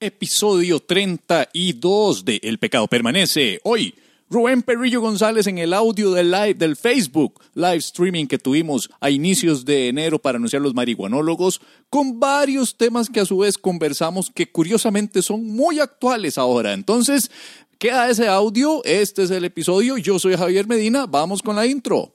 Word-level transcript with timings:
Episodio 0.00 0.78
32 0.78 2.24
de 2.24 2.38
El 2.44 2.58
pecado 2.58 2.86
permanece. 2.86 3.58
Hoy, 3.64 3.96
Rubén 4.30 4.62
Perrillo 4.62 5.00
González 5.00 5.48
en 5.48 5.58
el 5.58 5.74
audio 5.74 6.12
del 6.12 6.30
live 6.30 6.54
del 6.54 6.76
Facebook, 6.76 7.40
live 7.54 7.78
streaming 7.78 8.26
que 8.26 8.38
tuvimos 8.38 8.90
a 9.00 9.10
inicios 9.10 9.64
de 9.64 9.88
enero 9.88 10.20
para 10.20 10.36
anunciar 10.36 10.62
los 10.62 10.72
marihuanólogos, 10.72 11.60
con 11.90 12.20
varios 12.20 12.76
temas 12.76 13.08
que 13.08 13.18
a 13.18 13.24
su 13.24 13.38
vez 13.38 13.58
conversamos 13.58 14.30
que 14.30 14.48
curiosamente 14.52 15.20
son 15.20 15.44
muy 15.44 15.80
actuales 15.80 16.38
ahora. 16.38 16.74
Entonces, 16.74 17.32
queda 17.80 18.08
ese 18.08 18.28
audio, 18.28 18.84
este 18.84 19.24
es 19.24 19.32
el 19.32 19.44
episodio, 19.44 19.96
yo 19.96 20.20
soy 20.20 20.36
Javier 20.36 20.68
Medina, 20.68 21.06
vamos 21.06 21.42
con 21.42 21.56
la 21.56 21.66
intro. 21.66 22.14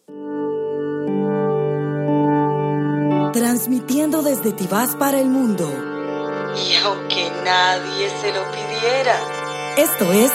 Transmitiendo 3.34 4.21
desde 4.21 4.54
Tibás 4.54 4.95
para 4.95 5.20
el 5.20 5.27
mundo. 5.27 5.93
Y 6.55 6.75
aunque 6.75 7.31
nadie 7.43 8.09
se 8.21 8.31
lo 8.33 8.43
pidiera. 8.51 9.15
Esto 9.78 10.11
es. 10.11 10.32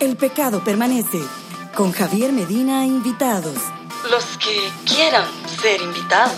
El 0.00 0.16
pecado 0.16 0.62
permanece. 0.62 1.20
Con 1.74 1.92
Javier 1.92 2.32
Medina 2.32 2.86
invitados. 2.86 3.56
Los 4.10 4.24
que 4.38 4.70
quieran 4.84 5.24
ser 5.60 5.80
invitados. 5.80 6.36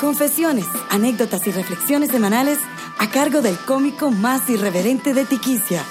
Confesiones, 0.00 0.66
anécdotas 0.90 1.46
y 1.46 1.52
reflexiones 1.52 2.10
semanales 2.10 2.58
a 2.98 3.10
cargo 3.10 3.42
del 3.42 3.58
cómico 3.58 4.10
más 4.10 4.48
irreverente 4.48 5.14
de 5.14 5.24
Tiquicia. 5.24 5.84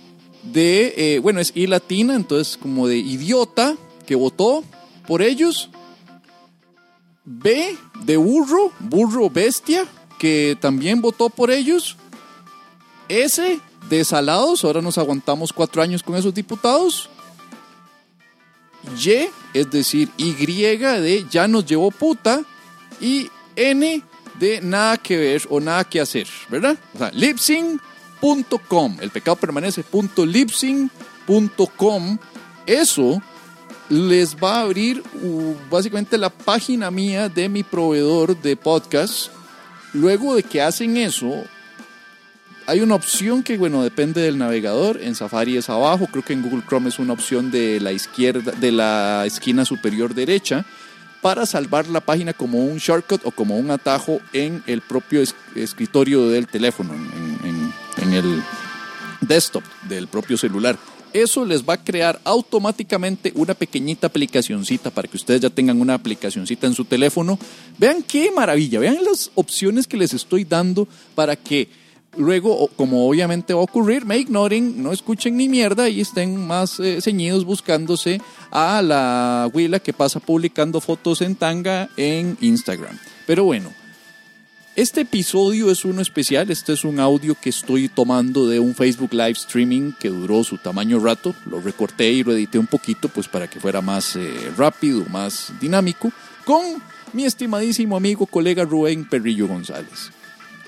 de, 0.51 0.93
eh, 0.97 1.19
bueno, 1.19 1.39
es 1.39 1.53
I 1.55 1.67
latina, 1.67 2.15
entonces 2.15 2.57
como 2.57 2.87
de 2.87 2.97
idiota 2.97 3.77
que 4.05 4.15
votó 4.15 4.63
por 5.07 5.21
ellos. 5.21 5.69
B 7.23 7.77
de 8.05 8.17
burro, 8.17 8.71
burro 8.79 9.29
bestia, 9.29 9.85
que 10.19 10.57
también 10.59 11.01
votó 11.01 11.29
por 11.29 11.51
ellos. 11.51 11.97
S 13.09 13.59
de 13.89 14.05
salados, 14.05 14.63
ahora 14.63 14.81
nos 14.81 14.97
aguantamos 14.97 15.53
cuatro 15.53 15.81
años 15.81 16.03
con 16.03 16.15
esos 16.15 16.33
diputados. 16.33 17.09
Y, 18.97 19.29
es 19.53 19.71
decir, 19.71 20.09
Y 20.17 20.33
de 20.33 21.25
ya 21.29 21.47
nos 21.47 21.65
llevó 21.65 21.91
puta. 21.91 22.41
Y 22.99 23.29
N 23.55 24.01
de 24.39 24.61
nada 24.61 24.97
que 24.97 25.17
ver 25.17 25.43
o 25.49 25.59
nada 25.59 25.83
que 25.83 26.01
hacer, 26.01 26.27
¿verdad? 26.49 26.77
O 26.93 26.97
sea, 26.97 27.11
lipsing.com, 27.11 28.97
el 28.99 29.11
pecado 29.11 29.35
permanece 29.35 29.83
.lipsing.com, 30.17 32.17
eso 32.65 33.21
les 33.89 34.35
va 34.35 34.57
a 34.57 34.61
abrir 34.61 35.03
uh, 35.21 35.55
básicamente 35.69 36.17
la 36.17 36.29
página 36.29 36.89
mía 36.91 37.29
de 37.29 37.49
mi 37.49 37.63
proveedor 37.63 38.41
de 38.41 38.55
podcast. 38.55 39.29
Luego 39.93 40.35
de 40.35 40.43
que 40.43 40.61
hacen 40.61 40.97
eso, 40.97 41.43
hay 42.65 42.81
una 42.81 42.95
opción 42.95 43.43
que, 43.43 43.57
bueno, 43.57 43.83
depende 43.83 44.21
del 44.21 44.37
navegador. 44.37 44.99
En 45.01 45.15
Safari 45.15 45.57
es 45.57 45.69
abajo, 45.69 46.07
creo 46.07 46.23
que 46.23 46.33
en 46.33 46.41
Google 46.41 46.63
Chrome 46.67 46.89
es 46.89 46.99
una 46.99 47.13
opción 47.13 47.51
de 47.51 47.79
la 47.79 47.91
izquierda, 47.91 48.53
de 48.53 48.71
la 48.71 49.25
esquina 49.25 49.65
superior 49.65 50.13
derecha 50.13 50.65
para 51.23 51.45
salvar 51.45 51.87
la 51.87 52.01
página 52.01 52.33
como 52.33 52.59
un 52.59 52.77
shortcut 52.77 53.21
o 53.23 53.31
como 53.31 53.57
un 53.57 53.71
atajo 53.71 54.19
en 54.33 54.61
el 54.67 54.81
propio 54.81 55.23
escritorio 55.55 56.27
del 56.27 56.47
teléfono, 56.47 56.93
en, 56.93 58.13
el 58.13 58.43
desktop 59.21 59.63
del 59.87 60.07
propio 60.07 60.37
celular. 60.37 60.77
Eso 61.13 61.45
les 61.45 61.63
va 61.63 61.75
a 61.75 61.83
crear 61.83 62.19
automáticamente 62.23 63.31
una 63.35 63.53
pequeñita 63.53 64.07
aplicacioncita 64.07 64.89
para 64.89 65.07
que 65.07 65.17
ustedes 65.17 65.41
ya 65.41 65.49
tengan 65.49 65.79
una 65.79 65.93
aplicacioncita 65.93 66.65
en 66.65 66.73
su 66.73 66.85
teléfono. 66.85 67.37
Vean 67.77 68.01
qué 68.01 68.31
maravilla, 68.31 68.79
vean 68.79 69.03
las 69.03 69.29
opciones 69.35 69.87
que 69.87 69.97
les 69.97 70.13
estoy 70.13 70.43
dando 70.43 70.87
para 71.13 71.35
que 71.35 71.69
luego, 72.17 72.67
como 72.75 73.07
obviamente 73.07 73.53
va 73.53 73.61
a 73.61 73.63
ocurrir, 73.63 74.05
me 74.05 74.17
ignoren, 74.17 74.81
no 74.81 74.91
escuchen 74.91 75.37
ni 75.37 75.49
mierda 75.49 75.87
y 75.87 76.01
estén 76.01 76.35
más 76.45 76.79
eh, 76.79 76.99
ceñidos 77.01 77.45
buscándose 77.45 78.19
a 78.51 78.81
la 78.81 79.49
huila 79.53 79.79
que 79.79 79.93
pasa 79.93 80.19
publicando 80.19 80.81
fotos 80.81 81.21
en 81.21 81.35
tanga 81.35 81.89
en 81.95 82.37
Instagram. 82.41 82.97
Pero 83.25 83.43
bueno, 83.43 83.71
este 84.75 85.01
episodio 85.01 85.69
es 85.69 85.85
uno 85.85 86.01
especial, 86.01 86.49
este 86.49 86.73
es 86.73 86.83
un 86.83 86.99
audio 86.99 87.35
que 87.39 87.49
estoy 87.49 87.89
tomando 87.89 88.47
de 88.47 88.59
un 88.59 88.73
Facebook 88.73 89.13
Live 89.13 89.31
Streaming 89.33 89.91
que 89.99 90.09
duró 90.09 90.43
su 90.43 90.57
tamaño 90.57 90.99
rato, 90.99 91.35
lo 91.45 91.61
recorté 91.61 92.11
y 92.11 92.23
lo 92.23 92.33
edité 92.33 92.57
un 92.57 92.65
poquito 92.65 93.07
pues 93.09 93.27
para 93.27 93.47
que 93.47 93.59
fuera 93.59 93.81
más 93.81 94.15
eh, 94.15 94.51
rápido, 94.57 95.05
más 95.09 95.53
dinámico, 95.61 96.11
con 96.43 96.81
mi 97.13 97.25
estimadísimo 97.25 97.95
amigo, 97.95 98.25
colega 98.25 98.63
Rubén 98.63 99.07
Perrillo 99.07 99.47
González. 99.47 100.11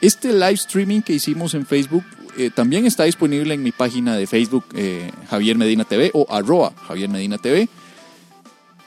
Este 0.02 0.34
live 0.34 0.54
streaming 0.54 1.02
que 1.02 1.14
hicimos 1.14 1.56
en 1.56 1.66
Facebook 1.66 2.04
eh, 2.38 2.52
también 2.54 2.86
está 2.86 3.06
disponible 3.06 3.56
en 3.56 3.64
mi 3.64 3.72
página 3.72 4.16
de 4.16 4.28
Facebook 4.28 4.66
eh, 4.76 5.10
Javier 5.30 5.58
Medina 5.58 5.84
TV 5.84 6.12
o 6.14 6.28
arroba 6.30 6.74
Javier 6.88 7.10
Medina 7.10 7.40
TV 7.40 7.68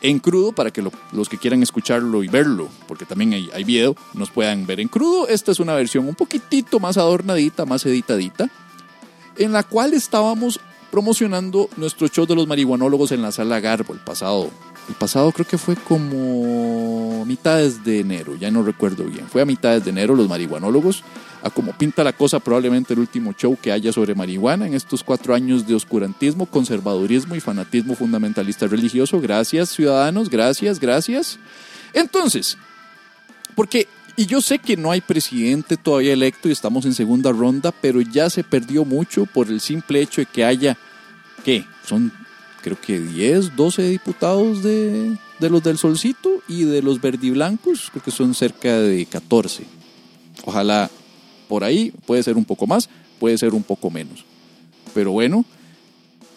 en 0.02 0.18
crudo 0.18 0.52
para 0.52 0.70
que 0.70 0.82
los 1.12 1.28
que 1.28 1.38
quieran 1.38 1.62
escucharlo 1.62 2.22
y 2.22 2.28
verlo, 2.28 2.68
porque 2.86 3.04
también 3.04 3.32
hay, 3.32 3.50
hay, 3.52 3.64
video, 3.64 3.96
nos 4.14 4.30
puedan 4.30 4.66
ver 4.66 4.80
en 4.80 4.88
crudo. 4.88 5.28
Esta 5.28 5.52
es 5.52 5.60
una 5.60 5.74
versión 5.74 6.06
un 6.08 6.14
poquitito 6.14 6.80
más 6.80 6.96
adornadita, 6.96 7.66
más 7.66 7.84
editadita, 7.86 8.50
en 9.36 9.52
la 9.52 9.62
cual 9.62 9.94
estábamos 9.94 10.60
promocionando 10.90 11.68
nuestro 11.76 12.08
show 12.08 12.26
de 12.26 12.34
los 12.34 12.46
marihuanólogos 12.46 13.12
en 13.12 13.22
la 13.22 13.32
sala 13.32 13.60
Garbo 13.60 13.92
el 13.92 14.00
pasado 14.00 14.50
el 14.88 14.94
pasado 14.94 15.30
creo 15.32 15.46
que 15.46 15.58
fue 15.58 15.76
como 15.76 17.24
mitades 17.26 17.84
de 17.84 18.00
enero, 18.00 18.36
ya 18.36 18.50
no 18.50 18.62
recuerdo 18.62 19.04
bien. 19.04 19.26
Fue 19.28 19.42
a 19.42 19.44
mitades 19.44 19.84
de 19.84 19.90
enero 19.90 20.14
los 20.14 20.28
marihuanólogos, 20.28 21.04
a 21.42 21.50
como 21.50 21.72
pinta 21.72 22.02
la 22.02 22.14
cosa 22.14 22.40
probablemente 22.40 22.94
el 22.94 23.00
último 23.00 23.34
show 23.34 23.56
que 23.60 23.70
haya 23.70 23.92
sobre 23.92 24.14
marihuana 24.14 24.66
en 24.66 24.74
estos 24.74 25.04
cuatro 25.04 25.34
años 25.34 25.66
de 25.66 25.74
oscurantismo, 25.74 26.46
conservadurismo 26.46 27.36
y 27.36 27.40
fanatismo 27.40 27.94
fundamentalista 27.94 28.66
religioso. 28.66 29.20
Gracias 29.20 29.68
ciudadanos, 29.68 30.30
gracias, 30.30 30.80
gracias. 30.80 31.38
Entonces, 31.92 32.56
porque, 33.54 33.88
y 34.16 34.24
yo 34.24 34.40
sé 34.40 34.58
que 34.58 34.78
no 34.78 34.90
hay 34.90 35.02
presidente 35.02 35.76
todavía 35.76 36.14
electo 36.14 36.48
y 36.48 36.52
estamos 36.52 36.86
en 36.86 36.94
segunda 36.94 37.30
ronda, 37.30 37.72
pero 37.72 38.00
ya 38.00 38.30
se 38.30 38.42
perdió 38.42 38.86
mucho 38.86 39.26
por 39.26 39.48
el 39.48 39.60
simple 39.60 40.00
hecho 40.00 40.22
de 40.22 40.26
que 40.26 40.46
haya, 40.46 40.78
¿qué? 41.44 41.66
Son 41.84 42.10
creo 42.62 42.80
que 42.80 43.00
10, 43.00 43.56
12 43.56 43.82
diputados 43.88 44.62
de, 44.62 45.16
los 45.40 45.62
del 45.62 45.78
Solcito 45.78 46.30
y 46.48 46.64
de 46.64 46.82
los 46.82 47.00
verdiblancos, 47.00 47.90
creo 47.90 48.02
que 48.02 48.10
son 48.10 48.34
cerca 48.34 48.78
de 48.78 49.06
14. 49.06 49.64
Ojalá 50.44 50.90
por 51.48 51.64
ahí, 51.64 51.92
puede 52.06 52.22
ser 52.22 52.36
un 52.36 52.44
poco 52.44 52.66
más, 52.66 52.88
puede 53.18 53.38
ser 53.38 53.54
un 53.54 53.62
poco 53.62 53.90
menos. 53.90 54.24
Pero 54.94 55.12
bueno, 55.12 55.44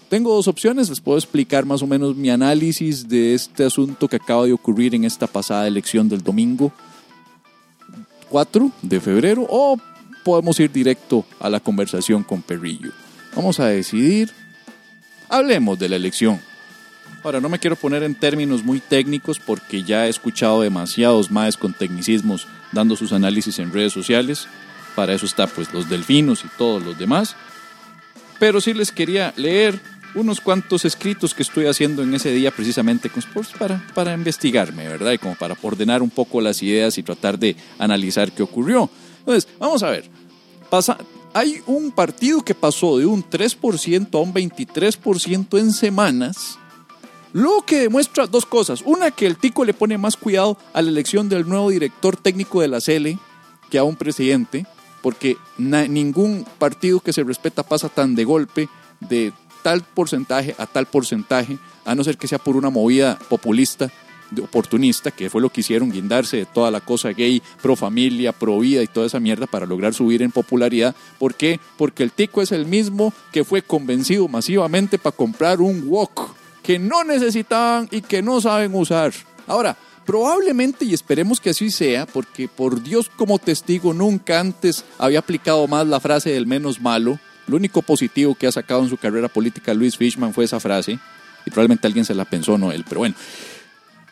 Tengo 0.09 0.35
dos 0.35 0.49
opciones, 0.49 0.89
les 0.89 0.99
puedo 0.99 1.17
explicar 1.17 1.65
más 1.65 1.81
o 1.81 1.87
menos 1.87 2.17
mi 2.17 2.29
análisis 2.29 3.07
de 3.07 3.33
este 3.33 3.63
asunto 3.63 4.09
que 4.09 4.17
acaba 4.17 4.45
de 4.45 4.51
ocurrir 4.51 4.93
en 4.93 5.05
esta 5.05 5.25
pasada 5.25 5.65
elección 5.65 6.09
del 6.09 6.21
domingo 6.21 6.73
4 8.29 8.71
de 8.81 8.99
febrero 8.99 9.47
o 9.49 9.77
podemos 10.25 10.59
ir 10.59 10.69
directo 10.69 11.23
a 11.39 11.49
la 11.49 11.61
conversación 11.61 12.23
con 12.23 12.41
Perrillo. 12.41 12.91
Vamos 13.35 13.59
a 13.61 13.67
decidir. 13.67 14.40
Hablemos 15.31 15.79
de 15.79 15.87
la 15.87 15.95
elección. 15.95 16.41
Ahora, 17.23 17.39
no 17.39 17.47
me 17.47 17.57
quiero 17.57 17.77
poner 17.77 18.03
en 18.03 18.15
términos 18.15 18.65
muy 18.65 18.81
técnicos 18.81 19.39
porque 19.39 19.81
ya 19.81 20.05
he 20.05 20.09
escuchado 20.09 20.61
demasiados 20.61 21.31
más 21.31 21.55
con 21.55 21.73
tecnicismos 21.73 22.47
dando 22.73 22.97
sus 22.97 23.13
análisis 23.13 23.57
en 23.59 23.71
redes 23.71 23.93
sociales. 23.93 24.49
Para 24.93 25.13
eso 25.13 25.25
está 25.25 25.47
pues 25.47 25.73
los 25.73 25.89
delfinos 25.89 26.43
y 26.43 26.49
todos 26.57 26.83
los 26.83 26.99
demás. 26.99 27.37
Pero 28.39 28.59
sí 28.59 28.73
les 28.73 28.91
quería 28.91 29.33
leer 29.37 29.79
unos 30.15 30.41
cuantos 30.41 30.83
escritos 30.83 31.33
que 31.33 31.43
estoy 31.43 31.67
haciendo 31.67 32.03
en 32.03 32.13
ese 32.13 32.33
día 32.33 32.51
precisamente 32.51 33.09
pues, 33.09 33.47
para, 33.57 33.81
para 33.93 34.13
investigarme, 34.13 34.85
¿verdad? 34.85 35.13
Y 35.13 35.17
como 35.17 35.35
para 35.35 35.55
ordenar 35.61 36.01
un 36.01 36.09
poco 36.09 36.41
las 36.41 36.61
ideas 36.61 36.97
y 36.97 37.03
tratar 37.03 37.39
de 37.39 37.55
analizar 37.79 38.33
qué 38.33 38.43
ocurrió. 38.43 38.89
Entonces, 39.19 39.47
vamos 39.57 39.81
a 39.81 39.91
ver. 39.91 40.03
Pasa, 40.69 40.97
hay 41.33 41.61
un 41.65 41.91
partido 41.91 42.41
que 42.41 42.55
pasó 42.55 42.97
de 42.97 43.05
un 43.05 43.23
3% 43.23 44.13
a 44.13 44.21
un 44.21 44.33
23% 44.33 45.59
en 45.59 45.71
semanas, 45.71 46.57
lo 47.33 47.63
que 47.65 47.79
demuestra 47.79 48.27
dos 48.27 48.45
cosas. 48.45 48.81
Una, 48.85 49.11
que 49.11 49.25
el 49.25 49.37
Tico 49.37 49.63
le 49.63 49.73
pone 49.73 49.97
más 49.97 50.17
cuidado 50.17 50.57
a 50.73 50.81
la 50.81 50.89
elección 50.89 51.29
del 51.29 51.47
nuevo 51.47 51.69
director 51.69 52.17
técnico 52.17 52.61
de 52.61 52.67
la 52.67 52.81
CL 52.81 53.17
que 53.69 53.77
a 53.77 53.83
un 53.83 53.95
presidente, 53.95 54.65
porque 55.01 55.37
ningún 55.57 56.45
partido 56.59 56.99
que 56.99 57.13
se 57.13 57.23
respeta 57.23 57.63
pasa 57.63 57.87
tan 57.87 58.15
de 58.15 58.25
golpe 58.25 58.67
de 58.99 59.31
tal 59.63 59.81
porcentaje 59.81 60.55
a 60.57 60.65
tal 60.65 60.87
porcentaje, 60.87 61.57
a 61.85 61.95
no 61.95 62.03
ser 62.03 62.17
que 62.17 62.27
sea 62.27 62.37
por 62.37 62.57
una 62.57 62.69
movida 62.69 63.17
populista, 63.29 63.89
oportunista, 64.41 65.11
que 65.11 65.29
fue 65.29 65.41
lo 65.41 65.49
que 65.49 65.61
hicieron, 65.61 65.91
guindarse 65.91 66.37
de 66.37 66.45
toda 66.45 66.71
la 66.71 66.79
cosa 66.79 67.09
gay, 67.09 67.41
pro 67.61 67.75
familia, 67.75 68.31
pro 68.31 68.59
vida 68.59 68.83
y 68.83 68.87
toda 68.87 69.07
esa 69.07 69.19
mierda 69.19 69.47
para 69.47 69.65
lograr 69.65 69.93
subir 69.93 70.21
en 70.21 70.31
popularidad. 70.31 70.95
¿Por 71.19 71.35
qué? 71.35 71.59
Porque 71.77 72.03
el 72.03 72.11
tico 72.11 72.41
es 72.41 72.51
el 72.51 72.65
mismo 72.65 73.13
que 73.31 73.43
fue 73.43 73.61
convencido 73.61 74.27
masivamente 74.27 74.97
para 74.97 75.15
comprar 75.15 75.61
un 75.61 75.87
wok 75.87 76.35
que 76.63 76.79
no 76.79 77.03
necesitaban 77.03 77.87
y 77.91 78.01
que 78.01 78.21
no 78.21 78.39
saben 78.39 78.75
usar. 78.75 79.13
Ahora, 79.47 79.75
probablemente 80.05 80.85
y 80.85 80.93
esperemos 80.93 81.39
que 81.39 81.49
así 81.49 81.71
sea, 81.71 82.05
porque 82.05 82.47
por 82.47 82.81
Dios 82.83 83.09
como 83.15 83.39
testigo 83.39 83.93
nunca 83.93 84.39
antes 84.39 84.85
había 84.97 85.19
aplicado 85.19 85.67
más 85.67 85.87
la 85.87 85.99
frase 85.99 86.31
del 86.31 86.47
menos 86.47 86.79
malo 86.79 87.19
lo 87.47 87.57
único 87.57 87.81
positivo 87.81 88.35
que 88.35 88.47
ha 88.47 88.51
sacado 88.51 88.83
en 88.83 88.89
su 88.89 88.97
carrera 88.97 89.27
política 89.27 89.73
Luis 89.73 89.97
Fishman 89.97 90.33
fue 90.33 90.45
esa 90.45 90.59
frase, 90.59 90.99
y 91.45 91.49
probablemente 91.49 91.87
alguien 91.87 92.05
se 92.05 92.13
la 92.13 92.25
pensó, 92.25 92.57
no 92.57 92.71
él, 92.71 92.85
pero 92.87 92.99
bueno. 92.99 93.15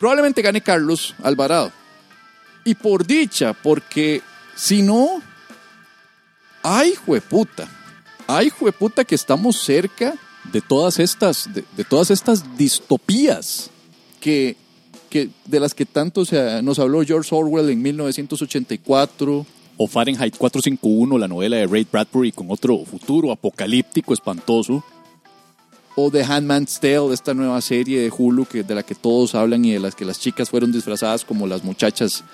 Probablemente 0.00 0.40
gane 0.40 0.62
Carlos 0.62 1.14
Alvarado. 1.22 1.70
Y 2.64 2.74
por 2.74 3.06
dicha, 3.06 3.52
porque 3.52 4.22
si 4.56 4.80
no, 4.80 5.22
ay 6.62 6.94
jueputa, 6.94 7.68
ay 8.26 8.48
jueputa 8.48 9.04
que 9.04 9.14
estamos 9.14 9.58
cerca 9.58 10.14
de 10.50 10.62
todas 10.62 10.98
estas, 10.98 11.50
de, 11.52 11.84
todas 11.84 12.10
estas 12.10 12.56
distopías 12.56 13.70
que, 14.20 14.56
que, 15.10 15.28
de 15.44 15.60
las 15.60 15.74
que 15.74 15.84
tanto 15.84 16.24
se, 16.24 16.62
nos 16.62 16.78
habló 16.78 17.02
George 17.02 17.34
Orwell 17.34 17.68
en 17.68 17.82
1984 17.82 19.46
o 19.76 19.86
Fahrenheit 19.86 20.34
451, 20.34 21.18
la 21.18 21.28
novela 21.28 21.58
de 21.58 21.66
Ray 21.66 21.86
Bradbury 21.90 22.32
con 22.32 22.50
otro 22.50 22.84
futuro 22.86 23.32
apocalíptico 23.32 24.14
espantoso, 24.14 24.82
o 25.94 26.10
The 26.10 26.22
Handmaid's 26.22 26.80
Tale, 26.80 27.12
esta 27.12 27.34
nueva 27.34 27.60
serie 27.60 28.00
de 28.00 28.12
Hulu 28.16 28.46
que, 28.46 28.62
de 28.62 28.74
la 28.74 28.82
que 28.82 28.94
todos 28.94 29.34
hablan 29.34 29.64
y 29.64 29.72
de 29.72 29.80
las 29.80 29.94
que 29.94 30.04
las 30.04 30.20
chicas 30.20 30.50
fueron 30.50 30.72
disfrazadas 30.72 31.24
como 31.24 31.46
las 31.46 31.64
muchachas, 31.64 32.24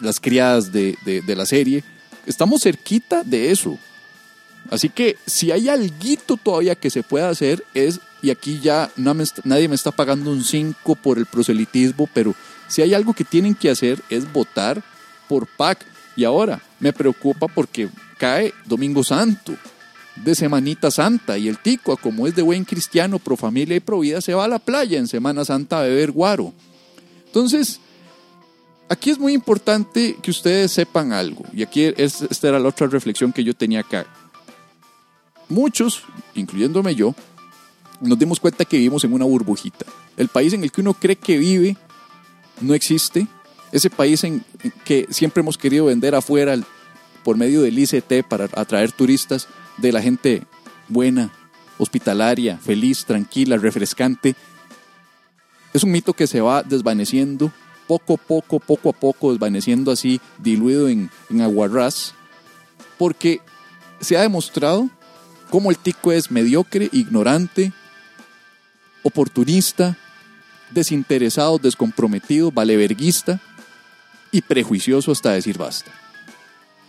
las 0.00 0.20
criadas 0.20 0.72
de, 0.72 0.96
la 1.26 1.46
serie. 1.46 1.84
Estamos 2.26 2.62
cerquita 2.62 3.22
de 3.22 3.50
eso. 3.50 3.78
Así 4.70 4.88
que 4.88 5.16
si 5.26 5.52
hay 5.52 5.68
algo 5.68 6.36
todavía 6.42 6.74
que 6.74 6.90
se 6.90 7.02
pueda 7.02 7.28
hacer 7.28 7.64
es, 7.74 8.00
y 8.22 8.30
aquí 8.30 8.60
ya 8.60 8.90
nadie 8.96 9.68
me 9.68 9.76
está 9.76 9.92
pagando 9.92 10.30
un 10.30 10.42
5 10.42 10.96
por 10.96 11.18
el 11.18 11.26
proselitismo, 11.26 12.08
pero 12.12 12.34
si 12.68 12.82
hay 12.82 12.94
algo 12.94 13.12
que 13.12 13.24
tienen 13.24 13.54
que 13.54 13.70
hacer 13.70 14.02
es 14.10 14.32
votar 14.32 14.82
por 15.28 15.46
PAC. 15.46 15.84
Y 16.16 16.24
ahora 16.24 16.62
me 16.80 16.92
preocupa 16.92 17.46
porque 17.46 17.88
cae 18.18 18.54
Domingo 18.64 19.04
Santo, 19.04 19.54
de 20.24 20.34
Semanita 20.34 20.90
Santa, 20.90 21.38
y 21.38 21.48
el 21.48 21.58
tico, 21.58 21.96
como 21.96 22.26
es 22.26 22.34
de 22.34 22.42
buen 22.42 22.64
cristiano, 22.64 23.18
pro 23.18 23.36
familia 23.36 23.76
y 23.76 23.80
pro 23.80 24.00
vida, 24.00 24.20
se 24.20 24.34
va 24.34 24.44
a 24.44 24.48
la 24.48 24.58
playa 24.58 24.98
en 24.98 25.06
Semana 25.06 25.44
Santa 25.44 25.80
a 25.80 25.82
beber 25.82 26.10
guaro. 26.10 26.52
Entonces, 27.26 27.80
aquí 28.88 29.10
es 29.10 29.18
muy 29.18 29.34
importante 29.34 30.16
que 30.22 30.30
ustedes 30.30 30.72
sepan 30.72 31.12
algo, 31.12 31.44
y 31.52 31.62
aquí 31.62 31.92
esta 31.96 32.48
era 32.48 32.58
la 32.58 32.68
otra 32.68 32.86
reflexión 32.86 33.32
que 33.32 33.44
yo 33.44 33.54
tenía 33.54 33.80
acá. 33.80 34.06
Muchos, 35.48 36.02
incluyéndome 36.34 36.94
yo, 36.94 37.14
nos 38.00 38.18
dimos 38.18 38.40
cuenta 38.40 38.64
que 38.64 38.78
vivimos 38.78 39.04
en 39.04 39.12
una 39.12 39.24
burbujita. 39.24 39.86
El 40.16 40.28
país 40.28 40.52
en 40.52 40.64
el 40.64 40.72
que 40.72 40.80
uno 40.80 40.94
cree 40.94 41.16
que 41.16 41.38
vive 41.38 41.76
no 42.60 42.74
existe 42.74 43.26
ese 43.72 43.90
país 43.90 44.24
en 44.24 44.44
que 44.84 45.06
siempre 45.10 45.40
hemos 45.40 45.58
querido 45.58 45.86
vender 45.86 46.14
afuera 46.14 46.56
por 47.22 47.36
medio 47.36 47.62
del 47.62 47.78
ICT 47.78 48.26
para 48.28 48.44
atraer 48.54 48.92
turistas 48.92 49.48
de 49.76 49.92
la 49.92 50.02
gente 50.02 50.42
buena, 50.88 51.30
hospitalaria, 51.78 52.58
feliz, 52.58 53.04
tranquila, 53.04 53.56
refrescante. 53.56 54.34
Es 55.72 55.84
un 55.84 55.90
mito 55.90 56.12
que 56.12 56.26
se 56.26 56.40
va 56.40 56.62
desvaneciendo 56.62 57.52
poco 57.86 58.14
a 58.14 58.16
poco, 58.16 58.58
poco 58.58 58.90
a 58.90 58.92
poco, 58.92 59.30
desvaneciendo 59.30 59.90
así, 59.90 60.20
diluido 60.38 60.88
en, 60.88 61.10
en 61.30 61.40
aguarrás, 61.40 62.14
porque 62.98 63.40
se 64.00 64.16
ha 64.16 64.22
demostrado 64.22 64.88
cómo 65.50 65.70
el 65.70 65.78
tico 65.78 66.12
es 66.12 66.30
mediocre, 66.30 66.88
ignorante, 66.92 67.72
oportunista, 69.02 69.96
desinteresado, 70.70 71.58
descomprometido, 71.58 72.50
valeverguista 72.50 73.40
y 74.32 74.42
prejuicioso 74.42 75.12
hasta 75.12 75.32
decir 75.32 75.58
basta. 75.58 75.90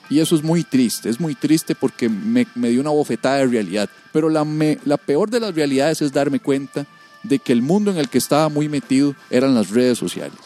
Y 0.09 0.19
eso 0.19 0.36
es 0.36 0.44
muy 0.44 0.63
triste, 0.63 1.09
es 1.09 1.19
muy 1.19 1.36
triste 1.36 1.75
porque 1.75 2.07
me, 2.07 2.45
dio 2.56 2.81
una 2.81 2.92
bofetada 2.92 3.38
de 3.38 3.48
realidad. 3.48 3.89
Pero 4.13 4.30
la, 4.30 4.45
la 4.86 4.98
peor 4.98 5.30
de 5.30 5.39
las 5.39 5.54
realidades 5.54 6.01
es 6.01 6.13
darme 6.13 6.39
cuenta 6.39 6.86
de 7.24 7.39
que 7.39 7.51
el 7.51 7.62
mundo 7.62 7.91
en 7.91 7.98
el 7.98 8.10
que 8.10 8.17
estaba 8.17 8.48
muy 8.50 8.70
metido 8.70 9.15
eran 9.29 9.53
las 9.53 9.70
redes 9.70 9.98
sociales. 9.98 10.39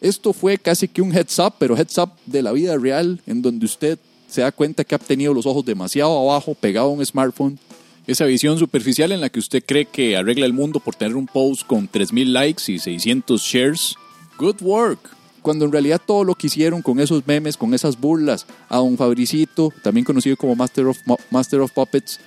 Esto 0.00 0.32
fue 0.32 0.56
casi 0.58 0.88
que 0.88 1.02
un 1.02 1.14
heads 1.14 1.38
up, 1.38 1.54
pero 1.58 1.76
heads 1.76 1.98
up 1.98 2.10
de 2.26 2.42
la 2.42 2.52
vida 2.52 2.76
real, 2.76 3.20
en 3.26 3.42
donde 3.42 3.66
usted 3.66 3.98
se 4.28 4.40
da 4.40 4.52
cuenta 4.52 4.84
que 4.84 4.94
ha 4.94 4.98
tenido 4.98 5.34
los 5.34 5.46
ojos 5.46 5.64
demasiado 5.64 6.18
abajo, 6.18 6.54
pegado 6.54 6.88
a 6.88 6.92
un 6.92 7.04
smartphone. 7.04 7.58
Esa 8.06 8.24
visión 8.24 8.58
superficial 8.58 9.10
en 9.12 9.20
la 9.20 9.28
que 9.28 9.40
usted 9.40 9.64
cree 9.64 9.86
que 9.86 10.16
arregla 10.16 10.46
el 10.46 10.52
mundo 10.52 10.80
por 10.80 10.94
tener 10.94 11.16
un 11.16 11.26
post 11.26 11.66
con 11.66 11.90
3.000 11.90 12.26
likes 12.26 12.70
y 12.70 12.78
600 12.78 13.42
shares. 13.42 13.96
Good 14.38 14.62
work 14.62 15.15
cuando 15.46 15.64
en 15.64 15.70
realidad 15.70 16.02
todo 16.04 16.24
lo 16.24 16.34
que 16.34 16.48
hicieron 16.48 16.82
con 16.82 16.98
esos 16.98 17.24
memes, 17.24 17.56
con 17.56 17.72
esas 17.72 18.00
burlas 18.00 18.46
a 18.68 18.80
un 18.80 18.98
Fabricito, 18.98 19.72
también 19.80 20.04
conocido 20.04 20.36
como 20.36 20.56
Master 20.56 20.86
of, 20.88 20.98
Master 21.30 21.60
of 21.60 21.70
Puppets, 21.70 22.18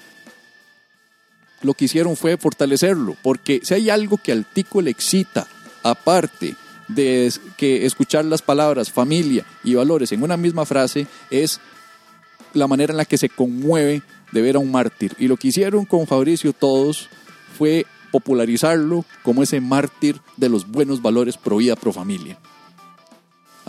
lo 1.61 1.73
que 1.73 1.83
hicieron 1.83 2.15
fue 2.15 2.37
fortalecerlo, 2.37 3.17
porque 3.21 3.59
si 3.61 3.73
hay 3.73 3.89
algo 3.89 4.15
que 4.15 4.31
al 4.31 4.45
tico 4.45 4.81
le 4.81 4.91
excita, 4.91 5.45
aparte 5.83 6.55
de 6.87 7.29
que 7.57 7.85
escuchar 7.85 8.23
las 8.23 8.41
palabras 8.41 8.89
familia 8.89 9.45
y 9.65 9.73
valores 9.73 10.13
en 10.13 10.23
una 10.23 10.37
misma 10.37 10.65
frase, 10.65 11.05
es 11.29 11.59
la 12.53 12.69
manera 12.69 12.93
en 12.93 12.97
la 12.97 13.03
que 13.03 13.17
se 13.17 13.27
conmueve 13.27 14.01
de 14.31 14.41
ver 14.41 14.55
a 14.55 14.59
un 14.59 14.71
mártir. 14.71 15.13
Y 15.19 15.27
lo 15.27 15.35
que 15.35 15.49
hicieron 15.49 15.83
con 15.83 16.07
Fabricio 16.07 16.53
todos 16.53 17.09
fue 17.57 17.85
popularizarlo 18.13 19.03
como 19.23 19.43
ese 19.43 19.59
mártir 19.59 20.21
de 20.37 20.47
los 20.47 20.71
buenos 20.71 21.01
valores 21.01 21.35
pro 21.35 21.57
vida, 21.57 21.75
pro 21.75 21.91
familia. 21.91 22.39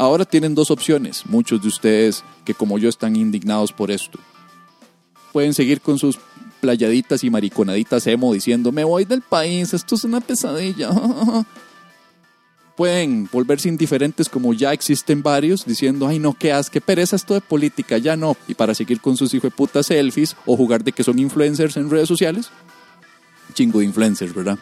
Ahora 0.00 0.24
tienen 0.24 0.54
dos 0.54 0.70
opciones, 0.70 1.26
muchos 1.26 1.60
de 1.60 1.68
ustedes 1.68 2.24
que 2.46 2.54
como 2.54 2.78
yo 2.78 2.88
están 2.88 3.16
indignados 3.16 3.70
por 3.70 3.90
esto. 3.90 4.18
Pueden 5.30 5.52
seguir 5.52 5.82
con 5.82 5.98
sus 5.98 6.18
playaditas 6.62 7.22
y 7.22 7.28
mariconaditas 7.28 8.06
emo 8.06 8.32
diciendo, 8.32 8.72
me 8.72 8.82
voy 8.82 9.04
del 9.04 9.20
país, 9.20 9.74
esto 9.74 9.96
es 9.96 10.04
una 10.04 10.22
pesadilla. 10.22 10.88
Pueden 12.78 13.28
volverse 13.30 13.68
indiferentes 13.68 14.30
como 14.30 14.54
ya 14.54 14.72
existen 14.72 15.22
varios 15.22 15.66
diciendo, 15.66 16.08
ay 16.08 16.18
no, 16.18 16.32
qué 16.32 16.50
as, 16.50 16.70
qué 16.70 16.80
pereza 16.80 17.16
esto 17.16 17.34
de 17.34 17.42
política, 17.42 17.98
ya 17.98 18.16
no. 18.16 18.38
Y 18.48 18.54
para 18.54 18.74
seguir 18.74 19.02
con 19.02 19.18
sus 19.18 19.36
puta 19.54 19.82
selfies 19.82 20.34
o 20.46 20.56
jugar 20.56 20.82
de 20.82 20.92
que 20.92 21.04
son 21.04 21.18
influencers 21.18 21.76
en 21.76 21.90
redes 21.90 22.08
sociales. 22.08 22.48
Chingo 23.52 23.80
de 23.80 23.84
influencers, 23.84 24.34
¿verdad? 24.34 24.58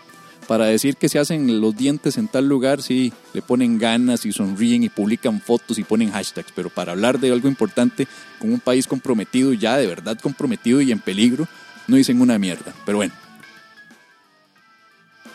Para 0.49 0.65
decir 0.65 0.97
que 0.97 1.11
se 1.11 1.19
hacen 1.19 1.61
los 1.61 1.77
dientes 1.77 2.17
en 2.17 2.27
tal 2.27 2.49
lugar, 2.49 2.81
sí, 2.81 3.13
le 3.35 3.43
ponen 3.43 3.79
ganas 3.79 4.25
y 4.25 4.33
sonríen 4.33 4.83
y 4.83 4.89
publican 4.89 5.43
fotos 5.43 5.79
y 5.79 5.85
ponen 5.85 6.11
hashtags, 6.11 6.53
pero 6.57 6.71
para 6.71 6.93
hablar 6.93 7.21
de 7.21 7.31
algo 7.31 7.49
importante 7.49 8.09
con 8.41 8.51
un 8.51 8.59
país 8.59 8.87
comprometido, 8.87 9.53
ya 9.53 9.77
de 9.77 9.87
verdad 9.87 10.19
comprometido 10.19 10.81
y 10.81 10.91
en 10.91 11.01
peligro, 11.01 11.47
no 11.87 11.97
dicen 11.97 12.21
una 12.23 12.39
mierda. 12.39 12.75
Pero 12.87 12.97
bueno, 12.97 13.13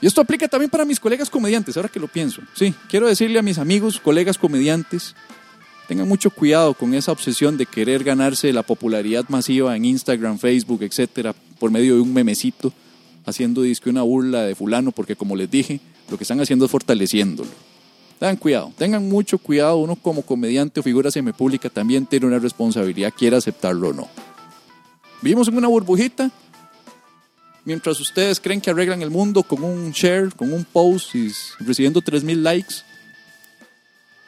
Y 0.01 0.08
esto 0.08 0.20
aplica 0.20 0.50
también 0.50 0.70
para 0.70 0.84
mis 0.84 1.00
colegas 1.00 1.29
comediantes, 1.29 1.77
ahora 1.77 1.88
que 1.88 2.00
lo 2.00 2.10
pienso. 2.10 2.41
Sí, 2.55 2.74
quiero 2.89 3.08
decirle 3.08 3.39
a 3.39 3.41
mis 3.41 3.58
amigos, 3.58 4.01
colegas 4.01 4.38
comediantes, 4.38 5.15
tengan 5.88 6.10
mucho 6.10 6.32
cuidado 6.32 6.74
con 6.74 6.93
esa 6.93 7.13
obsesión 7.13 7.55
de 7.55 7.67
querer 7.67 8.03
ganarse 8.03 8.51
la 8.51 8.63
popularidad 8.63 9.25
masiva 9.29 9.77
en 9.77 9.86
Instagram, 9.86 10.39
Facebook, 10.39 10.82
etcétera, 10.82 11.34
por 11.58 11.72
medio 11.72 11.96
de 11.96 12.01
un 12.01 12.13
memecito, 12.13 12.74
haciendo 13.25 13.61
disque 13.61 13.89
una 13.89 14.01
burla 14.01 14.43
de 14.43 14.55
fulano, 14.55 14.91
porque 14.91 15.15
como 15.15 15.35
les 15.35 15.49
dije, 15.49 15.79
lo 16.09 16.17
que 16.17 16.23
están 16.23 16.39
haciendo 16.39 16.65
es 16.65 16.71
fortaleciéndolo. 16.71 17.49
Tengan 18.19 18.37
cuidado, 18.37 18.73
tengan 18.77 19.07
mucho 19.09 19.37
cuidado, 19.37 19.77
uno 19.77 19.95
como 19.95 20.21
comediante 20.21 20.79
o 20.79 20.83
figura 20.83 21.11
semipública 21.11 21.69
también 21.69 22.05
tiene 22.05 22.25
una 22.25 22.39
responsabilidad, 22.39 23.13
quiera 23.17 23.37
aceptarlo 23.37 23.89
o 23.89 23.93
no. 23.93 24.09
Vivimos 25.21 25.47
en 25.47 25.57
una 25.57 25.67
burbujita, 25.67 26.31
mientras 27.65 27.99
ustedes 27.99 28.39
creen 28.39 28.61
que 28.61 28.69
arreglan 28.69 29.01
el 29.01 29.09
mundo 29.09 29.43
con 29.43 29.63
un 29.63 29.91
share, 29.91 30.33
con 30.35 30.53
un 30.53 30.63
post 30.65 31.15
y 31.15 31.31
recibiendo 31.59 32.01
3.000 32.01 32.35
likes, 32.41 32.75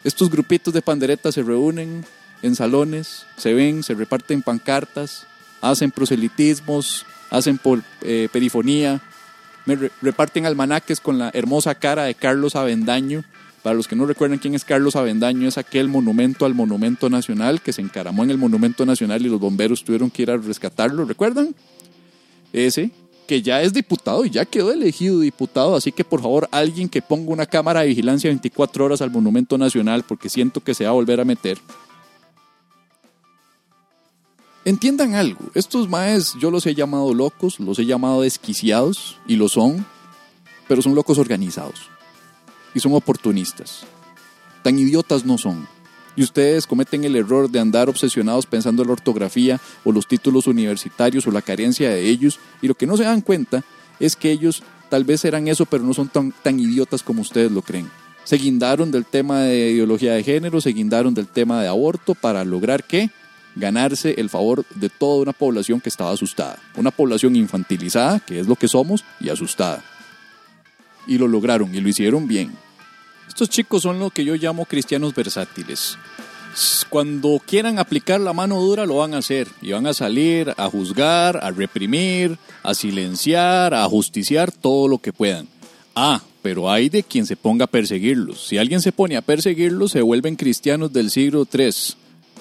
estos 0.04 0.30
grupitos 0.30 0.74
de 0.74 0.82
panderetas 0.82 1.34
se 1.34 1.42
reúnen 1.42 2.06
en 2.42 2.56
salones, 2.56 3.26
se 3.38 3.54
ven, 3.54 3.82
se 3.82 3.96
reparten 3.96 4.42
pancartas, 4.42 5.26
hacen 5.62 5.90
proselitismos, 5.90 7.06
hacen 7.38 7.60
eh, 8.02 8.30
perifonía, 8.32 9.02
reparten 10.02 10.46
almanaques 10.46 11.00
con 11.00 11.18
la 11.18 11.32
hermosa 11.34 11.76
cara 11.76 12.04
de 12.04 12.16
Carlos 12.16 12.56
Avendaño. 12.56 13.24
Para 13.64 13.76
los 13.76 13.88
que 13.88 13.96
no 13.96 14.06
recuerdan 14.06 14.38
quién 14.38 14.54
es 14.54 14.64
Carlos 14.64 14.96
Avendaño, 14.96 15.48
es 15.48 15.58
aquel 15.58 15.88
monumento 15.88 16.46
al 16.46 16.54
Monumento 16.54 17.10
Nacional 17.10 17.62
que 17.62 17.74
se 17.74 17.82
encaramó 17.82 18.24
en 18.24 18.30
el 18.30 18.38
Monumento 18.38 18.86
Nacional 18.86 19.26
y 19.26 19.30
los 19.30 19.40
bomberos 19.40 19.84
tuvieron 19.84 20.12
que 20.12 20.22
ir 20.22 20.30
a 20.30 20.38
rescatarlo. 20.38 21.04
¿Recuerdan? 21.04 21.56
Ese, 22.54 22.92
que 23.26 23.42
ya 23.42 23.64
es 23.64 23.74
diputado 23.74 24.24
y 24.24 24.30
ya 24.30 24.46
quedó 24.46 24.72
elegido 24.72 25.20
diputado, 25.20 25.76
así 25.76 25.92
que 25.92 26.04
por 26.04 26.22
favor 26.22 26.48
alguien 26.52 26.88
que 26.88 27.02
ponga 27.02 27.32
una 27.32 27.48
cámara 27.48 27.82
de 27.82 27.88
vigilancia 27.88 28.30
24 28.30 28.86
horas 28.86 29.02
al 29.02 29.10
Monumento 29.10 29.58
Nacional 29.58 30.04
porque 30.08 30.30
siento 30.30 30.64
que 30.64 30.76
se 30.76 30.84
va 30.84 30.92
a 30.92 30.94
volver 30.94 31.20
a 31.20 31.26
meter. 31.26 31.58
Entiendan 34.68 35.14
algo, 35.14 35.42
estos 35.54 35.88
maes 35.88 36.34
yo 36.40 36.50
los 36.50 36.66
he 36.66 36.74
llamado 36.74 37.14
locos, 37.14 37.60
los 37.60 37.78
he 37.78 37.86
llamado 37.86 38.22
desquiciados 38.22 39.20
y 39.28 39.36
lo 39.36 39.48
son, 39.48 39.86
pero 40.68 40.82
son 40.82 40.96
locos 40.96 41.20
organizados 41.20 41.92
y 42.74 42.80
son 42.80 42.94
oportunistas. 42.94 43.86
Tan 44.64 44.80
idiotas 44.80 45.24
no 45.24 45.38
son 45.38 45.68
y 46.16 46.24
ustedes 46.24 46.66
cometen 46.66 47.04
el 47.04 47.16
error 47.16 47.48
de 47.48 47.60
andar 47.60 47.90
obsesionados 47.90 48.48
pensando 48.48 48.82
en 48.82 48.88
la 48.88 48.94
ortografía 48.94 49.62
o 49.84 49.92
los 49.92 50.08
títulos 50.08 50.48
universitarios 50.48 51.28
o 51.28 51.32
la 51.32 51.44
carencia 51.44 51.92
de 51.92 52.10
ellos 52.10 52.40
y 52.60 52.68
lo 52.68 52.74
que 52.74 52.88
no 52.88 52.98
se 52.98 53.04
dan 53.04 53.22
cuenta 53.22 53.64
es 54.00 54.16
que 54.16 54.32
ellos 54.32 54.64
tal 54.90 55.04
vez 55.04 55.24
eran 55.26 55.48
eso 55.48 55.68
pero 55.68 55.84
no 55.84 55.94
son 55.94 56.08
tan, 56.08 56.34
tan 56.42 56.60
idiotas 56.60 57.04
como 57.04 57.22
ustedes 57.22 57.52
lo 57.52 57.62
creen. 57.62 57.88
Se 58.24 58.38
guindaron 58.38 58.90
del 58.90 59.06
tema 59.06 59.42
de 59.42 59.70
ideología 59.70 60.14
de 60.14 60.24
género, 60.24 60.60
se 60.60 60.72
guindaron 60.72 61.14
del 61.14 61.28
tema 61.28 61.62
de 61.62 61.68
aborto 61.68 62.16
para 62.16 62.44
lograr 62.44 62.84
que 62.84 63.12
ganarse 63.56 64.16
el 64.18 64.30
favor 64.30 64.66
de 64.76 64.90
toda 64.90 65.22
una 65.22 65.34
población 65.34 65.82
que 65.82 65.90
estaba 65.90 66.12
asustada. 66.12 66.60
Una 66.76 66.92
población 66.92 67.36
infantilizada, 67.36 68.20
que 68.20 68.40
es 68.40 68.48
lo 68.48 68.56
que 68.56 68.68
somos, 68.68 69.04
y 69.20 69.30
asustada. 69.30 69.84
Y 71.08 71.18
lo 71.18 71.28
lograron 71.28 71.74
y 71.74 71.82
lo 71.82 71.90
hicieron 71.90 72.28
bien. 72.28 72.54
Estos 73.28 73.50
chicos 73.50 73.82
son 73.82 74.00
lo 74.00 74.10
que 74.10 74.24
yo 74.24 74.36
llamo 74.36 74.66
cristianos 74.66 75.14
versátiles. 75.14 75.98
Cuando 76.90 77.42
quieran 77.46 77.80
aplicar 77.80 78.22
la 78.22 78.32
mano 78.32 78.62
dura 78.62 78.86
lo 78.86 78.98
van 78.98 79.14
a 79.14 79.18
hacer 79.18 79.50
y 79.62 79.74
van 79.74 79.88
a 79.88 79.94
salir 79.94 80.54
a 80.56 80.70
juzgar, 80.70 81.38
a 81.44 81.52
reprimir, 81.52 82.38
a 82.64 82.74
silenciar, 82.74 83.74
a 83.74 83.84
justiciar 83.90 84.54
todo 84.54 84.88
lo 84.88 85.00
que 85.00 85.12
puedan. 85.12 85.50
Ah, 85.96 86.22
pero 86.42 86.72
hay 86.72 86.88
de 86.88 87.04
quien 87.04 87.26
se 87.26 87.36
ponga 87.36 87.66
a 87.66 87.68
perseguirlos. 87.68 88.48
Si 88.48 88.58
alguien 88.58 88.80
se 88.80 88.94
pone 88.94 89.18
a 89.18 89.22
perseguirlos, 89.22 89.92
se 89.92 90.02
vuelven 90.02 90.36
cristianos 90.36 90.94
del 90.94 91.12
siglo 91.12 91.46
III. 91.52 91.72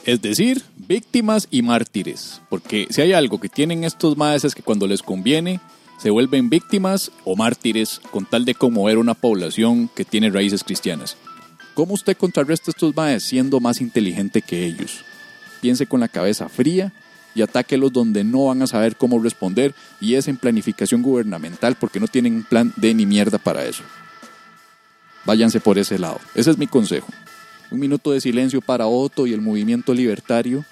Es 0.04 0.20
decir, 0.20 0.62
víctimas 0.76 1.48
y 1.50 1.62
mártires. 1.62 2.42
Porque 2.50 2.86
si 2.90 3.00
hay 3.00 3.12
algo 3.12 3.40
que 3.40 3.48
tienen 3.48 3.84
estos 3.84 4.16
maestros 4.16 4.50
es 4.50 4.54
que 4.54 4.62
cuando 4.62 4.86
les 4.86 5.02
conviene, 5.02 5.60
se 5.98 6.10
vuelven 6.10 6.50
víctimas 6.50 7.10
o 7.24 7.36
mártires 7.36 8.00
con 8.10 8.26
tal 8.26 8.44
de 8.44 8.54
conmover 8.54 8.98
una 8.98 9.14
población 9.14 9.88
que 9.94 10.04
tiene 10.04 10.30
raíces 10.30 10.62
cristianas. 10.62 11.16
¿Cómo 11.72 11.94
usted 11.94 12.16
contrarresta 12.16 12.70
estos 12.70 12.94
maes 12.94 13.24
siendo 13.24 13.60
más 13.60 13.80
inteligente 13.80 14.42
que 14.42 14.64
ellos? 14.66 15.04
Piense 15.62 15.86
con 15.86 16.00
la 16.00 16.08
cabeza 16.08 16.48
fría 16.48 16.92
y 17.34 17.42
atáquelos 17.42 17.92
donde 17.92 18.22
no 18.22 18.46
van 18.46 18.62
a 18.62 18.66
saber 18.66 18.96
cómo 18.96 19.18
responder 19.18 19.74
y 20.00 20.14
es 20.14 20.28
en 20.28 20.36
planificación 20.36 21.02
gubernamental 21.02 21.76
porque 21.76 21.98
no 21.98 22.06
tienen 22.06 22.36
un 22.36 22.44
plan 22.44 22.72
de 22.76 22.92
ni 22.92 23.06
mierda 23.06 23.38
para 23.38 23.64
eso. 23.64 23.82
Váyanse 25.24 25.60
por 25.60 25.78
ese 25.78 25.98
lado. 25.98 26.20
Ese 26.34 26.50
es 26.50 26.58
mi 26.58 26.66
consejo. 26.66 27.08
Un 27.74 27.80
minuto 27.80 28.12
de 28.12 28.20
silencio 28.20 28.60
para 28.60 28.86
Otto 28.86 29.26
y 29.26 29.32
el 29.32 29.40
movimiento 29.40 29.92
libertario 29.92 30.64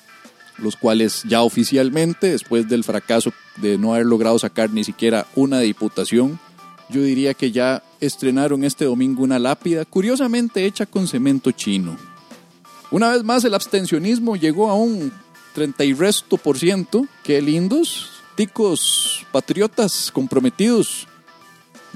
los 0.58 0.76
cuales 0.76 1.22
ya 1.26 1.42
oficialmente, 1.42 2.28
después 2.28 2.68
del 2.68 2.84
fracaso 2.84 3.32
de 3.56 3.76
no 3.78 3.94
haber 3.94 4.06
logrado 4.06 4.38
sacar 4.38 4.70
ni 4.70 4.84
siquiera 4.84 5.26
una 5.34 5.58
diputación, 5.58 6.38
yo 6.88 7.02
diría 7.02 7.34
que 7.34 7.50
ya 7.50 7.82
estrenaron 8.00 8.62
este 8.62 8.84
domingo 8.84 9.24
una 9.24 9.40
lápida 9.40 9.84
curiosamente 9.84 10.64
hecha 10.64 10.86
con 10.86 11.08
cemento 11.08 11.50
chino. 11.50 11.96
Una 12.92 13.10
vez 13.10 13.24
más 13.24 13.44
el 13.44 13.54
abstencionismo 13.54 14.36
llegó 14.36 14.70
a 14.70 14.74
un 14.74 15.12
30 15.54 15.84
y 15.84 15.92
resto 15.94 16.36
por 16.36 16.56
ciento. 16.56 17.06
Qué 17.24 17.42
lindos, 17.42 18.10
ticos, 18.36 19.26
patriotas, 19.32 20.12
comprometidos. 20.12 21.08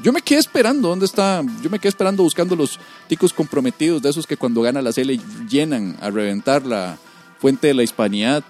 Yo 0.02 0.12
me 0.12 0.20
quedé 0.20 0.38
esperando, 0.38 0.88
¿dónde 0.88 1.06
está? 1.06 1.42
Yo 1.62 1.70
me 1.70 1.78
quedé 1.78 1.88
esperando 1.88 2.22
buscando 2.22 2.54
los 2.54 2.78
ticos 3.08 3.32
comprometidos, 3.32 4.02
de 4.02 4.10
esos 4.10 4.26
que 4.26 4.36
cuando 4.36 4.62
gana 4.62 4.82
la 4.82 4.92
CL 4.92 5.18
llenan 5.48 5.96
a 6.00 6.10
reventar 6.10 6.66
la, 6.66 6.98
fuente 7.38 7.68
de 7.68 7.74
la 7.74 7.82
hispanidad, 7.82 8.44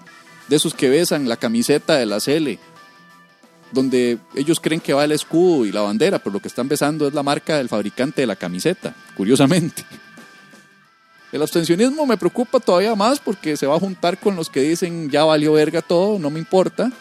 de 0.47 0.55
esos 0.55 0.73
que 0.73 0.89
besan 0.89 1.27
la 1.27 1.37
camiseta 1.37 1.97
de 1.97 2.05
la 2.05 2.19
Cele, 2.19 2.59
donde 3.71 4.17
ellos 4.35 4.59
creen 4.59 4.79
que 4.79 4.93
va 4.93 5.03
el 5.03 5.11
escudo 5.11 5.65
y 5.65 5.71
la 5.71 5.81
bandera, 5.81 6.19
pero 6.19 6.33
lo 6.33 6.39
que 6.39 6.47
están 6.47 6.67
besando 6.67 7.07
es 7.07 7.13
la 7.13 7.23
marca 7.23 7.57
del 7.57 7.69
fabricante 7.69 8.21
de 8.21 8.27
la 8.27 8.35
camiseta, 8.35 8.95
curiosamente. 9.15 9.83
El 11.31 11.41
abstencionismo 11.41 12.05
me 12.05 12.17
preocupa 12.17 12.59
todavía 12.59 12.95
más 12.95 13.19
porque 13.19 13.57
se 13.57 13.67
va 13.67 13.75
a 13.75 13.79
juntar 13.79 14.17
con 14.17 14.37
los 14.37 14.49
que 14.49 14.61
dicen 14.61 15.09
ya 15.09 15.25
valió 15.25 15.53
verga 15.53 15.81
todo, 15.81 16.17
no 16.17 16.29
me 16.29 16.39
importa, 16.39 16.91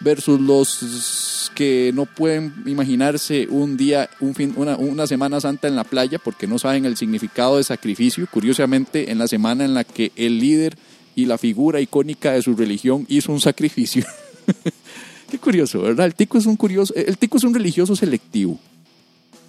versus 0.00 0.40
los 0.40 1.50
que 1.54 1.90
no 1.94 2.06
pueden 2.06 2.52
imaginarse 2.66 3.46
un 3.48 3.76
día, 3.76 4.10
un 4.20 4.34
fin, 4.34 4.54
una, 4.56 5.06
Semana 5.06 5.40
Santa 5.40 5.68
en 5.68 5.76
la 5.76 5.84
playa 5.84 6.18
porque 6.18 6.46
no 6.46 6.58
saben 6.58 6.84
el 6.84 6.96
significado 6.96 7.56
de 7.56 7.64
sacrificio. 7.64 8.26
Curiosamente, 8.30 9.10
en 9.10 9.18
la 9.18 9.28
semana 9.28 9.64
en 9.64 9.74
la 9.74 9.84
que 9.84 10.12
el 10.16 10.38
líder 10.38 10.76
y 11.14 11.24
la 11.24 11.38
figura 11.38 11.80
icónica 11.80 12.32
de 12.32 12.42
su 12.42 12.54
religión 12.54 13.06
hizo 13.08 13.32
un 13.32 13.40
sacrificio. 13.40 14.04
Qué 15.30 15.38
curioso, 15.38 15.82
¿verdad? 15.82 16.06
El 16.06 16.14
tico 16.14 16.38
es 16.38 16.46
un 16.46 16.56
curioso, 16.56 16.94
el 16.94 17.18
tico 17.18 17.38
es 17.38 17.44
un 17.44 17.54
religioso 17.54 17.96
selectivo. 17.96 18.58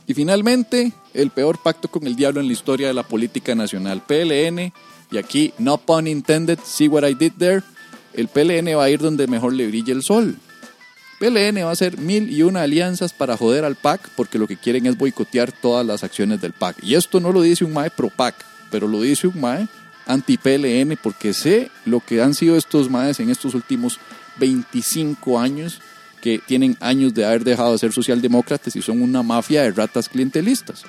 Y 0.07 0.13
finalmente, 0.13 0.93
el 1.13 1.31
peor 1.31 1.61
pacto 1.61 1.89
con 1.89 2.07
el 2.07 2.15
diablo 2.15 2.39
en 2.39 2.47
la 2.47 2.53
historia 2.53 2.87
de 2.87 2.93
la 2.93 3.03
política 3.03 3.53
nacional, 3.53 4.01
PLN, 4.07 4.71
y 5.11 5.17
aquí, 5.17 5.53
no 5.57 5.77
pun 5.77 6.07
intended, 6.07 6.59
see 6.63 6.87
what 6.87 7.07
I 7.07 7.13
did 7.13 7.33
there, 7.37 7.61
el 8.17 8.27
PLN 8.27 8.77
va 8.77 8.83
a 8.83 8.89
ir 8.89 8.99
donde 8.99 9.27
mejor 9.27 9.53
le 9.53 9.67
brille 9.67 9.93
el 9.93 10.03
sol. 10.03 10.35
PLN 11.19 11.63
va 11.63 11.69
a 11.69 11.71
hacer 11.71 11.97
mil 11.97 12.29
y 12.29 12.43
una 12.43 12.63
alianzas 12.63 13.13
para 13.13 13.37
joder 13.37 13.63
al 13.63 13.75
PAC 13.75 14.09
porque 14.15 14.37
lo 14.37 14.47
que 14.47 14.57
quieren 14.57 14.85
es 14.85 14.97
boicotear 14.97 15.51
todas 15.51 15.85
las 15.85 16.03
acciones 16.03 16.41
del 16.41 16.53
PAC. 16.53 16.83
Y 16.83 16.95
esto 16.95 17.19
no 17.19 17.31
lo 17.31 17.41
dice 17.41 17.63
un 17.63 17.73
MAE 17.73 17.89
pro 17.91 18.09
PAC, 18.09 18.35
pero 18.69 18.87
lo 18.87 19.01
dice 19.01 19.27
un 19.27 19.39
MAE 19.39 19.67
anti-PLN 20.05 20.97
porque 21.01 21.33
sé 21.33 21.71
lo 21.85 21.99
que 21.99 22.21
han 22.21 22.33
sido 22.33 22.57
estos 22.57 22.89
MAEs 22.89 23.19
en 23.19 23.29
estos 23.29 23.53
últimos 23.55 23.99
25 24.39 25.39
años 25.39 25.81
que 26.21 26.39
tienen 26.39 26.77
años 26.79 27.13
de 27.13 27.25
haber 27.25 27.43
dejado 27.43 27.71
de 27.71 27.77
ser 27.77 27.93
socialdemócratas 27.93 28.75
y 28.75 28.81
son 28.81 29.01
una 29.01 29.23
mafia 29.23 29.63
de 29.63 29.71
ratas 29.71 30.09
clientelistas 30.09 30.83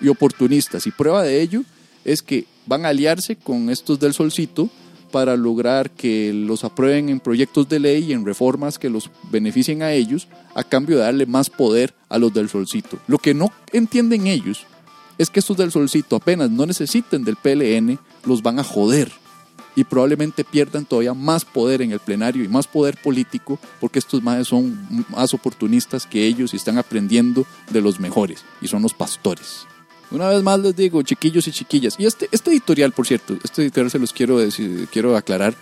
y 0.00 0.08
oportunistas. 0.08 0.86
Y 0.86 0.90
prueba 0.90 1.22
de 1.22 1.40
ello 1.40 1.62
es 2.04 2.22
que 2.22 2.46
van 2.66 2.84
a 2.84 2.88
aliarse 2.88 3.36
con 3.36 3.70
estos 3.70 3.98
del 3.98 4.14
solcito 4.14 4.70
para 5.10 5.36
lograr 5.36 5.90
que 5.90 6.32
los 6.32 6.64
aprueben 6.64 7.08
en 7.08 7.20
proyectos 7.20 7.68
de 7.68 7.80
ley 7.80 8.04
y 8.04 8.12
en 8.12 8.24
reformas 8.24 8.78
que 8.78 8.90
los 8.90 9.10
beneficien 9.30 9.82
a 9.82 9.92
ellos 9.92 10.28
a 10.54 10.62
cambio 10.62 10.96
de 10.96 11.04
darle 11.04 11.26
más 11.26 11.50
poder 11.50 11.94
a 12.08 12.18
los 12.18 12.32
del 12.32 12.48
solcito. 12.48 12.98
Lo 13.06 13.18
que 13.18 13.34
no 13.34 13.52
entienden 13.72 14.26
ellos 14.26 14.66
es 15.18 15.30
que 15.30 15.40
estos 15.40 15.56
del 15.56 15.72
solcito 15.72 16.16
apenas 16.16 16.50
no 16.50 16.64
necesiten 16.64 17.24
del 17.24 17.36
PLN, 17.36 17.98
los 18.24 18.42
van 18.42 18.58
a 18.58 18.64
joder 18.64 19.10
y 19.74 19.84
probablemente 19.84 20.44
pierdan 20.44 20.84
todavía 20.84 21.14
más 21.14 21.44
poder 21.44 21.82
en 21.82 21.92
el 21.92 22.00
plenario 22.00 22.42
y 22.42 22.48
más 22.48 22.66
poder 22.66 22.98
político 23.02 23.58
porque 23.80 23.98
estos 24.00 24.22
más 24.22 24.48
son 24.48 25.06
más 25.10 25.34
oportunistas 25.34 26.06
que 26.06 26.26
ellos 26.26 26.52
y 26.52 26.56
están 26.56 26.78
aprendiendo 26.78 27.46
de 27.70 27.80
los 27.80 28.00
mejores 28.00 28.44
y 28.60 28.68
son 28.68 28.82
los 28.82 28.94
pastores. 28.94 29.66
Una 30.10 30.28
vez 30.30 30.42
más 30.42 30.58
les 30.60 30.74
digo, 30.74 31.02
chiquillos 31.02 31.46
y 31.48 31.52
chiquillas, 31.52 31.96
y 31.98 32.06
este, 32.06 32.28
este 32.32 32.50
editorial, 32.50 32.92
por 32.92 33.06
cierto, 33.06 33.36
este 33.44 33.62
editorial 33.62 33.90
se 33.90 33.98
los 33.98 34.12
quiero 34.12 34.38
decir, 34.38 34.88
quiero 34.90 35.16
aclarar, 35.16 35.54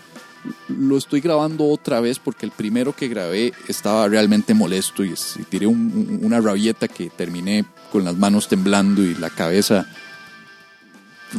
lo 0.69 0.97
estoy 0.97 1.19
grabando 1.19 1.65
otra 1.65 1.99
vez 1.99 2.19
porque 2.19 2.45
el 2.45 2.53
primero 2.53 2.95
que 2.95 3.09
grabé 3.09 3.53
estaba 3.67 4.07
realmente 4.07 4.53
molesto 4.53 5.03
y, 5.03 5.09
y 5.13 5.43
tiré 5.43 5.67
un- 5.67 5.91
un- 5.93 6.19
una 6.25 6.39
rabieta 6.39 6.87
que 6.87 7.09
terminé 7.09 7.65
con 7.91 8.05
las 8.05 8.15
manos 8.15 8.47
temblando 8.47 9.03
y 9.03 9.15
la 9.15 9.29
cabeza 9.29 9.85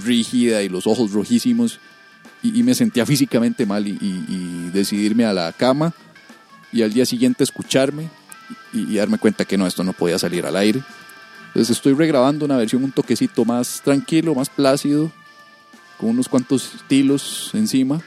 rígida 0.04 0.62
y 0.62 0.68
los 0.68 0.86
ojos 0.86 1.12
rojísimos 1.12 1.80
y, 2.42 2.58
y 2.58 2.62
me 2.62 2.74
sentía 2.74 3.06
físicamente 3.06 3.64
mal 3.64 3.86
y, 3.88 3.92
y- 3.92 4.70
decidirme 4.72 5.24
a 5.24 5.32
la 5.32 5.50
cama 5.54 5.94
y 6.72 6.82
al 6.82 6.92
día 6.92 7.06
siguiente 7.06 7.42
escucharme 7.42 8.10
y 8.74 8.96
darme 8.96 9.16
cuenta 9.16 9.46
que 9.46 9.56
no, 9.56 9.66
esto 9.66 9.82
no 9.82 9.94
podía 9.94 10.18
salir 10.18 10.44
al 10.44 10.56
aire. 10.56 10.82
Entonces 11.48 11.76
estoy 11.76 11.94
regrabando 11.94 12.44
una 12.44 12.56
versión 12.56 12.84
un 12.84 12.92
toquecito 12.92 13.44
más 13.44 13.80
tranquilo, 13.84 14.34
más 14.34 14.48
plácido, 14.48 15.10
con 15.98 16.10
unos 16.10 16.28
cuantos 16.28 16.74
estilos 16.74 17.50
encima, 17.54 18.00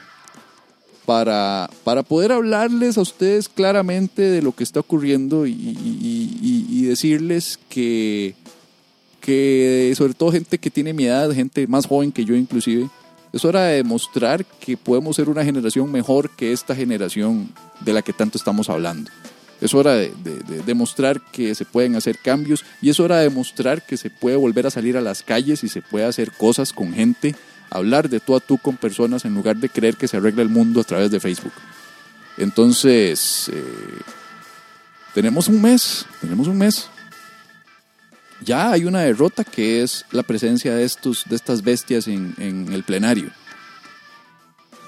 para, 1.04 1.68
para 1.84 2.02
poder 2.02 2.32
hablarles 2.32 2.96
a 2.96 3.02
ustedes 3.02 3.48
claramente 3.48 4.22
de 4.22 4.40
lo 4.40 4.52
que 4.52 4.64
está 4.64 4.80
ocurriendo 4.80 5.46
y 5.46 6.82
decirles 6.86 7.58
que, 7.68 8.34
que 9.22 9.94
sobre 9.96 10.12
todo 10.12 10.32
gente 10.32 10.58
que 10.58 10.70
tiene 10.70 10.92
mi 10.92 11.04
edad, 11.04 11.30
gente 11.32 11.66
más 11.66 11.86
joven 11.86 12.12
que 12.12 12.24
yo 12.24 12.34
inclusive, 12.34 12.90
es 13.32 13.44
hora 13.46 13.64
de 13.64 13.76
demostrar 13.76 14.44
que 14.44 14.76
podemos 14.76 15.16
ser 15.16 15.30
una 15.30 15.44
generación 15.44 15.90
mejor 15.90 16.28
que 16.30 16.52
esta 16.52 16.74
generación 16.74 17.50
de 17.80 17.94
la 17.94 18.02
que 18.02 18.12
tanto 18.12 18.36
estamos 18.36 18.68
hablando. 18.68 19.10
Es 19.62 19.72
hora 19.74 19.94
de, 19.94 20.12
de- 20.24 20.40
de 20.40 20.62
demostrar 20.62 21.20
que 21.32 21.54
se 21.54 21.64
pueden 21.64 21.96
hacer 21.96 22.18
cambios 22.18 22.64
y 22.82 22.90
es 22.90 23.00
hora 23.00 23.16
de 23.18 23.24
demostrar 23.30 23.80
que 23.86 23.96
se 23.96 24.10
puede 24.10 24.36
volver 24.36 24.66
a 24.66 24.70
salir 24.70 24.96
a 24.96 25.00
las 25.00 25.22
calles 25.22 25.64
y 25.64 25.68
se 25.68 25.80
puede 25.80 26.04
hacer 26.04 26.32
cosas 26.32 26.72
con 26.72 26.92
gente, 26.92 27.34
hablar 27.70 28.08
de 28.10 28.20
tú 28.20 28.34
a 28.36 28.40
tú 28.40 28.58
con 28.58 28.76
personas 28.76 29.24
en 29.24 29.34
lugar 29.34 29.56
de 29.56 29.68
creer 29.70 29.96
que 29.96 30.08
se 30.08 30.16
arregla 30.18 30.42
el 30.42 30.48
mundo 30.50 30.80
a 30.80 30.84
través 30.84 31.10
de 31.10 31.20
Facebook. 31.20 31.52
Entonces, 32.36 33.50
eh, 33.52 33.62
tenemos 35.14 35.48
un 35.48 35.62
mes, 35.62 36.06
tenemos 36.20 36.48
un 36.48 36.58
mes. 36.58 36.88
Ya 38.44 38.72
hay 38.72 38.84
una 38.84 39.00
derrota 39.02 39.44
que 39.44 39.82
es 39.82 40.04
la 40.10 40.22
presencia 40.24 40.74
de, 40.74 40.82
estos, 40.84 41.24
de 41.28 41.36
estas 41.36 41.62
bestias 41.62 42.08
en, 42.08 42.34
en 42.38 42.72
el 42.72 42.82
plenario. 42.82 43.30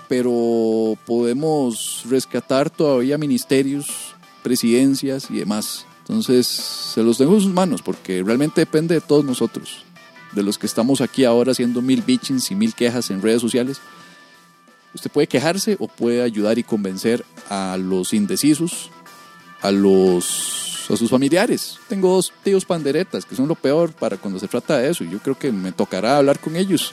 Pero 0.09 0.99
podemos 1.07 2.04
rescatar 2.11 2.69
todavía 2.71 3.16
ministerios, 3.16 4.13
presidencias 4.45 5.29
y 5.31 5.39
demás. 5.39 5.87
Entonces, 6.01 6.47
se 6.47 7.03
los 7.03 7.19
dejo 7.19 7.35
en 7.35 7.41
sus 7.41 7.53
manos 7.53 7.83
porque 7.83 8.23
realmente 8.23 8.61
depende 8.61 8.95
de 8.95 9.01
todos 9.01 9.25
nosotros. 9.25 9.85
De 10.33 10.43
los 10.43 10.59
que 10.59 10.67
estamos 10.67 11.01
aquí 11.01 11.25
ahora 11.25 11.53
haciendo 11.53 11.83
mil 11.83 12.03
bitchings 12.03 12.51
y 12.51 12.55
mil 12.55 12.75
quejas 12.75 13.11
en 13.11 13.23
redes 13.23 13.41
sociales. 13.41 13.81
Usted 14.95 15.11
puede 15.11 15.27
quejarse 15.27 15.77
o 15.81 15.89
puede 15.89 16.23
ayudar 16.23 16.59
y 16.59 16.63
convencer 16.63 17.25
a 17.49 17.77
los 17.77 18.13
indecisos, 18.13 18.91
a 19.63 19.73
los 19.73 20.91
a 20.91 20.97
sus 20.97 21.09
familiares. 21.09 21.79
Tengo 21.89 22.11
dos 22.11 22.31
tíos 22.43 22.67
panderetas 22.67 23.25
que 23.25 23.35
son 23.35 23.49
lo 23.49 23.55
peor 23.55 23.93
para 23.93 24.19
cuando 24.19 24.39
se 24.39 24.49
trata 24.49 24.77
de 24.77 24.91
eso 24.91 25.03
y 25.03 25.11
yo 25.11 25.19
creo 25.19 25.39
que 25.39 25.51
me 25.51 25.73
tocará 25.73 26.19
hablar 26.19 26.39
con 26.39 26.57
ellos. 26.57 26.93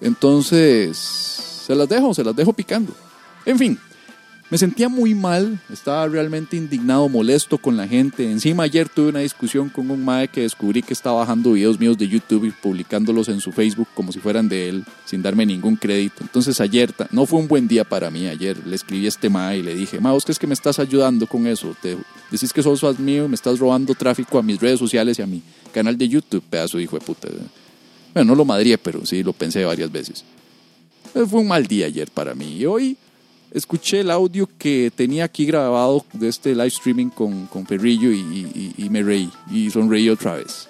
Entonces, 0.00 0.96
se 0.96 1.74
las 1.74 1.88
dejo, 1.88 2.14
se 2.14 2.24
las 2.24 2.34
dejo 2.34 2.54
picando. 2.54 2.94
En 3.44 3.58
fin, 3.58 3.78
me 4.52 4.58
sentía 4.58 4.90
muy 4.90 5.14
mal, 5.14 5.58
estaba 5.72 6.06
realmente 6.06 6.58
indignado, 6.58 7.08
molesto 7.08 7.56
con 7.56 7.74
la 7.78 7.88
gente. 7.88 8.30
Encima 8.30 8.64
ayer 8.64 8.86
tuve 8.86 9.08
una 9.08 9.20
discusión 9.20 9.70
con 9.70 9.90
un 9.90 10.04
mae 10.04 10.28
que 10.28 10.42
descubrí 10.42 10.82
que 10.82 10.92
está 10.92 11.10
bajando 11.10 11.52
videos 11.52 11.80
míos 11.80 11.96
de 11.96 12.06
YouTube 12.06 12.44
y 12.44 12.50
publicándolos 12.50 13.30
en 13.30 13.40
su 13.40 13.50
Facebook 13.50 13.88
como 13.94 14.12
si 14.12 14.20
fueran 14.20 14.50
de 14.50 14.68
él, 14.68 14.84
sin 15.06 15.22
darme 15.22 15.46
ningún 15.46 15.76
crédito. 15.76 16.16
Entonces 16.20 16.60
ayer 16.60 16.92
no 17.12 17.24
fue 17.24 17.40
un 17.40 17.48
buen 17.48 17.66
día 17.66 17.84
para 17.84 18.10
mí. 18.10 18.26
Ayer 18.26 18.58
le 18.66 18.76
escribí 18.76 19.06
a 19.06 19.08
este 19.08 19.30
mae 19.30 19.56
y 19.56 19.62
le 19.62 19.74
dije, 19.74 20.00
mae, 20.00 20.12
vos 20.12 20.24
crees 20.24 20.38
que 20.38 20.46
me 20.46 20.52
estás 20.52 20.78
ayudando 20.78 21.26
con 21.26 21.46
eso. 21.46 21.74
Te, 21.80 21.96
decís 22.30 22.52
que 22.52 22.62
sos 22.62 22.98
mío 22.98 23.24
y 23.24 23.28
me 23.28 23.36
estás 23.36 23.58
robando 23.58 23.94
tráfico 23.94 24.38
a 24.38 24.42
mis 24.42 24.60
redes 24.60 24.78
sociales 24.78 25.18
y 25.18 25.22
a 25.22 25.26
mi 25.26 25.40
canal 25.72 25.96
de 25.96 26.06
YouTube, 26.06 26.42
pedazo 26.42 26.78
hijo 26.78 26.98
de 26.98 27.06
puta. 27.06 27.26
Bueno, 28.12 28.32
no 28.32 28.34
lo 28.34 28.44
madrié, 28.44 28.76
pero 28.76 29.06
sí 29.06 29.22
lo 29.22 29.32
pensé 29.32 29.64
varias 29.64 29.90
veces. 29.90 30.24
Eh, 31.14 31.24
Fue 31.26 31.40
un 31.40 31.48
mal 31.48 31.66
día 31.66 31.86
ayer 31.86 32.10
para 32.10 32.34
mí. 32.34 32.58
Y 32.58 32.66
hoy 32.66 32.98
escuché 33.52 34.00
el 34.00 34.10
audio 34.10 34.48
que 34.58 34.90
tenía 34.94 35.24
aquí 35.24 35.44
grabado 35.46 36.04
de 36.12 36.28
este 36.28 36.52
live 36.54 36.66
streaming 36.68 37.08
con, 37.10 37.46
con 37.46 37.66
Ferrillo 37.66 38.10
y, 38.12 38.18
y- 38.18 38.74
y 38.76 38.90
me 38.90 39.02
reí. 39.02 39.30
Y 39.50 39.70
sonreí 39.70 40.08
otra 40.08 40.34
vez. 40.36 40.68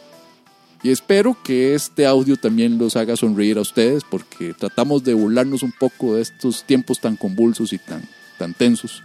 Y 0.82 0.90
espero 0.90 1.36
que 1.44 1.74
este 1.74 2.06
audio 2.06 2.36
también 2.36 2.76
los 2.76 2.96
haga 2.96 3.16
sonreír 3.16 3.56
a 3.56 3.60
ustedes 3.60 4.02
porque 4.08 4.52
tratamos 4.52 5.04
de 5.04 5.14
burlarnos 5.14 5.62
un 5.62 5.72
poco 5.72 6.16
de 6.16 6.22
estos 6.22 6.64
tiempos 6.64 7.00
tan 7.00 7.14
convulsos 7.16 7.72
y 7.72 7.78
tan, 7.78 8.02
tan 8.36 8.52
tensos, 8.52 9.02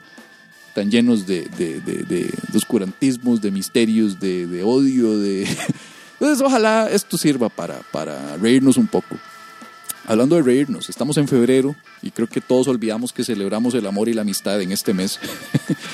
tan 0.73 0.89
llenos 0.89 1.27
de, 1.27 1.43
de, 1.43 1.79
de- 1.81 2.03
de- 2.03 2.33
oscurantismos, 2.55 3.41
de 3.41 3.51
misterios, 3.51 4.19
de 4.19 4.63
odio, 4.63 5.19
de... 5.19 5.43
Entonces 6.19 6.43
ojalá 6.43 6.89
esto 6.91 7.15
sirva 7.15 7.47
para, 7.47 7.79
para 7.91 8.37
reírnos 8.37 8.77
un 8.77 8.87
poco. 8.87 9.15
Hablando 10.07 10.37
de 10.37 10.41
reírnos, 10.41 10.89
estamos 10.89 11.17
en 11.17 11.27
febrero 11.27 11.75
y 12.01 12.11
creo 12.11 12.29
que 12.29 12.39
todos 12.39 12.69
olvidamos 12.69 13.11
que 13.11 13.25
celebramos 13.25 13.73
el 13.73 13.85
amor 13.85 14.07
y 14.07 14.13
la 14.13 14.21
amistad 14.21 14.61
en 14.61 14.71
este 14.71 14.93
mes. 14.93 15.19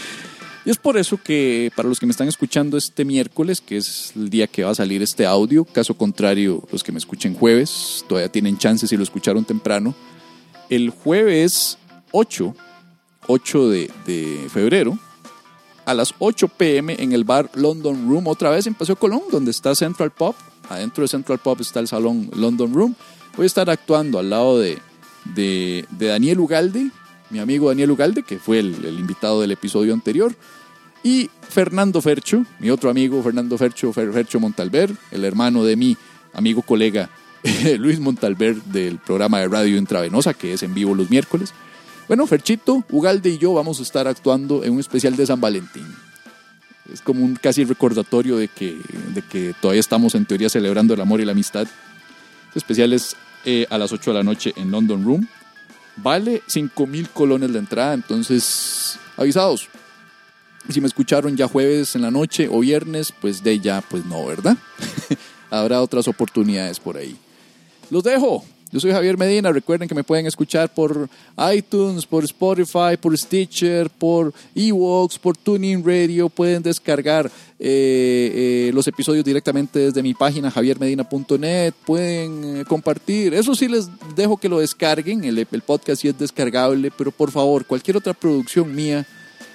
y 0.66 0.70
es 0.70 0.78
por 0.78 0.98
eso 0.98 1.18
que 1.18 1.72
para 1.76 1.90
los 1.90 2.00
que 2.00 2.06
me 2.06 2.12
están 2.12 2.28
escuchando 2.28 2.78
este 2.78 3.06
miércoles, 3.06 3.60
que 3.60 3.78
es 3.78 4.14
el 4.16 4.30
día 4.30 4.46
que 4.46 4.64
va 4.64 4.70
a 4.70 4.76
salir 4.76 5.02
este 5.02 5.26
audio, 5.26 5.66
caso 5.66 5.96
contrario, 5.96 6.64
los 6.72 6.84
que 6.84 6.92
me 6.92 7.00
escuchen 7.00 7.34
jueves, 7.34 8.06
todavía 8.08 8.32
tienen 8.32 8.60
chances 8.60 8.92
si 8.92 8.98
lo 8.98 9.02
escucharon 9.02 9.46
temprano. 9.46 9.96
El 10.70 10.92
jueves 10.92 11.80
8, 12.12 12.56
8 13.26 13.70
de, 13.70 13.92
de 14.06 14.48
febrero, 14.54 15.00
a 15.86 15.96
las 15.96 16.14
8 16.20 16.50
pm 16.50 16.98
en 17.00 17.14
el 17.14 17.24
bar 17.24 17.50
London 17.56 18.08
Room, 18.08 18.28
otra 18.28 18.52
vez 18.52 18.68
en 18.68 18.76
Paseo 18.76 18.96
Colón, 18.96 19.24
donde 19.32 19.50
está 19.50 19.74
Central 19.74 20.12
Pop. 20.12 20.36
Adentro 20.70 21.02
de 21.02 21.08
Central 21.08 21.40
Pop 21.40 21.60
está 21.62 21.80
el 21.80 21.88
salón 21.88 22.30
London 22.36 22.72
Room. 22.76 22.96
Voy 23.36 23.44
a 23.44 23.48
estar 23.48 23.70
actuando 23.70 24.20
al 24.20 24.30
lado 24.30 24.60
de, 24.60 24.78
de, 25.34 25.86
Daniel 25.92 26.40
Ugalde, 26.40 26.90
mi 27.30 27.40
amigo 27.40 27.70
Daniel 27.70 27.92
Ugalde, 27.92 28.24
que 28.24 28.38
fue 28.38 28.60
el, 28.60 28.86
el 28.86 29.00
invitado 29.00 29.42
del 29.42 29.52
episodio 29.52 29.94
anterior, 29.94 30.36
y 31.04 31.30
Fernando 31.50 32.02
Fercho, 32.02 32.46
mi 32.60 32.70
otro 32.70 32.90
amigo 32.90 33.22
Fernando 33.24 33.58
Fercho, 33.58 33.92
Fer- 33.92 34.14
Fercho 34.14 34.40
Montalver, 34.40 34.92
el 35.12 35.26
hermano 35.26 35.64
de 35.64 35.76
mi 35.76 35.98
amigo 36.34 36.62
colega 36.62 37.10
Luis 37.80 38.00
Montalver 38.00 38.56
del 38.64 39.00
programa 39.00 39.40
de 39.40 39.48
radio 39.48 39.78
Intravenosa, 39.78 40.34
que 40.34 40.54
es 40.54 40.64
en 40.64 40.74
vivo 40.74 40.96
los 40.96 41.10
miércoles. 41.10 41.54
Bueno, 42.08 42.28
Ferchito, 42.28 42.84
Ugalde 42.92 43.32
y 43.32 43.38
yo 43.38 43.54
vamos 43.54 43.80
a 43.80 43.84
estar 43.84 44.08
actuando 44.08 44.64
en 44.64 44.74
un 44.74 44.80
especial 44.80 45.16
de 45.16 45.26
San 45.26 45.42
Valentín. 45.42 45.88
Es 46.92 47.02
como 47.02 47.24
un 47.26 47.36
casi 47.36 47.64
recordatorio 47.64 48.38
de 48.38 48.48
que, 48.50 48.78
de 49.14 49.22
que 49.24 49.54
todavía 49.62 49.80
estamos 49.80 50.14
en 50.16 50.26
teoría 50.26 50.50
celebrando 50.50 50.94
el 50.94 51.02
amor 51.02 51.22
y 51.22 51.26
la 51.26 51.32
amistad. 51.32 51.66
Este 52.54 52.60
especial 52.60 52.94
es 52.94 53.16
eh, 53.46 53.66
a 53.72 53.80
las 53.80 53.92
8 53.92 54.12
de 54.12 54.18
la 54.18 54.24
noche 54.24 54.54
en 54.56 54.70
London 54.70 55.04
Room. 55.04 55.28
Vale 55.96 56.44
5 56.46 56.86
mil 56.86 57.10
colones 57.10 57.50
la 57.50 57.58
entrada, 57.58 57.94
entonces 57.96 59.00
avisados. 59.18 59.70
Si 60.70 60.80
me 60.80 60.88
escucharon 60.88 61.36
ya 61.36 61.48
jueves 61.48 61.96
en 61.96 62.04
la 62.04 62.12
noche 62.12 62.48
o 62.50 62.60
viernes, 62.60 63.12
pues 63.20 63.44
de 63.44 63.60
ya, 63.60 63.82
pues 63.82 64.06
no, 64.06 64.24
¿verdad? 64.26 64.56
Habrá 65.50 65.82
otras 65.82 66.08
oportunidades 66.08 66.80
por 66.80 66.96
ahí. 66.96 67.18
Los 67.90 68.04
dejo. 68.04 68.46
Yo 68.74 68.80
soy 68.80 68.92
Javier 68.92 69.20
Medina. 69.20 69.52
Recuerden 69.52 69.88
que 69.88 69.94
me 69.94 70.04
pueden 70.04 70.26
escuchar 70.26 70.74
por 70.74 71.08
iTunes, 71.54 72.08
por 72.08 72.24
Spotify, 72.24 72.98
por 73.00 73.16
Stitcher, 73.16 73.88
por 73.88 74.34
Evox, 74.56 75.20
por 75.20 75.38
Tuning 75.38 75.86
Radio. 75.86 76.28
Pueden 76.28 76.64
descargar 76.64 77.28
eh, 77.60 78.70
eh, 78.70 78.72
los 78.74 78.88
episodios 78.88 79.24
directamente 79.24 79.78
desde 79.78 80.02
mi 80.02 80.16
página 80.16 80.50
javiermedina.net. 80.50 81.76
Pueden 81.86 82.62
eh, 82.62 82.66
compartir. 82.66 83.36
Eso 83.36 83.54
sí 83.54 83.68
les 83.68 83.90
dejo 84.16 84.38
que 84.38 84.50
lo 84.50 84.58
descarguen. 84.58 85.24
El, 85.24 85.38
el 85.38 85.62
podcast 85.62 86.02
sí 86.02 86.08
es 86.08 86.18
descargable, 86.18 86.90
pero 86.98 87.12
por 87.12 87.30
favor, 87.30 87.68
cualquier 87.68 87.98
otra 87.98 88.16
producción 88.16 88.74
mía 88.74 89.06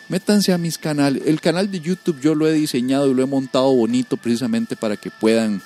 métanse 0.08 0.52
a 0.52 0.58
mis 0.58 0.78
canales. 0.78 1.24
El 1.26 1.40
canal 1.40 1.72
de 1.72 1.80
YouTube 1.80 2.20
yo 2.20 2.36
lo 2.36 2.46
he 2.46 2.52
diseñado 2.52 3.10
y 3.10 3.14
lo 3.14 3.24
he 3.24 3.26
montado 3.26 3.74
bonito 3.74 4.16
precisamente 4.16 4.76
para 4.76 4.96
que 4.96 5.10
puedan 5.10 5.60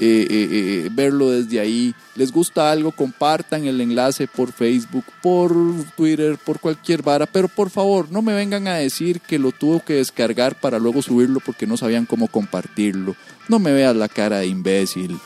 eh, 0.00 0.26
eh, 0.30 0.48
eh, 0.50 0.88
verlo 0.92 1.30
desde 1.30 1.58
ahí. 1.58 1.94
Les 2.14 2.30
gusta 2.30 2.70
algo, 2.70 2.92
compartan 2.92 3.64
el 3.64 3.80
enlace 3.80 4.28
por 4.28 4.52
Facebook, 4.52 5.04
por 5.22 5.52
Twitter, 5.96 6.38
por 6.38 6.60
cualquier 6.60 7.02
vara. 7.02 7.26
Pero 7.26 7.48
por 7.48 7.70
favor, 7.70 8.10
no 8.10 8.22
me 8.22 8.32
vengan 8.32 8.68
a 8.68 8.76
decir 8.76 9.20
que 9.20 9.38
lo 9.38 9.50
tuvo 9.50 9.84
que 9.84 9.94
descargar 9.94 10.54
para 10.60 10.78
luego 10.78 11.02
subirlo 11.02 11.40
porque 11.40 11.66
no 11.66 11.76
sabían 11.76 12.06
cómo 12.06 12.28
compartirlo. 12.28 13.16
No 13.48 13.58
me 13.58 13.72
veas 13.72 13.96
la 13.96 14.08
cara 14.08 14.38
de 14.38 14.46
imbécil. 14.46 15.18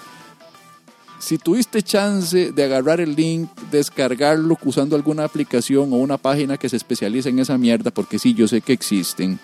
Si 1.19 1.39
tuviste 1.39 1.83
chance 1.83 2.51
de 2.51 2.65
agarrar 2.65 3.01
el 3.01 3.15
link, 3.15 3.49
descargarlo 3.71 4.59
usando 4.65 4.97
alguna 4.97 5.25
aplicación 5.25 5.93
o 5.93 5.97
una 5.97 6.19
página 6.19 6.57
que 6.57 6.69
se 6.69 6.77
especialice 6.77 7.29
en 7.29 7.39
esa 7.39 7.57
mierda, 7.59 7.93
porque 7.93 8.19
sí, 8.19 8.35
yo 8.35 8.49
sé 8.49 8.61
que 8.61 8.73
existen. 8.73 9.39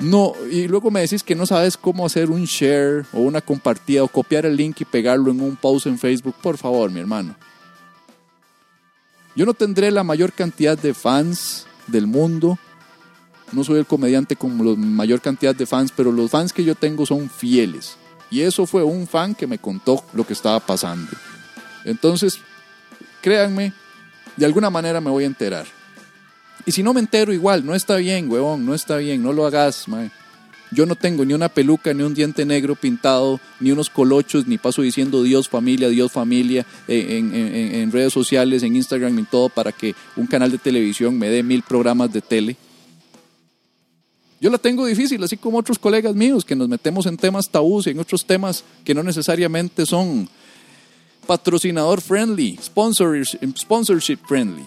No, 0.00 0.32
y 0.50 0.66
luego 0.66 0.90
me 0.90 1.02
decís 1.02 1.22
que 1.22 1.34
no 1.34 1.44
sabes 1.44 1.76
cómo 1.76 2.06
hacer 2.06 2.30
un 2.30 2.44
share 2.44 3.04
o 3.12 3.20
una 3.20 3.42
compartida 3.42 4.02
o 4.02 4.08
copiar 4.08 4.46
el 4.46 4.56
link 4.56 4.80
y 4.80 4.86
pegarlo 4.86 5.30
en 5.30 5.42
un 5.42 5.56
post 5.56 5.86
en 5.86 5.98
Facebook. 5.98 6.34
Por 6.40 6.56
favor, 6.56 6.90
mi 6.90 7.00
hermano. 7.00 7.36
Yo 9.36 9.44
no 9.44 9.52
tendré 9.52 9.90
la 9.90 10.02
mayor 10.02 10.32
cantidad 10.32 10.78
de 10.78 10.94
fans 10.94 11.66
del 11.86 12.06
mundo. 12.06 12.58
No 13.52 13.62
soy 13.62 13.78
el 13.78 13.86
comediante 13.86 14.36
con 14.36 14.56
la 14.64 14.74
mayor 14.74 15.20
cantidad 15.20 15.54
de 15.54 15.66
fans, 15.66 15.92
pero 15.94 16.12
los 16.12 16.30
fans 16.30 16.52
que 16.52 16.64
yo 16.64 16.74
tengo 16.74 17.04
son 17.04 17.28
fieles. 17.28 17.96
Y 18.30 18.40
eso 18.40 18.64
fue 18.64 18.82
un 18.82 19.06
fan 19.06 19.34
que 19.34 19.46
me 19.46 19.58
contó 19.58 20.02
lo 20.14 20.26
que 20.26 20.32
estaba 20.32 20.60
pasando. 20.60 21.10
Entonces, 21.84 22.38
créanme, 23.20 23.74
de 24.36 24.46
alguna 24.46 24.70
manera 24.70 25.00
me 25.00 25.10
voy 25.10 25.24
a 25.24 25.26
enterar. 25.28 25.66
Y 26.66 26.72
si 26.72 26.82
no 26.82 26.92
me 26.94 27.00
entero 27.00 27.32
igual, 27.32 27.64
no 27.64 27.74
está 27.74 27.96
bien, 27.96 28.30
huevón, 28.30 28.64
no 28.66 28.74
está 28.74 28.96
bien, 28.98 29.22
no 29.22 29.32
lo 29.32 29.46
hagas, 29.46 29.88
mae. 29.88 30.10
Yo 30.72 30.86
no 30.86 30.94
tengo 30.94 31.24
ni 31.24 31.34
una 31.34 31.48
peluca, 31.48 31.92
ni 31.92 32.04
un 32.04 32.14
diente 32.14 32.44
negro 32.44 32.76
pintado, 32.76 33.40
ni 33.58 33.72
unos 33.72 33.90
colochos, 33.90 34.46
ni 34.46 34.56
paso 34.56 34.82
diciendo 34.82 35.22
Dios 35.24 35.48
familia, 35.48 35.88
Dios 35.88 36.12
familia 36.12 36.64
eh, 36.86 37.18
en, 37.18 37.34
en- 37.34 37.74
en 37.74 37.90
redes 37.90 38.12
sociales, 38.12 38.62
en 38.62 38.76
Instagram 38.76 39.18
y 39.18 39.24
todo 39.24 39.48
para 39.48 39.72
que 39.72 39.96
un 40.16 40.28
canal 40.28 40.52
de 40.52 40.58
televisión 40.58 41.18
me 41.18 41.28
dé 41.28 41.42
mil 41.42 41.62
programas 41.62 42.12
de 42.12 42.20
tele. 42.20 42.56
Yo 44.40 44.48
la 44.48 44.58
tengo 44.58 44.86
difícil, 44.86 45.22
así 45.24 45.36
como 45.36 45.58
otros 45.58 45.78
colegas 45.78 46.14
míos 46.14 46.44
que 46.44 46.54
nos 46.54 46.68
metemos 46.68 47.04
en 47.06 47.16
temas 47.16 47.50
tabús 47.50 47.86
y 47.86 47.90
en 47.90 47.98
otros 47.98 48.24
temas 48.24 48.62
que 48.84 48.94
no 48.94 49.02
necesariamente 49.02 49.84
son 49.86 50.28
patrocinador 51.26 52.00
friendly, 52.00 52.56
sponsors- 52.58 53.36
sponsorship 53.58 54.18
friendly. 54.26 54.64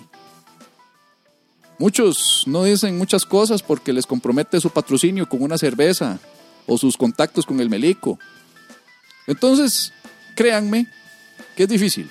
Muchos 1.80 2.44
no 2.46 2.64
dicen 2.64 2.98
muchas 2.98 3.26
cosas 3.26 3.64
porque 3.64 3.94
les 3.94 4.06
compromete 4.06 4.60
su 4.62 4.70
patrocinio 4.70 5.28
con 5.28 5.42
una 5.42 5.58
cerveza 5.58 6.20
o 6.68 6.78
sus 6.78 6.96
contactos 6.96 7.46
con 7.46 7.60
el 7.60 7.70
melico. 7.70 8.20
Entonces, 9.28 9.92
créanme 10.36 10.88
que 11.56 11.64
es 11.64 11.70
difícil. 11.70 12.10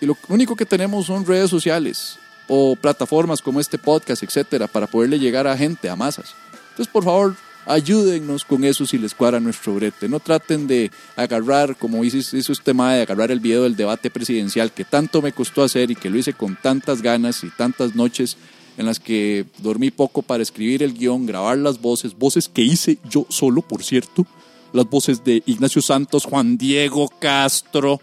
Y 0.00 0.06
lo 0.06 0.16
único 0.28 0.54
que 0.54 0.64
tenemos 0.64 1.06
son 1.06 1.26
redes 1.26 1.50
sociales 1.50 2.18
o 2.46 2.76
plataformas 2.76 3.42
como 3.42 3.60
este 3.60 3.78
podcast, 3.78 4.22
etcétera, 4.22 4.66
para 4.68 4.86
poderle 4.86 5.18
llegar 5.18 5.46
a 5.46 5.56
gente, 5.56 5.90
a 5.90 5.96
masas. 5.96 6.34
Entonces, 6.70 6.88
por 6.88 7.04
favor, 7.04 7.34
ayúdennos 7.66 8.44
con 8.44 8.64
eso 8.64 8.86
si 8.86 8.96
les 8.96 9.12
cuadra 9.12 9.40
nuestro 9.40 9.74
brete. 9.74 10.08
No 10.08 10.20
traten 10.20 10.66
de 10.66 10.90
agarrar, 11.16 11.76
como 11.76 12.04
hizo, 12.04 12.36
hizo 12.36 12.52
este 12.52 12.72
mae, 12.72 12.96
de 12.96 13.02
agarrar 13.02 13.30
el 13.30 13.40
video 13.40 13.64
del 13.64 13.76
debate 13.76 14.10
presidencial 14.10 14.72
que 14.72 14.84
tanto 14.84 15.20
me 15.20 15.32
costó 15.32 15.62
hacer 15.62 15.90
y 15.90 15.96
que 15.96 16.08
lo 16.08 16.16
hice 16.16 16.32
con 16.32 16.56
tantas 16.56 17.02
ganas 17.02 17.42
y 17.44 17.50
tantas 17.50 17.94
noches 17.94 18.36
en 18.78 18.86
las 18.86 19.00
que 19.00 19.44
dormí 19.58 19.90
poco 19.90 20.22
para 20.22 20.42
escribir 20.42 20.82
el 20.82 20.94
guion, 20.94 21.26
grabar 21.26 21.58
las 21.58 21.80
voces, 21.80 22.16
voces 22.16 22.48
que 22.48 22.62
hice 22.62 22.98
yo 23.10 23.26
solo, 23.28 23.60
por 23.60 23.82
cierto, 23.82 24.24
las 24.72 24.88
voces 24.88 25.24
de 25.24 25.42
Ignacio 25.46 25.82
Santos, 25.82 26.24
Juan 26.24 26.56
Diego 26.56 27.10
Castro, 27.20 28.00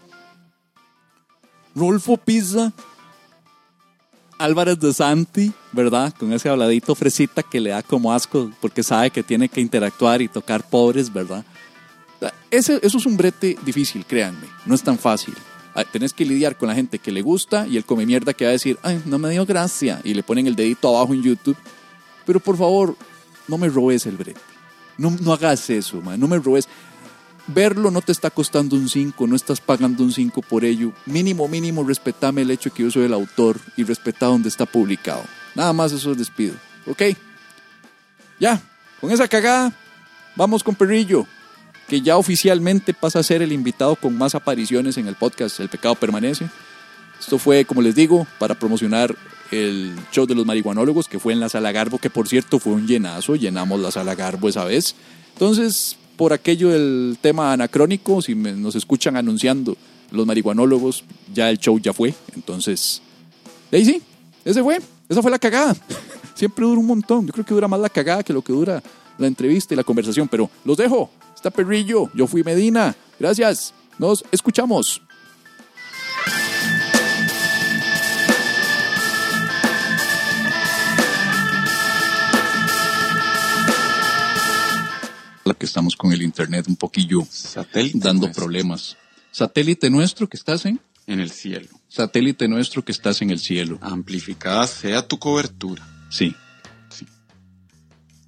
Rolfo 1.74 2.18
Pizza, 2.18 2.72
Álvarez 4.38 4.78
de 4.78 4.92
Santi, 4.92 5.50
¿verdad? 5.72 6.12
Con 6.12 6.34
ese 6.34 6.50
habladito 6.50 6.94
fresita 6.94 7.42
que 7.42 7.58
le 7.58 7.70
da 7.70 7.82
como 7.82 8.12
asco 8.12 8.50
porque 8.60 8.82
sabe 8.82 9.10
que 9.10 9.22
tiene 9.22 9.48
que 9.48 9.62
interactuar 9.62 10.20
y 10.20 10.28
tocar 10.28 10.68
pobres, 10.68 11.10
¿verdad? 11.10 11.42
Eso 12.50 12.74
es 12.82 13.06
un 13.06 13.16
brete 13.16 13.56
difícil, 13.64 14.04
créanme, 14.04 14.46
no 14.66 14.74
es 14.74 14.82
tan 14.82 14.98
fácil. 14.98 15.34
Ah, 15.78 15.84
Tenés 15.84 16.14
que 16.14 16.24
lidiar 16.24 16.56
con 16.56 16.68
la 16.68 16.74
gente 16.74 16.98
que 16.98 17.12
le 17.12 17.20
gusta 17.20 17.66
y 17.66 17.76
el 17.76 17.84
come 17.84 18.06
mierda 18.06 18.32
que 18.32 18.46
va 18.46 18.48
a 18.48 18.52
decir, 18.52 18.78
ay, 18.82 19.02
no 19.04 19.18
me 19.18 19.28
dio 19.28 19.44
gracia, 19.44 20.00
y 20.04 20.14
le 20.14 20.22
ponen 20.22 20.46
el 20.46 20.56
dedito 20.56 20.88
abajo 20.88 21.12
en 21.12 21.22
YouTube. 21.22 21.56
Pero 22.24 22.40
por 22.40 22.56
favor, 22.56 22.96
no 23.46 23.58
me 23.58 23.68
robes 23.68 24.06
el 24.06 24.16
brete. 24.16 24.40
No, 24.96 25.14
hagas 25.30 25.68
eso, 25.68 26.00
man, 26.00 26.18
no 26.18 26.28
me 26.28 26.38
robes. 26.38 26.66
Verlo 27.46 27.90
no 27.90 28.00
te 28.00 28.10
está 28.10 28.30
costando 28.30 28.74
un 28.74 28.88
5, 28.88 29.26
no 29.26 29.36
estás 29.36 29.60
pagando 29.60 30.02
un 30.02 30.12
5 30.12 30.40
por 30.40 30.64
ello. 30.64 30.92
Mínimo, 31.04 31.46
mínimo, 31.46 31.84
respetame 31.84 32.40
el 32.40 32.50
hecho 32.50 32.72
que 32.72 32.82
yo 32.82 32.90
soy 32.90 33.04
el 33.04 33.12
autor 33.12 33.60
y 33.76 33.84
respeta 33.84 34.26
donde 34.26 34.48
está 34.48 34.64
publicado. 34.64 35.24
Nada 35.54 35.74
más 35.74 35.92
eso 35.92 36.08
les 36.08 36.18
despido. 36.18 36.54
¿Ok? 36.86 37.02
Ya, 38.40 38.62
con 38.98 39.10
esa 39.10 39.28
cagada, 39.28 39.72
vamos 40.34 40.64
con 40.64 40.74
Perrillo, 40.74 41.26
que 41.88 42.00
ya 42.00 42.16
oficialmente 42.16 42.92
pasa 42.94 43.20
a 43.20 43.22
ser 43.22 43.42
el 43.42 43.52
invitado 43.52 43.96
con 43.96 44.16
más 44.16 44.34
apariciones 44.34 44.96
en 44.98 45.06
el 45.06 45.14
podcast 45.14 45.60
El 45.60 45.68
Pecado 45.68 45.94
Permanece. 45.94 46.48
Esto 47.20 47.38
fue, 47.38 47.64
como 47.64 47.80
les 47.82 47.94
digo, 47.94 48.26
para 48.38 48.54
promocionar 48.54 49.14
el 49.52 49.94
show 50.10 50.26
de 50.26 50.34
los 50.34 50.44
marihuanólogos, 50.44 51.06
que 51.08 51.18
fue 51.20 51.32
en 51.32 51.40
la 51.40 51.48
Sala 51.48 51.70
Garbo, 51.72 51.98
que 51.98 52.10
por 52.10 52.28
cierto 52.28 52.58
fue 52.58 52.72
un 52.72 52.86
llenazo, 52.86 53.36
llenamos 53.36 53.80
la 53.80 53.90
Sala 53.92 54.14
Garbo 54.14 54.48
esa 54.48 54.64
vez. 54.64 54.94
Entonces, 55.34 55.96
por 56.16 56.32
aquello 56.32 56.70
del 56.70 57.16
tema 57.20 57.52
anacrónico, 57.52 58.20
si 58.20 58.34
me- 58.34 58.52
nos 58.52 58.74
escuchan 58.74 59.16
anunciando 59.16 59.76
los 60.10 60.26
marihuanólogos, 60.26 61.04
ya 61.32 61.48
el 61.50 61.58
show 61.58 61.78
ya 61.78 61.92
fue. 61.92 62.12
Entonces, 62.34 63.00
ahí 63.72 63.84
sí, 63.84 64.02
ese 64.44 64.62
fue, 64.62 64.80
esa 65.08 65.22
fue 65.22 65.30
la 65.30 65.38
cagada. 65.38 65.76
Siempre 66.34 66.66
dura 66.66 66.80
un 66.80 66.86
montón, 66.86 67.26
yo 67.26 67.32
creo 67.32 67.44
que 67.46 67.54
dura 67.54 67.68
más 67.68 67.80
la 67.80 67.88
cagada 67.88 68.22
que 68.24 68.32
lo 68.32 68.42
que 68.42 68.52
dura 68.52 68.82
la 69.18 69.26
entrevista 69.26 69.72
y 69.72 69.76
la 69.76 69.84
conversación, 69.84 70.26
pero 70.28 70.50
los 70.64 70.76
dejo. 70.76 71.08
Está 71.46 71.56
Perrillo, 71.56 72.10
yo 72.12 72.26
fui 72.26 72.42
Medina. 72.42 72.96
Gracias, 73.20 73.72
nos 74.00 74.24
escuchamos. 74.32 75.00
La 85.44 85.54
que 85.54 85.66
estamos 85.66 85.94
con 85.94 86.12
el 86.12 86.22
internet 86.22 86.66
un 86.68 86.74
poquillo 86.74 87.24
Satélite. 87.30 87.98
dando 88.00 88.32
problemas. 88.32 88.96
Satélite 89.30 89.88
nuestro 89.88 90.28
que 90.28 90.36
estás 90.36 90.66
en, 90.66 90.80
En 91.06 91.20
el 91.20 91.30
cielo. 91.30 91.68
satélite 91.86 92.48
nuestro 92.48 92.84
que 92.84 92.90
estás 92.90 93.22
en 93.22 93.30
el 93.30 93.38
cielo. 93.38 93.78
Amplificada 93.80 94.66
sea 94.66 95.06
tu 95.06 95.20
cobertura. 95.20 95.86
Sí. 96.10 96.34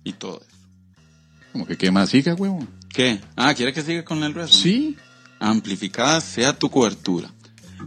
Y 0.05 0.13
todo 0.13 0.41
eso. 0.41 0.57
Como 1.51 1.67
que 1.67 1.77
qué 1.77 1.91
más 1.91 2.11
siga, 2.11 2.35
huevo. 2.37 2.65
¿Qué? 2.93 3.21
Ah, 3.37 3.55
¿quiere 3.55 3.73
que 3.73 3.83
siga 3.83 4.05
con 4.05 4.23
el 4.25 4.35
resto? 4.35 4.57
Sí. 4.57 4.97
Amplificada 5.41 6.21
sea 6.21 6.53
tu 6.59 6.71
cobertura. 6.71 7.33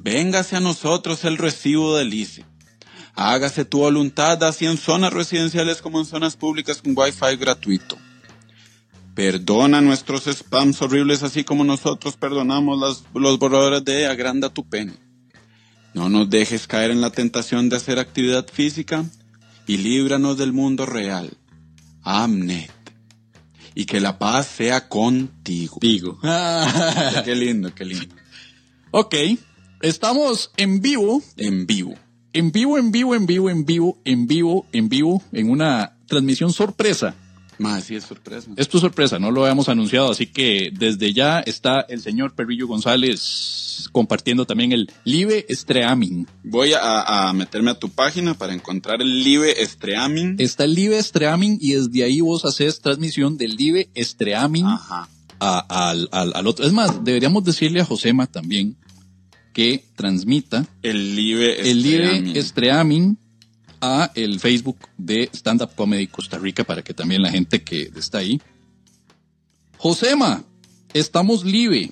Véngase 0.03 0.55
a 0.55 0.59
nosotros 0.61 1.25
el 1.25 1.37
recibo 1.37 1.97
del 1.97 2.13
ICE. 2.13 2.45
Hágase 3.13 3.65
tu 3.65 3.79
voluntad 3.79 4.41
así 4.43 4.65
en 4.65 4.77
zonas 4.77 5.11
residenciales 5.11 5.81
como 5.81 5.99
en 5.99 6.05
zonas 6.05 6.37
públicas 6.37 6.81
con 6.81 6.93
wifi 6.95 7.35
gratuito. 7.37 7.97
Perdona 9.13 9.81
nuestros 9.81 10.23
spams 10.25 10.81
horribles 10.81 11.21
así 11.23 11.43
como 11.43 11.63
nosotros 11.65 12.15
perdonamos 12.15 12.79
las- 12.79 13.03
los 13.13 13.37
borradores 13.37 13.83
de 13.83 14.07
Agranda 14.07 14.49
tu 14.49 14.67
pene. 14.67 14.93
No 15.93 16.07
nos 16.07 16.29
dejes 16.29 16.67
caer 16.67 16.91
en 16.91 17.01
la 17.01 17.09
tentación 17.09 17.67
de 17.67 17.75
hacer 17.75 17.99
actividad 17.99 18.47
física 18.47 19.03
y 19.67 19.77
líbranos 19.77 20.37
del 20.37 20.53
mundo 20.53 20.85
real. 20.85 21.31
Amnet. 22.03 22.71
Y 23.73 23.85
que 23.85 23.99
la 23.99 24.19
paz 24.19 24.47
sea 24.47 24.87
contigo. 24.89 25.77
Digo. 25.81 26.19
qué 27.25 27.35
lindo, 27.35 27.73
qué 27.73 27.85
lindo. 27.85 28.15
ok. 28.91 29.15
Estamos 29.81 30.51
en 30.57 30.79
vivo, 30.81 31.23
En 31.37 31.65
vivo. 31.65 31.95
en 32.33 32.51
vivo, 32.51 32.77
en 32.77 32.91
vivo, 32.91 33.15
en 33.15 33.25
vivo, 33.25 33.49
en 33.49 33.65
vivo, 33.65 33.97
en 34.05 34.27
vivo, 34.27 34.65
en 34.71 34.89
vivo, 34.89 35.23
en 35.31 35.49
una 35.49 35.97
transmisión 36.05 36.53
sorpresa. 36.53 37.15
Más, 37.61 37.83
sí 37.83 37.95
es 37.95 38.03
sorpresa. 38.05 38.49
Es 38.55 38.67
sorpresa, 38.67 39.19
no 39.19 39.29
lo 39.29 39.43
habíamos 39.43 39.69
anunciado, 39.69 40.09
así 40.11 40.25
que 40.25 40.71
desde 40.73 41.13
ya 41.13 41.41
está 41.41 41.81
el 41.81 42.01
señor 42.01 42.33
Perrillo 42.33 42.67
González 42.67 43.87
compartiendo 43.91 44.45
también 44.45 44.71
el 44.71 44.89
Live 45.03 45.45
Streaming. 45.49 46.25
Voy 46.43 46.73
a, 46.73 47.29
a 47.29 47.33
meterme 47.33 47.71
a 47.71 47.75
tu 47.79 47.89
página 47.89 48.33
para 48.33 48.53
encontrar 48.53 49.01
el 49.01 49.23
Live 49.23 49.61
Streaming. 49.61 50.35
Está 50.39 50.63
el 50.63 50.73
Live 50.73 50.97
Streaming 50.97 51.57
y 51.61 51.73
desde 51.73 52.03
ahí 52.03 52.19
vos 52.21 52.45
haces 52.45 52.79
transmisión 52.81 53.37
del 53.37 53.55
Live 53.55 53.89
Streaming 53.93 54.65
al, 55.39 56.07
al- 56.11 56.33
al 56.35 56.47
otro. 56.47 56.65
Es 56.65 56.73
más, 56.73 57.03
deberíamos 57.03 57.43
decirle 57.43 57.81
a 57.81 57.85
Josema 57.85 58.27
también 58.27 58.75
que 59.53 59.83
transmita 59.95 60.65
El 60.81 61.15
Live 61.15 61.59
el 61.69 61.85
Streaming. 61.85 62.23
Live 62.33 62.39
Streaming 62.39 63.15
a 63.81 64.11
el 64.15 64.39
Facebook 64.39 64.77
de 64.97 65.29
Stand 65.33 65.63
Up 65.63 65.75
Comedy 65.75 66.07
Costa 66.07 66.37
Rica 66.37 66.63
para 66.63 66.83
que 66.83 66.93
también 66.93 67.21
la 67.21 67.31
gente 67.31 67.63
que 67.63 67.91
está 67.95 68.19
ahí. 68.19 68.39
Josema, 69.77 70.43
estamos 70.93 71.43
live 71.43 71.91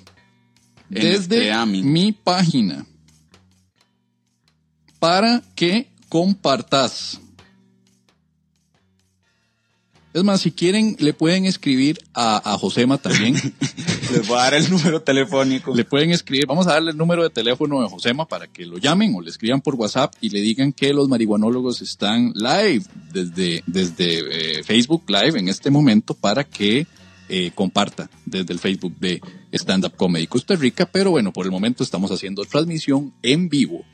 desde 0.88 1.52
mi 1.66 2.12
página 2.12 2.86
para 5.00 5.42
que 5.56 5.88
compartas. 6.08 7.20
Es 10.12 10.24
más, 10.24 10.40
si 10.40 10.50
quieren, 10.50 10.96
le 10.98 11.12
pueden 11.12 11.44
escribir 11.44 11.98
a, 12.14 12.52
a 12.52 12.58
Josema 12.58 12.98
también. 12.98 13.34
Les 14.12 14.26
voy 14.26 14.38
a 14.38 14.42
dar 14.42 14.54
el 14.54 14.68
número 14.68 15.00
telefónico. 15.02 15.72
Le 15.74 15.84
pueden 15.84 16.10
escribir, 16.10 16.46
vamos 16.46 16.66
a 16.66 16.72
darle 16.72 16.90
el 16.90 16.96
número 16.96 17.22
de 17.22 17.30
teléfono 17.30 17.80
de 17.80 17.88
Josema 17.88 18.26
para 18.26 18.48
que 18.48 18.66
lo 18.66 18.78
llamen 18.78 19.14
o 19.14 19.20
le 19.20 19.30
escriban 19.30 19.60
por 19.60 19.76
WhatsApp 19.76 20.12
y 20.20 20.30
le 20.30 20.40
digan 20.40 20.72
que 20.72 20.92
los 20.92 21.08
marihuanólogos 21.08 21.80
están 21.80 22.32
live 22.34 22.82
desde, 23.12 23.62
desde 23.66 24.58
eh, 24.58 24.64
Facebook 24.64 25.04
Live 25.06 25.38
en 25.38 25.48
este 25.48 25.70
momento 25.70 26.14
para 26.14 26.42
que 26.42 26.88
eh, 27.28 27.52
comparta 27.54 28.10
desde 28.26 28.52
el 28.52 28.58
Facebook 28.58 28.96
de 28.98 29.20
Stand 29.52 29.84
Up 29.84 29.96
Comedy 29.96 30.26
Costa 30.26 30.56
Rica. 30.56 30.86
Pero 30.86 31.12
bueno, 31.12 31.32
por 31.32 31.46
el 31.46 31.52
momento 31.52 31.84
estamos 31.84 32.10
haciendo 32.10 32.44
transmisión 32.44 33.12
en 33.22 33.48
vivo 33.48 33.84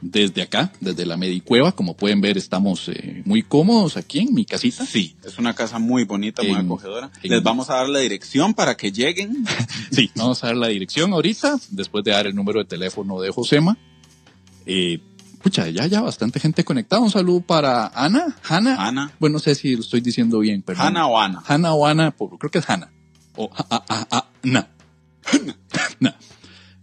desde 0.00 0.42
acá, 0.42 0.72
desde 0.80 1.06
la 1.06 1.16
Medicueva. 1.16 1.72
Como 1.72 1.96
pueden 1.96 2.20
ver, 2.20 2.36
estamos 2.38 2.88
eh, 2.88 3.22
muy 3.24 3.42
cómodos 3.42 3.96
aquí 3.96 4.20
en 4.20 4.34
mi 4.34 4.44
casita. 4.44 4.84
Sí, 4.86 5.16
es 5.24 5.38
una 5.38 5.54
casa 5.54 5.78
muy 5.78 6.04
bonita, 6.04 6.42
muy 6.42 6.52
En- 6.52 6.66
acogedora. 6.66 7.10
en- 7.22 7.30
Les 7.30 7.42
vamos 7.42 7.70
a 7.70 7.74
dar 7.76 7.88
la 7.88 8.00
dirección 8.00 8.54
para 8.54 8.76
que 8.76 8.92
lleguen. 8.92 9.44
Sí, 9.90 10.10
vamos 10.16 10.42
a 10.42 10.48
dar 10.48 10.56
la 10.56 10.68
dirección 10.68 11.12
ahorita, 11.12 11.56
después 11.70 12.02
de 12.04 12.10
dar 12.10 12.26
el 12.26 12.34
número 12.34 12.58
de 12.60 12.64
teléfono 12.64 13.20
de 13.20 13.30
Josema. 13.30 13.76
Eh, 14.66 14.98
pucha, 15.42 15.68
ya, 15.68 15.86
ya 15.86 16.00
bastante 16.00 16.40
gente 16.40 16.64
conectada. 16.64 17.00
Un 17.02 17.10
saludo 17.10 17.40
para 17.42 17.88
Ana, 17.88 18.34
Hanna. 18.48 18.76
Ana. 18.88 19.12
Bueno, 19.20 19.34
no 19.34 19.38
sé 19.38 19.54
si 19.54 19.74
lo 19.76 19.80
estoy 19.82 20.00
diciendo 20.00 20.38
bien, 20.40 20.62
perdón. 20.62 20.86
Hanna 20.86 21.06
o 21.06 21.18
Ana. 21.20 21.42
Hanna 21.46 21.74
o 21.74 21.86
Ana, 21.86 22.12
creo 22.16 22.50
que 22.50 22.58
es 22.58 22.68
Hanna. 22.68 22.90
O 23.36 23.50
a, 23.54 23.62
a, 23.76 23.84
a, 23.88 24.16
a- 24.18 24.28
na. 24.42 24.68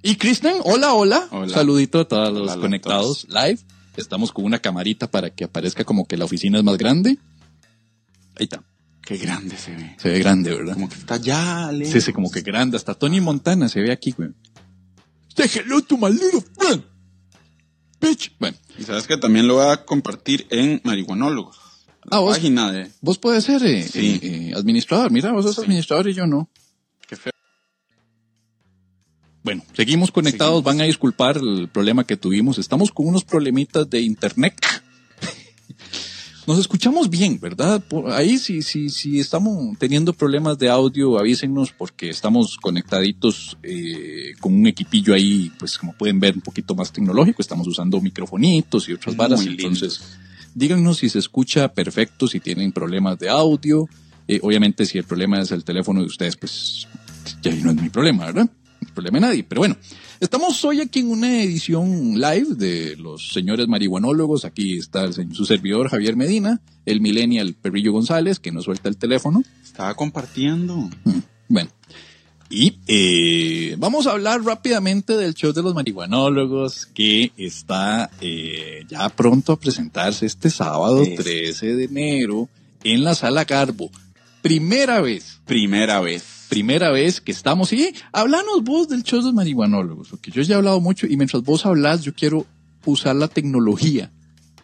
Y 0.03 0.15
Kristen, 0.15 0.55
hola, 0.63 0.93
hola. 0.93 1.27
Hola. 1.31 1.53
Saludito 1.53 1.99
a 2.01 2.07
todos 2.07 2.33
los 2.33 2.51
Hola 2.51 2.61
conectados 2.61 3.27
live. 3.29 3.59
Estamos 3.97 4.31
con 4.31 4.45
una 4.45 4.59
camarita 4.59 5.09
para 5.11 5.29
que 5.29 5.43
aparezca 5.43 5.83
como 5.83 6.07
que 6.07 6.17
la 6.17 6.25
oficina 6.25 6.57
es 6.57 6.63
más 6.63 6.77
grande. 6.77 7.17
Ahí 8.35 8.45
está. 8.45 8.63
Qué 9.05 9.17
grande 9.17 9.57
se 9.57 9.75
ve. 9.75 9.95
Se 9.99 10.09
ve 10.09 10.19
grande, 10.19 10.55
¿verdad? 10.55 10.73
Como 10.73 10.89
que 10.89 10.95
está 10.95 11.17
ya, 11.17 11.71
lejos. 11.71 11.93
Sí, 11.93 12.01
sí, 12.01 12.13
como 12.13 12.31
que 12.31 12.41
grande. 12.41 12.77
Hasta 12.77 12.93
Tony 12.95 13.19
Montana 13.21 13.67
se 13.69 13.81
ve 13.81 13.91
aquí, 13.91 14.11
güey. 14.11 14.29
Say 15.35 15.49
hello 15.53 15.81
to 15.81 15.97
my 15.97 16.09
little 16.09 16.41
friend. 16.57 16.83
Bitch. 17.99 18.31
Bueno, 18.39 18.57
Y 18.79 18.83
sabes 18.83 19.05
que 19.05 19.17
también 19.17 19.47
lo 19.47 19.55
voy 19.55 19.67
a 19.71 19.85
compartir 19.85 20.47
en 20.49 20.81
Marihuanólogos. 20.83 21.57
La 22.05 22.17
Ah, 22.17 22.19
vos- 22.19 22.35
página 22.37 22.71
de... 22.71 22.89
vos 23.01 23.19
puedes 23.19 23.43
ser 23.43 23.63
eh, 23.63 23.83
Sí. 23.83 24.19
eh, 24.23 24.49
eh, 24.49 24.53
administrador. 24.55 25.11
Mira, 25.11 25.31
vos 25.31 25.45
sos 25.45 25.55
Sí. 25.55 25.61
administrador 25.61 26.07
y 26.09 26.13
yo 26.13 26.25
no. 26.25 26.49
Bueno, 29.43 29.63
seguimos 29.73 30.11
conectados. 30.11 30.57
Seguimos. 30.57 30.63
Van 30.63 30.81
a 30.81 30.85
disculpar 30.85 31.37
el 31.37 31.67
problema 31.67 32.05
que 32.05 32.17
tuvimos. 32.17 32.59
Estamos 32.59 32.91
con 32.91 33.07
unos 33.07 33.23
problemitas 33.23 33.89
de 33.89 34.01
internet. 34.01 34.55
Nos 36.47 36.59
escuchamos 36.59 37.09
bien, 37.09 37.39
¿verdad? 37.39 37.81
Por 37.81 38.11
ahí 38.11 38.37
si, 38.37 38.61
si, 38.61 38.89
si 38.89 39.19
estamos 39.19 39.77
teniendo 39.79 40.13
problemas 40.13 40.57
de 40.57 40.69
audio, 40.69 41.17
avísenos 41.17 41.71
porque 41.71 42.09
estamos 42.09 42.57
conectaditos 42.57 43.57
eh, 43.63 44.33
con 44.39 44.53
un 44.53 44.67
equipillo 44.67 45.13
ahí, 45.13 45.51
pues 45.57 45.77
como 45.77 45.93
pueden 45.93 46.19
ver, 46.19 46.35
un 46.35 46.41
poquito 46.41 46.75
más 46.75 46.91
tecnológico. 46.91 47.41
Estamos 47.41 47.67
usando 47.67 47.99
microfonitos 47.99 48.89
y 48.89 48.93
otras 48.93 49.15
varas. 49.15 49.43
lindo. 49.43 49.63
Entonces, 49.63 50.01
díganos 50.53 50.97
si 50.97 51.09
se 51.09 51.19
escucha 51.19 51.73
perfecto, 51.73 52.27
si 52.27 52.39
tienen 52.39 52.71
problemas 52.71 53.17
de 53.17 53.29
audio. 53.29 53.87
Eh, 54.27 54.39
obviamente, 54.43 54.85
si 54.85 54.99
el 54.99 55.03
problema 55.03 55.41
es 55.41 55.51
el 55.51 55.63
teléfono 55.63 56.01
de 56.01 56.05
ustedes, 56.05 56.37
pues 56.37 56.87
ya 57.41 57.51
no 57.55 57.71
es 57.71 57.81
mi 57.81 57.89
problema, 57.89 58.25
¿verdad? 58.25 58.49
Problema 58.93 59.19
de 59.19 59.21
nadie. 59.21 59.43
Pero 59.43 59.61
bueno, 59.61 59.77
estamos 60.19 60.63
hoy 60.65 60.81
aquí 60.81 60.99
en 60.99 61.11
una 61.11 61.43
edición 61.43 62.19
live 62.19 62.55
de 62.55 62.95
los 62.97 63.31
señores 63.31 63.67
marihuanólogos. 63.67 64.43
Aquí 64.45 64.77
está 64.77 65.11
su 65.11 65.45
servidor 65.45 65.89
Javier 65.89 66.15
Medina, 66.15 66.61
el 66.85 66.99
millennial 66.99 67.53
Perrillo 67.53 67.93
González, 67.93 68.39
que 68.39 68.51
nos 68.51 68.65
suelta 68.65 68.89
el 68.89 68.97
teléfono. 68.97 69.43
Estaba 69.63 69.93
compartiendo. 69.95 70.89
Bueno, 71.47 71.69
y 72.51 72.79
eh, 72.87 73.75
vamos 73.77 74.07
a 74.07 74.11
hablar 74.11 74.43
rápidamente 74.43 75.15
del 75.15 75.33
show 75.35 75.53
de 75.53 75.63
los 75.63 75.73
marihuanólogos 75.73 76.85
que 76.85 77.31
está 77.37 78.11
eh, 78.19 78.83
ya 78.89 79.07
pronto 79.07 79.53
a 79.53 79.59
presentarse 79.59 80.25
este 80.25 80.49
sábado 80.49 81.01
Es. 81.01 81.15
13 81.15 81.75
de 81.77 81.83
enero 81.85 82.49
en 82.83 83.05
la 83.05 83.15
sala 83.15 83.45
Garbo. 83.45 83.89
Primera 84.41 84.99
vez, 84.99 85.39
Primera 85.45 86.01
vez. 86.01 86.40
Primera 86.51 86.91
vez 86.91 87.21
que 87.21 87.31
estamos. 87.31 87.71
Y 87.71 87.93
hablanos 88.11 88.61
vos 88.63 88.89
del 88.89 89.03
show 89.03 89.19
de 89.19 89.25
los 89.27 89.33
marihuanólogos, 89.33 90.09
porque 90.09 90.31
yo 90.31 90.41
ya 90.41 90.55
he 90.55 90.57
hablado 90.57 90.81
mucho 90.81 91.07
y 91.07 91.15
mientras 91.15 91.41
vos 91.43 91.65
hablas, 91.65 92.01
yo 92.03 92.13
quiero 92.13 92.45
usar 92.85 93.15
la 93.15 93.29
tecnología 93.29 94.11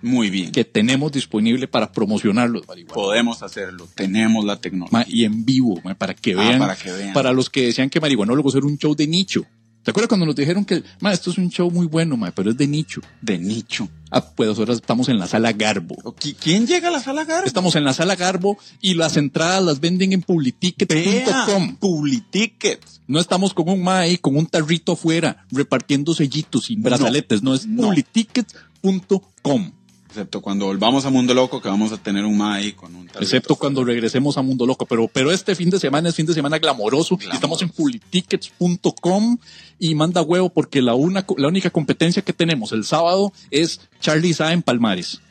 Muy 0.01 0.29
bien. 0.29 0.51
que 0.51 0.65
tenemos 0.65 1.13
disponible 1.13 1.67
para 1.67 1.91
promocionar 1.93 2.49
los 2.49 2.67
marihuanólogos. 2.67 3.05
Podemos 3.07 3.41
hacerlo. 3.41 3.87
Tenemos 3.95 4.43
la 4.43 4.59
tecnología. 4.59 4.99
Ma, 4.99 5.05
y 5.07 5.23
en 5.23 5.45
vivo, 5.45 5.79
ma, 5.83 5.95
para 5.95 6.13
que 6.13 6.33
Ah, 6.33 6.39
vean, 6.39 6.59
para 6.59 6.75
que 6.75 6.91
vean. 6.91 7.13
para 7.13 7.31
los 7.31 7.49
que 7.49 7.67
decían 7.67 7.89
que 7.89 8.01
Marihuanólogos 8.01 8.53
era 8.55 8.65
un 8.65 8.77
show 8.77 8.93
de 8.93 9.07
nicho. 9.07 9.45
¿Te 9.87 9.91
acuerdas 9.91 10.09
cuando 10.09 10.25
nos 10.25 10.35
dijeron 10.35 10.65
que, 10.65 10.83
ma, 10.99 11.13
esto 11.13 11.31
es 11.31 11.37
un 11.37 11.49
show 11.49 11.71
muy 11.71 11.87
bueno, 11.87 12.17
ma, 12.17 12.31
pero 12.31 12.49
es 12.51 12.57
de 12.57 12.67
nicho? 12.67 12.99
De 13.21 13.37
nicho. 13.37 13.87
Ah, 14.11 14.19
pues 14.19 14.59
ahora 14.59 14.73
estamos 14.73 15.07
en 15.07 15.17
la 15.17 15.27
sala 15.27 15.53
Garbo. 15.53 15.95
¿Qui- 16.19 16.35
¿Quién 16.37 16.67
llega 16.67 16.89
a 16.89 16.91
la 16.91 16.99
sala 16.99 17.23
Garbo? 17.23 17.47
Estamos 17.47 17.73
en 17.77 17.85
la 17.85 17.93
sala 17.93 18.17
Garbo 18.17 18.57
y 18.81 18.95
las 18.95 19.15
entradas 19.15 19.63
las 19.63 19.79
venden 19.79 20.11
en 20.11 20.23
publitickets.com. 20.23 21.77
Publitickets. 21.77 22.99
No 23.07 23.21
estamos 23.21 23.53
con 23.53 23.69
un 23.69 23.81
ma 23.81 23.99
ahí, 23.99 24.17
con 24.17 24.35
un 24.35 24.45
tarrito 24.47 24.91
afuera, 24.91 25.45
repartiendo 25.51 26.13
sellitos 26.13 26.69
y 26.69 26.75
brazaletes. 26.75 27.41
No, 27.41 27.53
es 27.55 27.65
no. 27.65 27.83
publitickets.com. 27.83 29.71
Excepto 30.17 30.41
cuando 30.41 30.65
volvamos 30.65 31.05
a 31.05 31.11
Mundo 31.11 31.35
Loco, 31.35 31.61
que 31.61 31.69
vamos 31.69 31.91
a 31.91 31.97
tener 31.97 32.25
un 32.25 32.35
ma 32.35 32.55
ahí 32.55 32.71
con 32.71 32.95
un 32.95 33.05
tarrito. 33.05 33.21
Excepto 33.23 33.55
cuando 33.55 33.83
regresemos 33.83 34.35
a 34.39 34.41
Mundo 34.41 34.65
Loco. 34.65 34.87
Pero, 34.87 35.07
pero 35.07 35.31
este 35.31 35.53
fin 35.53 35.69
de 35.69 35.79
semana 35.79 36.09
es 36.09 36.15
fin 36.15 36.25
de 36.25 36.33
semana 36.33 36.57
glamoroso. 36.57 37.19
Estamos 37.31 37.61
en 37.61 37.69
publitickets.com 37.69 39.37
y 39.77 39.93
manda 39.93 40.23
huevo 40.23 40.49
porque 40.49 40.81
la, 40.81 40.95
una, 40.95 41.23
la 41.37 41.47
única 41.47 41.69
competencia 41.69 42.23
que 42.23 42.33
tenemos 42.33 42.71
el 42.71 42.83
sábado 42.83 43.31
es 43.51 43.79
Charlie 44.01 44.33
Sa 44.33 44.53
en 44.53 44.63
Palmares. 44.63 45.21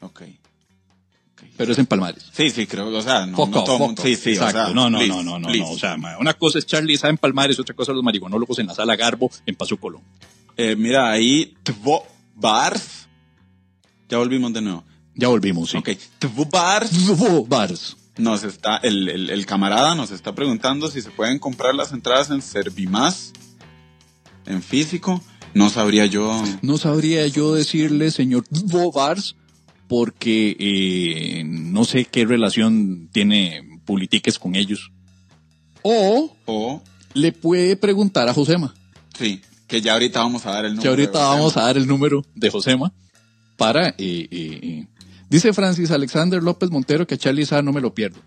Ok. 0.00 0.22
Pero 1.56 1.72
es 1.72 1.78
en 1.78 1.86
Palmares. 1.86 2.26
Sí, 2.32 2.50
sí, 2.50 2.66
creo. 2.66 2.88
O 2.88 3.02
sea, 3.02 3.24
no, 3.26 3.36
Foco, 3.36 3.58
no 3.60 3.64
todo 3.64 3.78
foco. 3.78 4.02
Sí, 4.02 4.16
sí, 4.16 4.30
Exacto. 4.30 4.62
o 4.62 4.64
sea, 4.64 4.74
no, 4.74 4.90
no, 4.90 4.98
please, 4.98 5.14
no, 5.14 5.22
no, 5.22 5.38
no, 5.38 5.46
please. 5.48 5.64
no. 5.64 5.70
O 5.70 5.78
sea, 5.78 5.96
una 6.18 6.34
cosa 6.34 6.58
es 6.58 6.66
Charlie 6.66 6.96
Sa 6.96 7.08
en 7.08 7.18
Palmares, 7.18 7.60
otra 7.60 7.76
cosa 7.76 7.92
los 7.92 8.02
marihuanólogos 8.02 8.58
en 8.58 8.66
la 8.66 8.74
sala 8.74 8.96
Garbo 8.96 9.30
en 9.46 9.54
Paso 9.54 9.76
Colón. 9.76 10.02
Eh, 10.56 10.74
mira, 10.74 11.08
ahí, 11.12 11.54
Tvo 11.62 12.04
Bars. 12.34 13.06
Ya 14.10 14.18
volvimos 14.18 14.52
de 14.52 14.60
nuevo. 14.60 14.84
Ya 15.14 15.28
volvimos, 15.28 15.70
sí. 15.70 15.76
Ok, 15.78 15.90
Bars 16.50 16.90
Bars. 17.48 17.96
nos 18.18 18.42
está, 18.44 18.76
el, 18.78 19.08
el, 19.08 19.30
el 19.30 19.46
camarada 19.46 19.94
nos 19.94 20.10
está 20.10 20.34
preguntando 20.34 20.88
si 20.90 21.00
se 21.02 21.10
pueden 21.10 21.38
comprar 21.38 21.74
las 21.74 21.92
entradas 21.92 22.30
en 22.30 22.42
Servimás, 22.42 23.32
en 24.46 24.62
físico. 24.62 25.22
No 25.54 25.68
sabría 25.68 26.06
yo. 26.06 26.42
No 26.62 26.78
sabría 26.78 27.26
yo 27.26 27.54
decirle, 27.54 28.10
señor 28.10 28.44
Bars, 28.94 29.36
porque 29.88 30.56
eh, 30.60 31.42
no 31.44 31.84
sé 31.84 32.04
qué 32.04 32.24
relación 32.24 33.08
tiene 33.12 33.80
Politiques 33.84 34.38
con 34.38 34.54
ellos. 34.54 34.92
O 35.82 36.36
O, 36.46 36.82
le 37.14 37.32
puede 37.32 37.76
preguntar 37.76 38.28
a 38.28 38.34
Josema, 38.34 38.74
sí, 39.18 39.40
que 39.66 39.80
ya 39.80 39.94
ahorita 39.94 40.20
vamos 40.20 40.46
a 40.46 40.50
dar 40.52 40.64
el 40.66 40.72
número. 40.76 40.82
que 40.82 40.88
ahorita 40.88 41.18
vamos 41.18 41.56
a 41.56 41.62
dar 41.62 41.76
el 41.76 41.86
número 41.86 42.24
de 42.34 42.50
Josema 42.50 42.92
para... 43.60 43.88
eh, 43.90 43.94
eh, 43.98 44.60
eh. 44.62 44.86
Dice 45.28 45.52
Francis 45.52 45.90
Alexander 45.92 46.42
López 46.42 46.70
Montero 46.70 47.06
que 47.06 47.14
a 47.14 47.18
Charlie 47.18 47.44
Sá 47.46 47.62
no 47.62 47.72
me 47.72 47.80
lo 47.80 47.94
pierdo. 47.94 48.20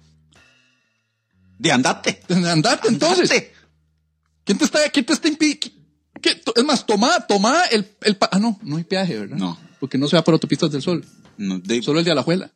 De 1.58 1.72
andate. 1.72 2.22
Andate 2.30 2.88
entonces. 2.88 3.52
¿Quién 4.46 4.58
te 4.58 4.66
está, 4.66 4.90
quién 4.90 5.06
te 5.06 5.14
está 5.14 5.28
impidiendo? 5.28 5.68
Es 6.56 6.64
más, 6.64 6.86
toma, 6.86 7.26
toma 7.28 7.64
el, 7.72 7.86
el... 8.02 8.18
Ah, 8.32 8.40
no, 8.40 8.58
no 8.64 8.78
hay 8.78 8.84
peaje, 8.86 9.18
¿verdad? 9.20 9.36
No. 9.38 9.58
Porque 9.80 9.98
no 9.98 10.08
se 10.08 10.16
va 10.16 10.24
por 10.24 10.34
autopistas 10.34 10.72
del 10.72 10.82
sol, 10.82 11.04
No, 11.38 11.60
de- 11.60 11.82
solo 11.82 12.00
el 12.00 12.06
de 12.06 12.12
Alajuela. 12.12 12.52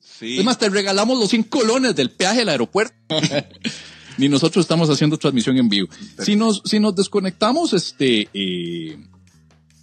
sí. 0.00 0.38
Es 0.38 0.44
más, 0.44 0.58
te 0.58 0.68
regalamos 0.68 1.18
los 1.18 1.30
100 1.30 1.44
colones 1.44 1.94
del 1.96 2.10
peaje 2.10 2.40
del 2.40 2.48
aeropuerto. 2.50 2.94
Ni 4.18 4.28
nosotros 4.28 4.64
estamos 4.64 4.90
haciendo 4.90 5.16
transmisión 5.16 5.56
en 5.56 5.68
vivo. 5.68 5.88
Si 6.18 6.34
nos, 6.36 6.60
si 6.64 6.80
nos 6.80 6.94
desconectamos, 6.96 7.72
este, 7.72 8.28
eh, 8.34 8.98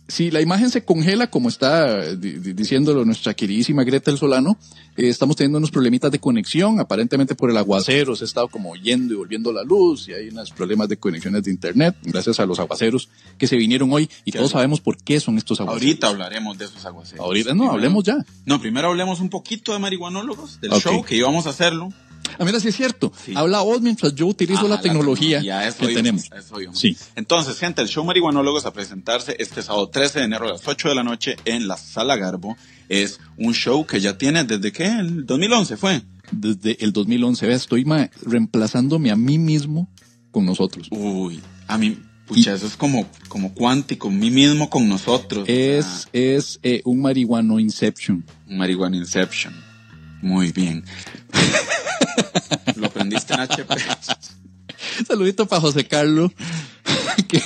si 0.07 0.29
la 0.31 0.39
imagen 0.41 0.69
se 0.69 0.83
congela, 0.85 1.27
como 1.31 1.49
está 1.49 2.15
di- 2.15 2.33
di- 2.39 2.53
diciéndolo 2.53 3.05
nuestra 3.05 3.33
queridísima 3.33 3.83
Greta 3.83 4.11
El 4.11 4.17
Solano, 4.17 4.57
eh, 4.97 5.07
estamos 5.09 5.35
teniendo 5.35 5.57
unos 5.57 5.71
problemitas 5.71 6.11
de 6.11 6.19
conexión, 6.19 6.79
aparentemente 6.79 7.33
por 7.35 7.49
el 7.49 7.57
aguacero, 7.57 8.15
se 8.15 8.23
ha 8.23 8.27
estado 8.27 8.47
como 8.47 8.75
yendo 8.75 9.13
y 9.13 9.17
volviendo 9.17 9.51
la 9.51 9.63
luz, 9.63 10.07
y 10.07 10.13
hay 10.13 10.29
unos 10.29 10.51
problemas 10.51 10.89
de 10.89 10.97
conexiones 10.97 11.43
de 11.43 11.51
internet, 11.51 11.95
gracias 12.03 12.39
a 12.39 12.45
los 12.45 12.59
aguaceros 12.59 13.09
que 13.37 13.47
se 13.47 13.55
vinieron 13.57 13.91
hoy, 13.91 14.09
y 14.25 14.31
¿Qué 14.31 14.37
todos 14.37 14.51
hace? 14.51 14.53
sabemos 14.53 14.79
por 14.79 14.97
qué 14.97 15.19
son 15.19 15.37
estos 15.37 15.59
aguaceros. 15.59 15.83
Ahorita 15.83 16.07
hablaremos 16.07 16.57
de 16.57 16.65
esos 16.65 16.85
aguaceros. 16.85 17.25
Ahorita, 17.25 17.49
no, 17.49 17.55
Primero- 17.55 17.71
hablemos 17.73 18.03
ya. 18.03 18.17
No, 18.45 18.61
primero 18.61 18.89
hablemos 18.89 19.19
un 19.19 19.29
poquito 19.29 19.73
de 19.73 19.79
marihuanólogos, 19.79 20.61
del 20.61 20.71
show, 20.73 21.03
que 21.03 21.15
íbamos 21.17 21.47
a 21.47 21.49
hacerlo. 21.49 21.89
Ah, 22.39 22.45
mira, 22.45 22.59
sí 22.59 22.67
es 22.69 22.75
cierto. 22.75 23.11
Sí. 23.25 23.33
Habla 23.35 23.61
vos 23.61 23.81
mientras 23.81 24.13
yo 24.15 24.27
utilizo 24.27 24.59
Ajá, 24.61 24.67
la 24.69 24.81
tecnología 24.81 25.39
eso 25.39 25.77
que 25.79 25.91
íbamos, 25.91 25.95
tenemos. 25.95 26.23
eso 26.37 26.61
íbamos. 26.61 26.79
Sí. 26.79 26.97
Entonces, 27.15 27.57
gente, 27.59 27.81
el 27.81 27.87
show 27.87 28.03
Marihuanólogos 28.05 28.65
a 28.65 28.73
presentarse 28.73 29.35
este 29.39 29.61
sábado 29.61 29.89
13 29.89 30.19
de 30.19 30.25
enero 30.25 30.45
a 30.47 30.51
las 30.53 30.67
8 30.67 30.89
de 30.89 30.95
la 30.95 31.03
noche 31.03 31.35
en 31.45 31.67
la 31.67 31.77
Sala 31.77 32.15
Garbo. 32.15 32.55
Es 32.89 33.19
un 33.37 33.53
show 33.53 33.85
que 33.85 33.99
ya 33.99 34.17
tiene 34.17 34.43
desde 34.43 34.71
qué? 34.71 34.85
El 34.85 35.25
2011 35.25 35.77
fue. 35.77 36.01
Desde 36.31 36.83
el 36.83 36.91
2011, 36.93 37.45
vea, 37.47 37.55
estoy 37.55 37.85
ma- 37.85 38.09
reemplazándome 38.23 39.11
a 39.11 39.15
mí 39.15 39.37
mismo 39.37 39.87
con 40.31 40.45
nosotros. 40.45 40.87
Uy, 40.91 41.39
a 41.67 41.77
mí, 41.77 41.97
pucha, 42.27 42.53
eso 42.53 42.65
es 42.67 42.75
como, 42.75 43.07
como 43.27 43.53
cuántico, 43.53 44.09
mí 44.09 44.29
mismo 44.31 44.69
con 44.69 44.87
nosotros. 44.89 45.45
Es, 45.47 46.07
es 46.13 46.59
eh, 46.63 46.81
un 46.85 47.01
marihuano 47.01 47.59
Inception. 47.59 48.23
Ah, 48.27 48.41
Marihuana 48.49 48.97
Inception. 48.97 49.53
Muy 50.21 50.51
bien. 50.51 50.83
Lo 52.75 52.87
aprendiste 52.87 53.33
en 53.33 53.39
HP. 53.41 53.75
Saludito 55.07 55.45
para 55.47 55.61
José 55.61 55.85
Carlos, 55.85 56.31
que 57.27 57.41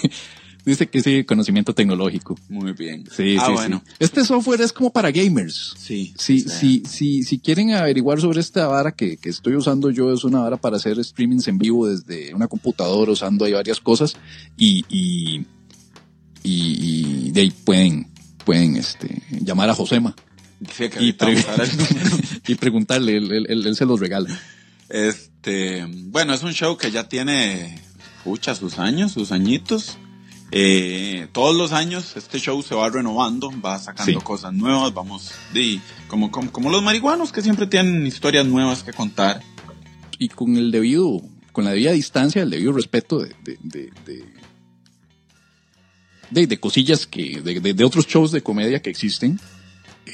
Dice 0.66 0.88
que 0.88 1.02
sí, 1.02 1.24
conocimiento 1.24 1.74
tecnológico. 1.74 2.38
Muy 2.50 2.74
bien. 2.74 3.06
Sí, 3.16 3.38
ah, 3.40 3.46
sí, 3.48 3.52
bueno. 3.54 3.82
sí. 3.88 3.94
Este 4.00 4.24
software 4.26 4.62
es 4.62 4.74
como 4.74 4.92
para 4.92 5.10
gamers. 5.10 5.74
Sí. 5.78 6.14
Sí, 6.18 6.42
sí. 6.42 6.84
sí, 6.88 7.24
si 7.24 7.40
quieren 7.40 7.72
averiguar 7.72 8.20
sobre 8.20 8.42
esta 8.42 8.68
vara 8.68 8.92
que, 8.92 9.18
que 9.18 9.30
estoy 9.30 9.56
usando 9.56 9.90
yo, 9.90 10.14
es 10.14 10.26
una 10.26 10.42
vara 10.42 10.58
para 10.58 10.76
hacer 10.76 11.04
streamings 11.04 11.48
en 11.48 11.58
vivo 11.58 11.88
desde 11.88 12.36
una 12.36 12.48
computadora 12.48 13.12
usando 13.14 13.46
ahí 13.46 13.54
varias 13.54 13.80
cosas 13.80 14.16
y, 14.58 14.84
y, 14.90 15.46
y, 16.44 17.26
y 17.28 17.32
de 17.32 17.42
ahí 17.42 17.52
pueden, 17.52 18.12
pueden 18.46 18.76
este, 18.76 19.24
llamar 19.32 19.70
a 19.70 19.74
Josema 19.74 20.14
Sí, 20.78 20.90
y, 21.00 21.14
pre- 21.14 21.38
preguntarle, 22.60 23.16
él, 23.18 23.32
él- 23.32 23.46
él- 23.50 23.66
él 23.66 23.76
se 23.78 23.86
los 23.86 23.98
regala. 24.00 24.38
Este, 24.90 25.86
bueno, 26.08 26.34
es 26.34 26.44
un 26.44 26.54
show 26.54 26.78
que 26.78 26.92
ya 26.92 27.08
tiene, 27.08 27.80
pucha, 28.24 28.56
sus 28.56 28.80
años, 28.80 29.12
sus 29.12 29.32
añitos. 29.32 29.98
Eh, 30.52 31.28
todos 31.32 31.56
los 31.56 31.74
años 31.74 32.14
este 32.16 32.40
show 32.40 32.60
se 32.64 32.74
va 32.74 32.90
renovando, 32.90 33.52
va 33.64 33.78
sacando 33.78 34.20
Sí. 34.20 34.26
cosas 34.26 34.52
nuevas, 34.52 34.92
vamos, 34.96 35.32
de, 35.54 35.80
como, 36.08 36.32
como, 36.32 36.52
como 36.52 36.72
los 36.72 36.82
marihuanos 36.82 37.32
que 37.32 37.44
siempre 37.44 37.68
tienen 37.68 38.08
historias 38.08 38.48
nuevas 38.48 38.82
que 38.82 38.92
contar. 38.92 39.42
Y 40.18 40.30
con 40.30 40.58
el 40.58 40.72
debido, 40.72 41.22
con 41.52 41.66
la 41.66 41.72
debida 41.72 41.92
distancia, 41.92 42.42
el 42.42 42.50
debido 42.50 42.72
respeto 42.74 43.20
de, 43.20 43.28
de, 43.44 43.58
de, 43.62 43.92
de, 44.06 44.26
de- 46.32 46.48
de 46.48 46.60
cosillas 46.60 47.06
que, 47.08 47.42
de 47.42 47.84
otros 47.84 48.08
shows 48.08 48.32
de 48.32 48.42
comedia 48.42 48.82
que 48.82 48.90
existen. 48.90 49.40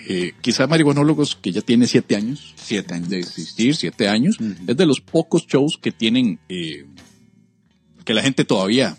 Eh, 0.07 0.33
quizá 0.41 0.67
Marihuanólogos, 0.67 1.35
que 1.35 1.51
ya 1.51 1.61
tiene 1.61 1.87
siete 1.87 2.15
años, 2.15 2.53
Siete 2.55 2.93
años. 2.93 3.09
de 3.09 3.19
existir, 3.19 3.75
siete 3.75 4.07
años, 4.07 4.37
es 4.67 4.77
de 4.77 4.85
los 4.85 5.01
pocos 5.01 5.45
shows 5.47 5.77
que 5.81 5.91
tienen, 5.91 6.39
eh, 6.49 6.85
que 8.03 8.13
la 8.13 8.21
gente 8.21 8.45
todavía, 8.45 8.97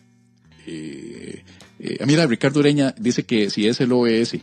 eh, 0.66 1.44
eh, 1.78 1.98
mira, 2.06 2.26
Ricardo 2.26 2.61
Ureña 2.61 2.94
dice 2.98 3.24
que 3.24 3.50
si 3.50 3.66
es 3.66 3.80
el 3.80 3.92
OBS, 3.92 4.40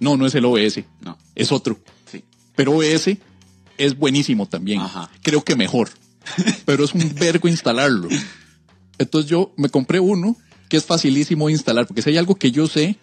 no, 0.00 0.16
no 0.16 0.26
es 0.26 0.34
el 0.34 0.44
OBS, 0.44 0.84
No, 1.00 1.18
es 1.34 1.50
otro, 1.52 1.78
sí. 2.10 2.22
pero 2.54 2.72
OBS 2.76 3.16
es 3.78 3.96
buenísimo 3.96 4.46
también, 4.46 4.80
Ajá. 4.80 5.10
creo 5.22 5.42
que 5.42 5.56
mejor, 5.56 5.90
pero 6.64 6.84
es 6.84 6.94
un 6.94 7.14
vergo 7.14 7.48
instalarlo. 7.48 8.08
Entonces 8.98 9.30
yo 9.30 9.52
me 9.56 9.70
compré 9.70 9.98
uno 9.98 10.36
que 10.68 10.76
es 10.76 10.84
facilísimo 10.84 11.46
de 11.46 11.54
instalar, 11.54 11.86
porque 11.86 12.02
si 12.02 12.10
hay 12.10 12.16
algo 12.18 12.34
que 12.36 12.52
yo 12.52 12.66
sé, 12.68 12.96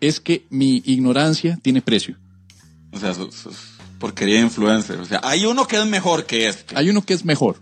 es 0.00 0.20
que 0.20 0.44
mi 0.50 0.82
ignorancia 0.84 1.58
tiene 1.62 1.80
precio. 1.80 2.18
O 2.94 2.98
sea, 3.00 3.14
sus, 3.14 3.34
sus 3.34 3.54
porquería 3.98 4.36
de 4.36 4.42
influencer. 4.42 4.98
O 5.00 5.04
sea, 5.06 5.20
hay 5.22 5.44
uno 5.46 5.66
que 5.66 5.76
es 5.76 5.86
mejor 5.86 6.26
que 6.26 6.48
este. 6.48 6.76
Hay 6.76 6.90
uno 6.90 7.02
que 7.04 7.14
es 7.14 7.24
mejor, 7.24 7.60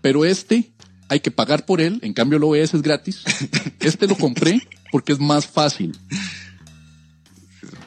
pero 0.00 0.24
este 0.24 0.70
hay 1.08 1.20
que 1.20 1.30
pagar 1.30 1.66
por 1.66 1.80
él, 1.80 1.98
en 2.02 2.14
cambio 2.14 2.38
el 2.38 2.44
OBS 2.44 2.74
es 2.74 2.82
gratis. 2.82 3.22
Este 3.80 4.06
lo 4.06 4.16
compré 4.16 4.66
porque 4.90 5.12
es 5.12 5.18
más 5.18 5.46
fácil. 5.46 5.98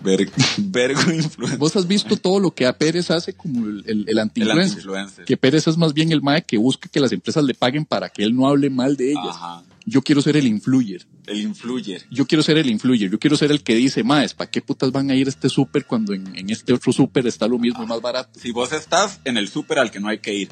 Ver- 0.03 0.29
vergo 0.57 1.01
influencer. 1.11 1.57
Vos 1.57 1.75
has 1.75 1.87
visto 1.87 2.15
todo 2.17 2.39
lo 2.39 2.51
que 2.53 2.65
a 2.67 2.77
Pérez 2.77 3.09
hace 3.11 3.33
como 3.33 3.65
el, 3.65 3.83
el, 3.87 4.05
el 4.07 4.19
anti-influencer. 4.19 4.77
anti-influencer. 4.77 5.25
Que 5.25 5.37
Pérez 5.37 5.67
es 5.67 5.77
más 5.77 5.93
bien 5.93 6.11
el 6.11 6.21
mae 6.21 6.43
que 6.43 6.57
busca 6.57 6.87
que 6.89 6.99
las 6.99 7.11
empresas 7.11 7.43
le 7.43 7.53
paguen 7.55 7.85
para 7.85 8.09
que 8.09 8.23
él 8.23 8.35
no 8.35 8.47
hable 8.47 8.69
mal 8.69 8.95
de 8.97 9.11
ellas. 9.11 9.25
Ajá. 9.35 9.63
Yo 9.87 10.01
quiero 10.01 10.21
ser 10.21 10.35
el 10.35 10.47
influyer. 10.47 11.05
El 11.27 11.41
influyer. 11.41 12.03
Yo 12.09 12.25
quiero 12.25 12.41
ser 12.41 12.57
el 12.57 12.69
influyer. 12.69 13.11
Yo 13.11 13.19
quiero 13.19 13.37
ser 13.37 13.51
el 13.51 13.61
que 13.63 13.75
dice, 13.75 14.03
maes, 14.03 14.33
¿para 14.33 14.49
qué 14.49 14.61
putas 14.61 14.91
van 14.91 15.11
a 15.11 15.15
ir 15.15 15.27
a 15.27 15.29
este 15.29 15.47
súper 15.47 15.85
cuando 15.85 16.13
en, 16.13 16.35
en 16.35 16.49
este 16.49 16.73
otro 16.73 16.91
súper 16.91 17.27
está 17.27 17.47
lo 17.47 17.59
mismo 17.59 17.83
y 17.83 17.87
más 17.87 18.01
barato? 18.01 18.39
Si 18.39 18.51
vos 18.51 18.71
estás 18.71 19.19
en 19.25 19.37
el 19.37 19.47
súper 19.47 19.77
al 19.79 19.91
que 19.91 19.99
no 19.99 20.07
hay 20.07 20.19
que 20.19 20.33
ir. 20.33 20.49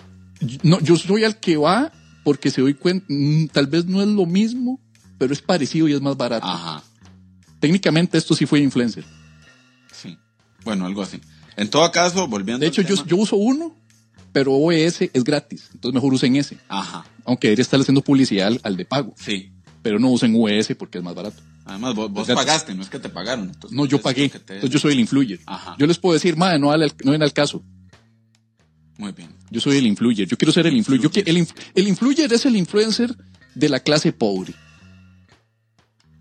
No, 0.62 0.80
yo 0.82 0.96
soy 0.98 1.24
el 1.24 1.38
que 1.38 1.58
va 1.58 1.92
porque 2.24 2.52
se 2.52 2.62
doy 2.62 2.76
cuenta, 2.76 3.06
mm, 3.10 3.48
tal 3.48 3.66
vez 3.68 3.86
no 3.86 4.02
es 4.02 4.08
lo 4.08 4.26
mismo, 4.28 4.80
pero 5.18 5.34
es 5.34 5.42
parecido 5.42 5.88
y 5.88 5.94
es 5.94 6.02
más 6.02 6.16
barato. 6.16 6.46
Ajá. 6.48 6.84
Técnicamente 7.60 8.18
esto 8.18 8.36
sí 8.36 8.46
fue 8.46 8.60
influencer. 8.60 9.04
Sí. 9.92 10.18
Bueno, 10.64 10.86
algo 10.86 11.02
así. 11.02 11.20
En 11.56 11.70
todo 11.70 11.90
caso, 11.92 12.28
volviendo 12.28 12.60
De 12.62 12.68
hecho, 12.68 12.82
al 12.82 12.88
yo, 12.88 12.96
tema- 12.96 13.08
yo 13.08 13.18
uso 13.18 13.36
uno, 13.36 13.76
pero 14.34 14.52
OES 14.54 15.02
es 15.14 15.24
gratis. 15.24 15.70
Entonces 15.74 15.94
mejor 15.94 16.14
usen 16.14 16.36
ese. 16.36 16.58
Ajá. 16.68 17.06
Aunque 17.24 17.48
debería 17.48 17.62
estar 17.64 17.80
haciendo 17.80 18.02
publicidad 18.02 18.48
al, 18.48 18.60
al 18.64 18.76
de 18.76 18.84
pago. 18.86 19.14
Sí. 19.18 19.52
Pero 19.82 20.00
no 20.00 20.10
usen 20.10 20.34
UES 20.36 20.74
porque 20.78 20.98
es 20.98 21.04
más 21.04 21.16
barato. 21.16 21.42
Además, 21.66 21.96
vos, 21.96 22.28
pagaste, 22.28 22.74
no 22.76 22.82
es 22.82 22.90
que 22.90 23.00
te 23.00 23.08
pagaron. 23.08 23.46
Entonces, 23.46 23.72
No, 23.78 23.86
yo 23.86 23.98
es 23.98 24.04
pagué. 24.04 24.28
te- 24.28 24.38
Entonces 24.38 24.70
yo 24.70 24.80
soy 24.80 24.94
el 24.94 25.00
influyer. 25.00 25.40
Ajá. 25.46 25.76
Yo 25.80 25.88
les 25.88 25.98
puedo 25.98 26.14
decir, 26.14 26.36
madre, 26.36 26.60
no, 26.60 26.68
vale 26.68 26.84
al- 26.86 26.94
no 27.06 27.12
ven 27.12 27.24
al 27.24 27.32
caso. 27.32 27.64
Muy 28.98 29.12
bien. 29.14 29.30
Yo 29.50 29.62
soy 29.62 29.78
el 29.78 29.88
influyer. 29.88 30.28
Yo 30.28 30.38
quiero 30.38 30.52
ser 30.52 30.68
el 30.68 30.76
influyer. 30.76 31.02
Yo 31.10 31.10
el, 31.26 31.38
inf- 31.38 31.56
el 31.74 31.88
influyer 31.88 32.32
es 32.34 32.46
el 32.46 32.56
influencer 32.58 33.16
de 33.56 33.70
la 33.70 33.80
clase 33.80 34.12
pobre. 34.12 34.54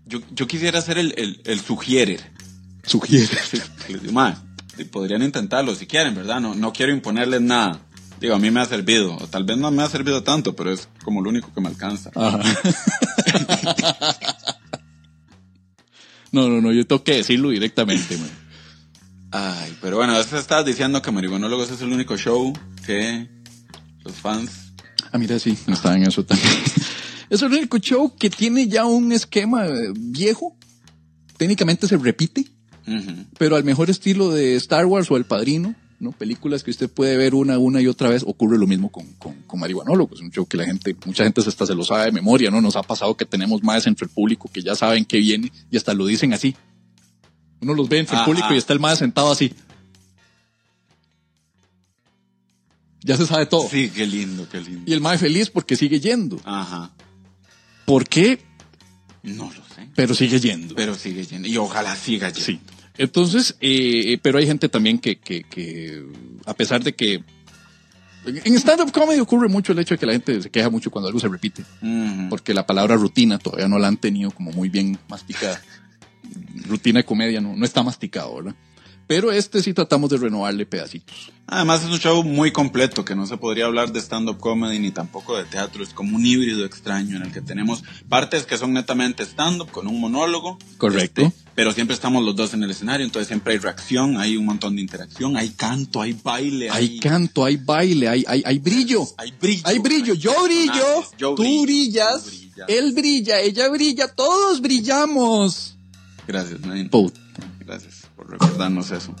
Yo, 0.05 0.19
yo 0.31 0.47
quisiera 0.47 0.81
ser 0.81 0.97
el, 0.97 1.13
el, 1.17 1.41
el 1.45 1.59
sugierer. 1.59 2.19
Sugiere. 2.85 3.27
Que 3.87 3.93
les 3.93 4.01
digo, 4.01 4.13
"Ma, 4.13 4.43
y 4.77 4.83
podrían 4.85 5.23
intentarlo 5.23 5.73
si 5.75 5.87
quieren, 5.87 6.15
¿verdad? 6.15 6.41
No, 6.41 6.55
no 6.55 6.73
quiero 6.73 6.91
imponerles 6.91 7.41
nada. 7.41 7.79
Digo, 8.23 8.35
a 8.35 8.39
mí 8.39 8.49
me 8.51 8.61
ha 8.61 8.65
servido. 8.65 9.17
O 9.17 9.27
tal 9.27 9.43
vez 9.43 9.57
no 9.57 9.69
me 9.69 9.83
ha 9.83 9.89
servido 9.89 10.23
tanto, 10.23 10.55
pero 10.55 10.71
es 10.71 10.87
como 11.03 11.21
lo 11.21 11.29
único 11.29 11.51
que 11.53 11.59
me 11.59 11.67
alcanza. 11.67 12.09
Ajá. 12.15 12.39
No, 16.31 16.47
no, 16.47 16.61
no, 16.61 16.71
yo 16.71 16.87
tengo 16.87 17.03
que 17.03 17.17
decirlo 17.17 17.49
directamente, 17.49 18.17
man. 18.17 18.29
Ay, 19.29 19.77
pero 19.81 19.97
bueno, 19.97 20.17
eso 20.17 20.37
estás 20.37 20.65
diciendo 20.65 21.01
que 21.01 21.11
Marihuanólogos 21.11 21.69
es 21.71 21.81
el 21.81 21.91
único 21.91 22.15
show 22.17 22.53
que 22.85 23.27
los 24.05 24.13
fans... 24.15 24.71
Ah, 25.11 25.17
mira, 25.17 25.37
sí, 25.37 25.57
estaba 25.67 25.95
en 25.97 26.03
eso 26.03 26.23
también. 26.25 26.49
Es 27.29 27.41
el 27.41 27.51
único 27.51 27.77
show 27.77 28.15
que 28.15 28.29
tiene 28.29 28.67
ya 28.69 28.85
un 28.85 29.11
esquema 29.11 29.65
viejo. 29.95 30.55
Técnicamente 31.35 31.87
se 31.87 31.97
repite, 31.97 32.45
Ujú. 32.87 33.25
pero 33.37 33.57
al 33.57 33.65
mejor 33.65 33.89
estilo 33.89 34.31
de 34.31 34.55
Star 34.55 34.85
Wars 34.85 35.11
o 35.11 35.17
El 35.17 35.25
Padrino, 35.25 35.75
¿no? 36.03 36.11
Películas 36.11 36.63
que 36.63 36.71
usted 36.71 36.89
puede 36.89 37.17
ver 37.17 37.33
una, 37.33 37.57
una 37.57 37.81
y 37.81 37.87
otra 37.87 38.09
vez. 38.09 38.23
Ocurre 38.25 38.57
lo 38.57 38.67
mismo 38.67 38.91
con, 38.91 39.07
con, 39.13 39.33
con 39.47 39.59
Marihuanólogos. 39.59 40.21
Un 40.21 40.31
show 40.31 40.45
que 40.45 40.57
la 40.57 40.65
gente, 40.65 40.95
mucha 41.05 41.23
gente 41.23 41.41
hasta 41.41 41.65
se 41.65 41.73
lo 41.73 41.83
sabe 41.83 42.05
de 42.05 42.11
memoria, 42.11 42.51
¿no? 42.51 42.61
Nos 42.61 42.75
ha 42.75 42.83
pasado 42.83 43.15
que 43.17 43.25
tenemos 43.25 43.63
más 43.63 43.87
entre 43.87 44.05
el 44.05 44.11
público 44.11 44.49
que 44.53 44.61
ya 44.61 44.75
saben 44.75 45.05
que 45.05 45.17
viene 45.17 45.51
y 45.71 45.77
hasta 45.77 45.93
lo 45.93 46.05
dicen 46.05 46.33
así. 46.33 46.55
Uno 47.61 47.73
los 47.73 47.87
ve 47.89 47.99
entre 47.99 48.15
el 48.17 48.21
Ah, 48.21 48.25
público 48.25 48.47
ah. 48.49 48.55
y 48.55 48.57
está 48.57 48.73
el 48.73 48.79
más 48.79 48.99
sentado 48.99 49.31
así. 49.31 49.53
Ya 53.01 53.17
se 53.17 53.25
sabe 53.25 53.45
todo. 53.45 53.67
Sí, 53.69 53.89
qué 53.93 54.05
lindo, 54.07 54.47
qué 54.49 54.61
lindo. 54.61 54.83
Y 54.85 54.93
el 54.93 55.01
más 55.01 55.19
feliz 55.19 55.49
porque 55.49 55.75
sigue 55.75 55.99
yendo. 55.99 56.39
Ajá. 56.45 56.91
¿Por 57.85 58.07
qué? 58.07 58.39
No 59.23 59.45
lo 59.45 59.63
sé. 59.75 59.89
Pero 59.95 60.13
sigue 60.13 60.39
yendo. 60.39 60.75
Pero 60.75 60.95
sigue 60.95 61.25
yendo. 61.25 61.47
Y 61.47 61.57
ojalá 61.57 61.95
siga 61.95 62.29
yendo. 62.29 62.45
Sí. 62.45 62.59
Entonces, 62.97 63.55
eh, 63.59 64.19
pero 64.21 64.37
hay 64.37 64.45
gente 64.45 64.69
también 64.69 64.99
que, 64.99 65.17
que, 65.17 65.43
que, 65.43 66.03
a 66.45 66.53
pesar 66.53 66.83
de 66.83 66.93
que 66.93 67.23
en 68.25 68.55
stand-up 68.55 68.91
comedy 68.91 69.19
ocurre 69.19 69.49
mucho 69.49 69.73
el 69.73 69.79
hecho 69.79 69.95
de 69.95 69.99
que 69.99 70.05
la 70.05 70.13
gente 70.13 70.41
se 70.41 70.49
queja 70.49 70.69
mucho 70.69 70.91
cuando 70.91 71.07
algo 71.07 71.19
se 71.19 71.27
repite, 71.27 71.63
porque 72.29 72.53
la 72.53 72.65
palabra 72.65 72.95
rutina 72.95 73.37
todavía 73.37 73.67
no 73.67 73.79
la 73.79 73.87
han 73.87 73.97
tenido 73.97 74.31
como 74.31 74.51
muy 74.51 74.69
bien 74.69 74.97
masticada. 75.09 75.61
Rutina 76.67 76.99
de 76.99 77.05
comedia 77.05 77.41
no, 77.41 77.55
no 77.55 77.65
está 77.65 77.83
masticado, 77.83 78.35
¿verdad? 78.35 78.55
Pero 79.07 79.31
este 79.31 79.61
sí 79.61 79.73
tratamos 79.73 80.09
de 80.09 80.17
renovarle 80.17 80.65
pedacitos. 80.65 81.31
Además 81.45 81.83
es 81.83 81.89
un 81.89 81.99
show 81.99 82.23
muy 82.23 82.51
completo 82.51 83.03
que 83.03 83.15
no 83.15 83.27
se 83.27 83.37
podría 83.37 83.65
hablar 83.65 83.91
de 83.91 83.99
stand-up 83.99 84.39
comedy 84.39 84.79
ni 84.79 84.91
tampoco 84.91 85.37
de 85.37 85.43
teatro. 85.43 85.83
Es 85.83 85.89
como 85.89 86.15
un 86.15 86.25
híbrido 86.25 86.65
extraño 86.65 87.17
en 87.17 87.23
el 87.23 87.31
que 87.33 87.41
tenemos 87.41 87.83
partes 88.07 88.45
que 88.45 88.57
son 88.57 88.73
netamente 88.73 89.23
stand-up 89.23 89.69
con 89.69 89.87
un 89.87 89.99
monólogo. 89.99 90.57
Correcto. 90.77 91.21
este, 91.21 91.43
pero 91.53 91.73
siempre 91.73 91.95
estamos 91.95 92.23
los 92.23 92.35
dos 92.35 92.53
en 92.53 92.63
el 92.63 92.71
escenario, 92.71 93.05
entonces 93.05 93.27
siempre 93.27 93.53
hay 93.53 93.59
reacción, 93.59 94.17
hay 94.17 94.37
un 94.37 94.45
montón 94.45 94.75
de 94.75 94.81
interacción, 94.81 95.35
hay 95.35 95.49
canto, 95.49 96.01
hay 96.01 96.13
baile, 96.13 96.69
Hay 96.69 96.99
canto, 96.99 97.43
hay 97.43 97.57
baile, 97.57 98.07
hay, 98.07 98.23
hay, 98.27 98.41
hay 98.45 98.59
brillo. 98.59 99.05
hay 99.17 99.31
brillo. 99.39 99.61
Hay 99.65 99.79
brillo, 99.79 100.13
yo 100.13 100.33
brillo, 100.45 101.03
yo 101.17 101.35
tú 101.35 101.43
brillo, 101.43 101.65
brillas, 101.65 102.31
él 102.67 102.93
brilla, 102.93 103.39
ella 103.41 103.69
brilla, 103.69 104.07
todos 104.07 104.61
brillamos. 104.61 105.77
Gracias, 106.25 106.61
Nadine. 106.61 106.89
Gracias 107.59 108.02
por 108.23 108.31
recordarnos 108.31 108.91
eso. 108.91 109.13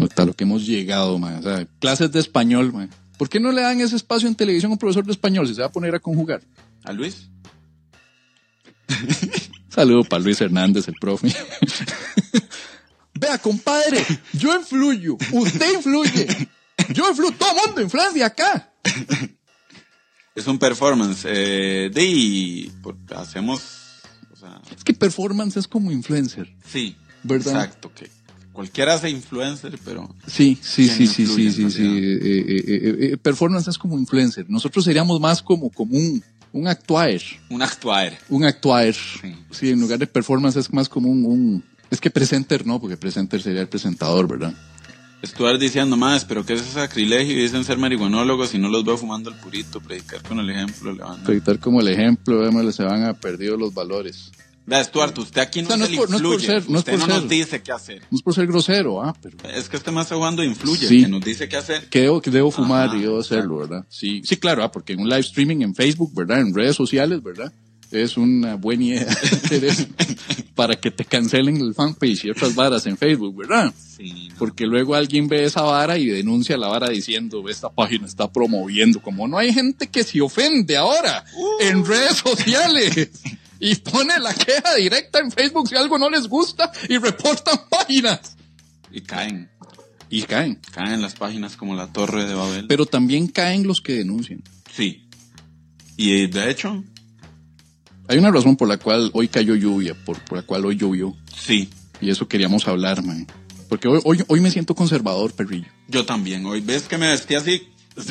Hasta 0.00 0.24
lo 0.24 0.34
que 0.34 0.44
hemos 0.44 0.66
llegado, 0.66 1.18
man. 1.18 1.36
O 1.36 1.42
sea, 1.42 1.66
clases 1.80 2.12
de 2.12 2.20
español, 2.20 2.72
man. 2.72 2.90
¿Por 3.18 3.28
qué 3.28 3.40
no 3.40 3.50
le 3.50 3.62
dan 3.62 3.80
ese 3.80 3.96
espacio 3.96 4.28
en 4.28 4.34
televisión 4.34 4.70
a 4.70 4.74
un 4.74 4.78
profesor 4.78 5.04
de 5.04 5.12
español 5.12 5.48
si 5.48 5.54
se 5.54 5.62
va 5.62 5.68
a 5.68 5.72
poner 5.72 5.94
a 5.94 6.00
conjugar? 6.00 6.42
¿A 6.84 6.92
Luis? 6.92 7.28
Saludo 9.70 10.04
para 10.04 10.22
Luis 10.22 10.40
Hernández, 10.40 10.88
el 10.88 10.94
profe. 10.94 11.34
Vea, 13.14 13.38
compadre, 13.38 14.04
yo 14.34 14.54
influyo, 14.54 15.16
usted 15.32 15.74
influye. 15.74 16.26
Yo 16.92 17.08
influyo, 17.08 17.32
todo 17.38 17.50
el 17.50 17.66
mundo 17.66 17.80
influye 17.82 18.22
acá. 18.24 18.72
Es 20.34 20.46
un 20.46 20.58
performance. 20.58 21.24
Eh, 21.26 21.90
de 21.94 22.70
hacemos, 23.16 23.62
o 24.30 24.36
sea, 24.36 24.60
Es 24.76 24.84
que 24.84 24.92
performance 24.92 25.56
es 25.56 25.66
como 25.66 25.90
influencer. 25.90 26.54
sí, 26.62 26.94
¿Verdad? 27.22 27.54
exacto, 27.64 27.90
que 27.94 28.10
cualquiera 28.56 28.94
hace 28.94 29.10
influencer, 29.10 29.78
pero 29.84 30.08
Sí, 30.26 30.58
sí, 30.62 30.86
¿Quién 30.86 30.96
sí, 30.96 31.06
sí, 31.06 31.26
sí, 31.26 31.52
sí, 31.52 31.70
sí. 31.70 31.82
Eh, 31.84 32.18
eh, 32.22 32.96
eh, 33.12 33.16
performance 33.18 33.68
es 33.68 33.78
como 33.78 33.98
influencer. 33.98 34.46
Nosotros 34.48 34.84
seríamos 34.84 35.20
más 35.20 35.42
como, 35.42 35.70
como 35.70 35.96
un, 35.96 36.22
Un 36.52 36.66
actuar. 36.66 37.20
Un 37.50 37.60
actuar. 37.62 38.18
Un 38.30 38.44
actuar. 38.44 38.94
Sí. 38.94 39.34
Sí, 39.50 39.70
en 39.70 39.80
lugar 39.80 39.98
de 39.98 40.06
performance 40.06 40.56
es 40.56 40.72
más 40.72 40.88
como 40.88 41.10
un, 41.10 41.24
un- 41.26 41.64
Es 41.90 42.00
que 42.00 42.10
presenter 42.10 42.66
no, 42.66 42.80
porque 42.80 42.96
presenter 42.96 43.42
sería 43.42 43.60
el 43.60 43.68
presentador, 43.68 44.26
¿verdad? 44.26 44.54
Estuve 45.22 45.58
diciendo 45.58 45.96
más, 45.96 46.24
pero 46.24 46.44
que 46.46 46.54
es 46.54 46.60
ese 46.62 46.72
sacrilegio 46.72 47.32
y 47.36 47.42
dicen 47.42 47.64
ser 47.64 47.78
marihuanólogos 47.78 48.54
y 48.54 48.58
no 48.58 48.68
los 48.68 48.84
veo 48.84 48.96
fumando 48.96 49.28
el 49.30 49.36
purito, 49.36 49.80
predicar 49.80 50.22
con 50.22 50.38
el 50.40 50.48
ejemplo, 50.50 50.92
le 50.92 51.02
van 51.02 51.20
a- 51.20 51.24
Proyectar 51.24 51.58
como 51.58 51.80
el 51.80 51.88
ejemplo, 51.88 52.38
vemos, 52.38 52.74
se 52.74 52.84
van 52.84 53.02
a 53.04 53.12
perdido 53.14 53.56
los 53.56 53.72
valores. 53.74 54.30
Vea, 54.66 54.82
Stuart, 54.82 55.16
usted 55.18 55.40
aquí 55.40 55.62
no, 55.62 55.68
O 55.68 55.70
sea, 55.70 55.76
no 55.78 55.86
se 55.86 55.92
es 55.92 55.96
le 55.96 55.96
por- 55.98 56.10
no 56.10 56.16
es 56.16 56.22
por 56.22 56.32
influye, 56.34 56.46
ser, 56.60 56.70
no 56.70 56.78
es 56.80 56.84
por 56.84 56.98
no 56.98 57.06
nos 57.06 57.18
ser. 57.20 57.28
dice 57.28 57.62
qué 57.62 57.72
hacer. 57.72 58.02
No 58.10 58.16
es 58.18 58.22
por 58.22 58.34
ser 58.34 58.46
grosero, 58.48 59.00
ah, 59.02 59.16
pero 59.22 59.36
Es 59.48 59.68
que 59.68 59.76
este 59.76 59.92
más 59.92 60.08
jugando 60.08 60.42
influye, 60.42 60.88
Sí. 60.88 61.02
que 61.02 61.08
nos 61.08 61.24
dice 61.24 61.48
qué 61.48 61.56
hacer. 61.56 61.88
que 61.88 62.00
debo, 62.02 62.20
que 62.20 62.30
debo 62.32 62.50
fumar 62.50 62.88
Ajá, 62.88 62.96
y 62.98 63.02
debo 63.02 63.20
hacerlo, 63.20 63.58
¿verdad? 63.58 63.84
Sí, 63.88 64.22
sí, 64.24 64.36
claro, 64.36 64.64
ah, 64.64 64.72
porque 64.72 64.94
en 64.94 65.00
un 65.00 65.08
live 65.08 65.20
streaming 65.20 65.62
en 65.62 65.74
Facebook, 65.74 66.12
¿verdad? 66.14 66.40
En 66.40 66.52
redes 66.52 66.74
sociales, 66.74 67.22
¿verdad? 67.22 67.52
Es 67.92 68.16
una 68.16 68.56
buena 68.56 68.82
idea 68.82 69.06
para 70.56 70.74
que 70.74 70.90
te 70.90 71.04
cancelen 71.04 71.58
el 71.58 71.72
fanpage 71.74 72.24
y 72.24 72.30
otras 72.30 72.54
varas 72.54 72.86
en 72.86 72.96
Facebook, 72.96 73.36
¿verdad? 73.36 73.72
Sí, 73.96 74.28
no. 74.30 74.34
Porque 74.38 74.66
luego 74.66 74.94
alguien 74.96 75.28
ve 75.28 75.44
esa 75.44 75.62
vara 75.62 75.96
y 75.98 76.06
denuncia 76.06 76.56
la 76.56 76.66
vara 76.68 76.88
diciendo, 76.88 77.48
esta 77.48 77.70
página 77.70 78.06
está 78.06 78.30
promoviendo, 78.32 79.00
como 79.00 79.28
no 79.28 79.38
hay 79.38 79.52
gente 79.52 79.86
que 79.88 80.02
se 80.02 80.20
ofende 80.20 80.76
ahora 80.76 81.24
en 81.60 81.84
redes 81.84 82.16
sociales 82.16 83.10
y 83.70 83.74
pone 83.76 84.18
la 84.18 84.32
queja 84.34 84.74
directa 84.76 85.18
en 85.18 85.30
Facebook 85.30 85.68
si 85.68 85.76
algo 85.76 85.98
no 85.98 86.08
les 86.10 86.28
gusta 86.28 86.70
y 86.88 86.98
reportan 86.98 87.58
páginas. 87.70 88.36
Y 88.92 89.00
caen, 89.00 89.50
Y 90.08 90.22
caen. 90.22 90.60
caen 90.72 91.02
las 91.02 91.14
páginas 91.14 91.56
como 91.56 91.74
la 91.74 91.92
Torre 91.92 92.26
de 92.26 92.34
Babel. 92.34 92.66
Pero 92.68 92.86
también 92.86 93.26
caen 93.28 93.66
los 93.66 93.80
que 93.80 93.94
denuncian. 93.94 94.42
Sí. 94.74 95.08
Y 95.96 96.26
de 96.28 96.50
hecho, 96.50 96.84
Hay 98.08 98.18
una 98.18 98.30
razón 98.30 98.56
por 98.56 98.68
la 98.68 98.76
cual 98.78 99.10
hoy 99.14 99.26
cayó 99.28 99.54
lluvia, 99.56 99.94
por, 100.04 100.20
por 100.24 100.38
la 100.38 100.44
cual 100.46 100.64
hoy 100.66 100.76
llovió. 100.76 101.16
sí. 101.34 101.68
Y 102.00 102.10
eso 102.10 102.28
queríamos 102.28 102.68
hablar, 102.68 103.02
man. 103.02 103.26
Porque 103.70 103.88
hoy, 103.88 104.00
hoy, 104.04 104.22
hoy 104.28 104.40
me 104.42 104.50
siento 104.50 104.74
conservador, 104.74 105.32
perrillo. 105.32 105.66
Yo 105.88 106.04
también. 106.04 106.44
Hoy 106.44 106.60
ves 106.60 106.82
que 106.82 106.98
me 106.98 107.08
vestí 107.08 107.34
así. 107.34 107.62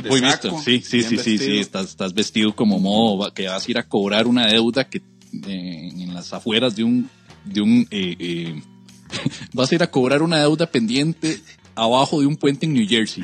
Muy 0.09 0.19
visto. 0.21 0.59
Sí, 0.59 0.81
sí, 0.83 1.03
sí, 1.03 1.17
sí, 1.19 1.37
sí. 1.37 1.59
Estás, 1.59 1.89
estás 1.91 2.13
vestido 2.15 2.55
como 2.55 2.79
modo 2.79 3.31
que 3.31 3.47
vas 3.47 3.67
a 3.67 3.71
ir 3.71 3.77
a 3.77 3.87
cobrar 3.87 4.25
una 4.25 4.47
deuda 4.47 4.89
que 4.89 5.01
en 5.45 6.13
las 6.13 6.33
afueras 6.33 6.75
de 6.75 6.83
un, 6.83 7.09
de 7.43 7.61
un, 7.61 7.87
eh, 7.91 8.15
eh, 8.19 8.61
vas 9.53 9.71
a 9.71 9.75
ir 9.75 9.83
a 9.83 9.91
cobrar 9.91 10.21
una 10.21 10.39
deuda 10.39 10.69
pendiente 10.69 11.41
abajo 11.75 12.19
de 12.19 12.27
un 12.27 12.35
puente 12.35 12.65
en 12.65 12.73
New 12.73 12.87
Jersey. 12.87 13.23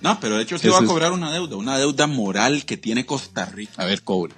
No, 0.00 0.18
pero 0.20 0.36
de 0.36 0.42
hecho 0.42 0.58
sí 0.58 0.68
va 0.68 0.78
a 0.78 0.84
cobrar 0.84 1.12
una 1.12 1.30
deuda, 1.32 1.56
una 1.56 1.78
deuda 1.78 2.06
moral 2.06 2.64
que 2.64 2.76
tiene 2.76 3.04
Costa 3.04 3.44
Rica. 3.44 3.82
A 3.82 3.84
ver, 3.84 4.02
cobre. 4.02 4.34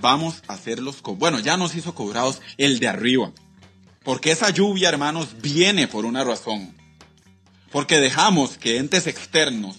Vamos 0.00 0.42
a 0.46 0.54
hacerlos 0.54 0.96
co 1.02 1.16
Bueno, 1.16 1.40
ya 1.40 1.56
nos 1.56 1.74
hizo 1.74 1.94
cobrados 1.94 2.40
el 2.58 2.78
de 2.78 2.88
arriba. 2.88 3.32
Porque 4.04 4.30
esa 4.30 4.50
lluvia, 4.50 4.90
hermanos, 4.90 5.28
viene 5.40 5.88
por 5.88 6.04
una 6.04 6.22
razón. 6.22 6.74
Porque 7.72 7.98
dejamos 7.98 8.58
que 8.58 8.76
entes 8.76 9.06
externos 9.06 9.76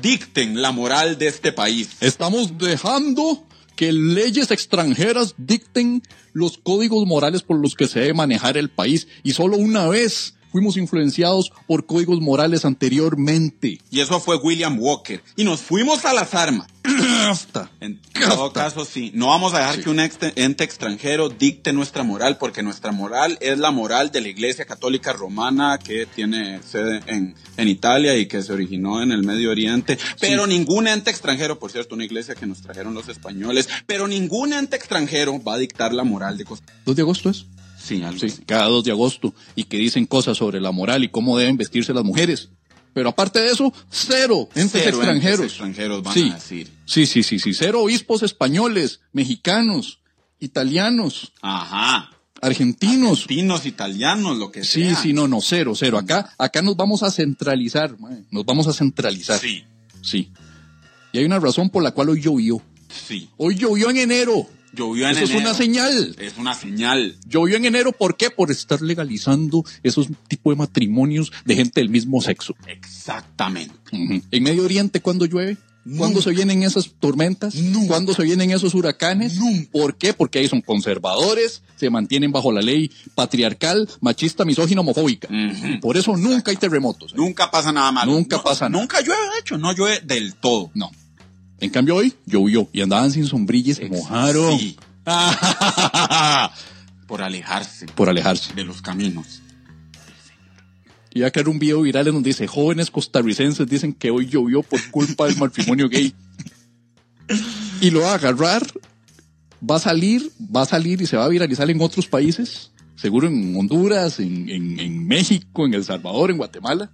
dicten 0.00 0.60
la 0.60 0.72
moral 0.72 1.18
de 1.18 1.28
este 1.28 1.52
país. 1.52 1.90
Estamos 2.00 2.58
dejando 2.58 3.46
que 3.76 3.92
leyes 3.92 4.50
extranjeras 4.50 5.34
dicten 5.36 6.02
los 6.32 6.58
códigos 6.58 7.06
morales 7.06 7.42
por 7.42 7.58
los 7.60 7.74
que 7.74 7.86
se 7.86 8.00
debe 8.00 8.14
manejar 8.14 8.56
el 8.56 8.70
país. 8.70 9.06
Y 9.22 9.32
solo 9.32 9.56
una 9.56 9.86
vez 9.86 10.35
fuimos 10.56 10.78
influenciados 10.78 11.52
por 11.66 11.84
códigos 11.84 12.22
morales 12.22 12.64
anteriormente. 12.64 13.78
Y 13.90 14.00
eso 14.00 14.20
fue 14.20 14.36
William 14.36 14.78
Walker. 14.80 15.22
Y 15.36 15.44
nos 15.44 15.60
fuimos 15.60 16.06
a 16.06 16.14
las 16.14 16.32
armas. 16.32 16.66
En 17.80 18.00
todo 18.14 18.52
caso, 18.52 18.84
sí. 18.84 19.10
No 19.12 19.28
vamos 19.28 19.52
a 19.52 19.58
dejar 19.58 19.82
que 19.82 19.90
un 19.90 19.98
ente 19.98 20.64
extranjero 20.64 21.28
dicte 21.28 21.72
nuestra 21.72 22.04
moral, 22.04 22.38
porque 22.38 22.62
nuestra 22.62 22.92
moral 22.92 23.36
es 23.40 23.58
la 23.58 23.72
moral 23.72 24.12
de 24.12 24.20
la 24.20 24.28
Iglesia 24.28 24.64
Católica 24.64 25.12
Romana 25.12 25.78
que 25.78 26.06
tiene 26.06 26.62
sede 26.62 27.02
en, 27.06 27.34
en 27.56 27.68
Italia 27.68 28.16
y 28.16 28.26
que 28.26 28.42
se 28.42 28.52
originó 28.52 29.02
en 29.02 29.10
el 29.10 29.24
Medio 29.24 29.50
Oriente. 29.50 29.98
Pero 30.20 30.46
ningún 30.46 30.86
ente 30.86 31.10
extranjero, 31.10 31.58
por 31.58 31.72
cierto, 31.72 31.96
una 31.96 32.04
iglesia 32.04 32.36
que 32.36 32.46
nos 32.46 32.62
trajeron 32.62 32.94
los 32.94 33.08
españoles, 33.08 33.68
pero 33.86 34.06
ningún 34.06 34.52
ente 34.52 34.76
extranjero 34.76 35.42
va 35.42 35.54
a 35.54 35.58
dictar 35.58 35.92
la 35.92 36.04
moral 36.04 36.38
de 36.38 36.44
Costa 36.44 36.72
2 36.86 36.96
de 36.96 37.02
agosto 37.02 37.28
es. 37.28 37.46
Sí, 37.86 38.02
algo 38.02 38.18
Sí, 38.18 38.26
así. 38.26 38.42
cada 38.44 38.64
2 38.66 38.84
de 38.84 38.90
agosto. 38.90 39.32
Y 39.54 39.64
que 39.64 39.76
dicen 39.76 40.06
cosas 40.06 40.36
sobre 40.38 40.60
la 40.60 40.72
moral 40.72 41.04
y 41.04 41.08
cómo 41.08 41.38
deben 41.38 41.56
vestirse 41.56 41.92
las 41.94 42.04
mujeres. 42.04 42.48
Pero 42.92 43.10
aparte 43.10 43.40
de 43.40 43.50
eso, 43.50 43.72
cero 43.90 44.48
entes 44.54 44.80
Cero 44.82 44.96
extranjeros. 44.96 45.38
entes 45.40 45.50
extranjeros 45.52 46.02
van 46.02 46.14
sí. 46.14 46.30
a 46.30 46.34
decir. 46.34 46.70
Sí, 46.86 47.06
sí, 47.06 47.22
sí, 47.22 47.38
sí. 47.38 47.52
Cero 47.54 47.82
obispos 47.82 48.22
españoles, 48.22 49.00
mexicanos, 49.12 50.00
italianos, 50.40 51.32
Ajá. 51.42 52.10
argentinos. 52.40 53.20
Argentinos, 53.22 53.66
italianos, 53.66 54.38
lo 54.38 54.50
que 54.50 54.64
Sí, 54.64 54.82
sea. 54.84 54.96
sí, 54.96 55.12
no, 55.12 55.28
no, 55.28 55.40
cero, 55.42 55.72
cero. 55.76 55.98
Acá, 55.98 56.32
acá 56.38 56.62
nos 56.62 56.76
vamos 56.76 57.02
a 57.02 57.10
centralizar, 57.10 57.94
nos 58.30 58.44
vamos 58.46 58.66
a 58.66 58.72
centralizar. 58.72 59.38
Sí, 59.38 59.64
Sí. 60.02 60.30
Y 61.12 61.18
hay 61.18 61.24
una 61.24 61.38
razón 61.40 61.68
por 61.70 61.82
la 61.82 61.90
cual 61.92 62.10
hoy 62.10 62.20
llovió. 62.22 62.62
sí. 62.88 63.28
Hoy 63.36 63.56
llovió 63.56 63.90
en 63.90 63.96
enero. 63.98 64.46
Llovió 64.76 65.06
en 65.08 65.16
Eso 65.16 65.24
es 65.24 65.34
una 65.34 65.54
señal. 65.54 66.14
Es 66.18 66.36
una 66.36 66.54
señal. 66.54 67.16
Llovió 67.26 67.56
en 67.56 67.64
enero, 67.64 67.92
¿por 67.92 68.16
qué? 68.16 68.30
Por 68.30 68.50
estar 68.50 68.82
legalizando 68.82 69.64
esos 69.82 70.08
tipos 70.28 70.52
de 70.52 70.56
matrimonios 70.58 71.32
de 71.44 71.56
gente 71.56 71.80
del 71.80 71.88
mismo 71.88 72.20
sexo. 72.20 72.54
Exactamente. 72.66 73.74
En 73.92 74.42
Medio 74.42 74.64
Oriente, 74.64 75.00
¿cuándo 75.00 75.24
llueve? 75.24 75.56
¿Cuándo 75.96 76.20
se 76.20 76.30
vienen 76.30 76.64
esas 76.64 76.90
tormentas? 76.98 77.54
¿Cuándo 77.86 78.12
se 78.12 78.24
vienen 78.24 78.50
esos 78.50 78.74
huracanes? 78.74 79.38
¿Por 79.70 79.96
qué? 79.96 80.12
Porque 80.12 80.40
ahí 80.40 80.48
son 80.48 80.60
conservadores, 80.60 81.62
se 81.76 81.90
mantienen 81.90 82.32
bajo 82.32 82.50
la 82.50 82.60
ley 82.60 82.90
patriarcal, 83.14 83.88
machista, 84.00 84.44
misógina, 84.44 84.80
homofóbica. 84.80 85.28
Por 85.80 85.96
eso 85.96 86.16
nunca 86.16 86.50
hay 86.50 86.56
terremotos. 86.56 87.12
¿eh? 87.12 87.16
Nunca 87.16 87.50
pasa 87.50 87.70
nada 87.70 87.92
malo. 87.92 88.10
Nunca 88.12 88.36
No, 88.38 88.42
pasa 88.42 88.68
nada. 88.68 88.80
Nunca 88.82 89.00
llueve, 89.00 89.22
de 89.34 89.38
hecho, 89.40 89.58
no 89.58 89.72
llueve 89.74 90.00
del 90.04 90.34
todo. 90.34 90.70
No. 90.74 90.90
En 91.60 91.70
cambio 91.70 91.96
hoy 91.96 92.14
llovió 92.26 92.68
y 92.72 92.82
andaban 92.82 93.10
sin 93.10 93.26
sombrilla 93.26 93.72
y 93.72 93.74
se 93.74 93.88
mojaron. 93.88 94.58
Sí. 94.58 94.76
Por 97.06 97.22
alejarse 97.22 97.86
Por 97.86 98.08
alejarse. 98.08 98.52
de 98.54 98.64
los 98.64 98.82
caminos. 98.82 99.42
Y 101.14 101.20
ya 101.20 101.30
que 101.30 101.40
era 101.40 101.48
un 101.50 101.58
video 101.58 101.82
viral 101.82 102.08
en 102.08 102.14
donde 102.14 102.30
dice, 102.30 102.46
jóvenes 102.46 102.90
costarricenses 102.90 103.66
dicen 103.68 103.92
que 103.94 104.10
hoy 104.10 104.26
llovió 104.26 104.62
por 104.62 104.80
culpa 104.90 105.26
del 105.26 105.36
matrimonio 105.36 105.88
gay. 105.88 106.14
Y 107.80 107.90
lo 107.90 108.00
va 108.00 108.12
a 108.12 108.14
agarrar, 108.14 108.66
va 109.68 109.76
a 109.76 109.80
salir, 109.80 110.30
va 110.54 110.62
a 110.62 110.66
salir 110.66 111.00
y 111.02 111.06
se 111.06 111.16
va 111.18 111.26
a 111.26 111.28
viralizar 111.28 111.70
en 111.70 111.80
otros 111.82 112.06
países, 112.06 112.70
seguro 112.96 113.28
en 113.28 113.54
Honduras, 113.56 114.18
en, 114.20 114.48
en- 114.48 114.80
en 114.80 115.06
México, 115.06 115.66
en 115.66 115.74
El 115.74 115.84
Salvador, 115.84 116.30
en 116.30 116.38
Guatemala. 116.38 116.90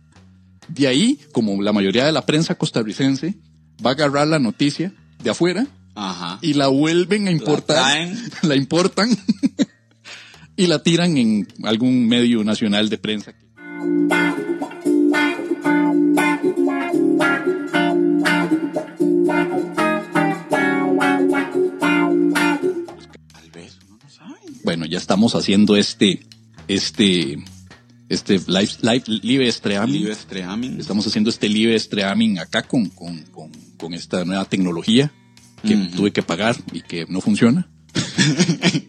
De 0.68 0.86
ahí, 0.88 1.18
como 1.32 1.60
la 1.62 1.72
mayoría 1.72 2.04
de 2.04 2.10
la 2.12 2.26
prensa 2.26 2.54
costarricense, 2.56 3.36
va 3.84 3.90
a 3.90 3.92
agarrar 3.94 4.26
la 4.28 4.38
noticia 4.38 4.92
de 5.22 5.30
afuera 5.30 5.66
Ajá. 5.94 6.38
y 6.42 6.54
la 6.54 6.68
vuelven 6.68 7.28
a 7.28 7.30
importar, 7.30 7.76
traen. 7.76 8.18
la 8.42 8.56
importan 8.56 9.10
y 10.56 10.66
la 10.66 10.82
tiran 10.82 11.16
en 11.16 11.48
algún 11.64 12.06
medio 12.08 12.44
nacional 12.44 12.88
de 12.88 12.98
prensa. 12.98 13.34
Bueno, 24.64 24.86
ya 24.86 24.96
estamos 24.96 25.34
haciendo 25.34 25.76
este, 25.76 26.24
este, 26.68 27.42
este 28.12 28.38
live, 28.46 28.70
live, 28.82 29.04
live 29.06 29.48
streaming. 29.48 30.00
Live 30.00 30.12
streaming. 30.12 30.78
Estamos 30.78 31.06
haciendo 31.06 31.30
este 31.30 31.48
live 31.48 31.74
streaming 31.76 32.38
acá 32.38 32.62
con, 32.62 32.86
con, 32.90 33.22
con, 33.24 33.50
con 33.78 33.94
esta 33.94 34.24
nueva 34.24 34.44
tecnología 34.44 35.10
que 35.66 35.76
tuve 35.96 36.12
que 36.12 36.22
pagar 36.22 36.56
y 36.72 36.82
que 36.82 37.06
no 37.08 37.20
funciona. 37.20 37.68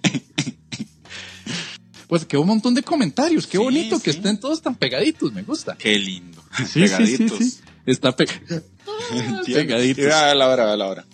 pues 2.07 2.25
que 2.25 2.37
un 2.37 2.47
montón 2.47 2.73
de 2.75 2.83
comentarios, 2.83 3.47
qué 3.47 3.57
Sí, 3.57 3.63
bonito 3.63 3.99
que 4.01 4.11
estén 4.11 4.39
todos 4.39 4.61
tan 4.61 4.75
pegaditos, 4.75 5.31
me 5.33 5.41
gusta. 5.43 5.75
Qué 5.77 5.97
lindo. 5.97 6.43
Sí, 6.67 6.81
Pegaditos. 6.81 7.59
Está 7.85 8.15
pe- 8.15 8.25
pegaditos. 9.45 10.03
Mira 10.03 10.35
la 10.35 10.47
hora, 10.49 10.75
la 10.75 10.87
hora. 10.87 11.05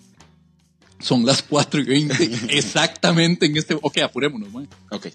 Son 1.00 1.26
las 1.26 1.42
4 1.44 1.80
y 1.82 1.86
20 1.86 2.30
exactamente 2.50 3.46
en 3.46 3.56
este... 3.56 3.76
Ok, 3.82 4.00
apurémonos, 4.00 4.52
man. 4.52 4.68
Ok. 4.92 5.08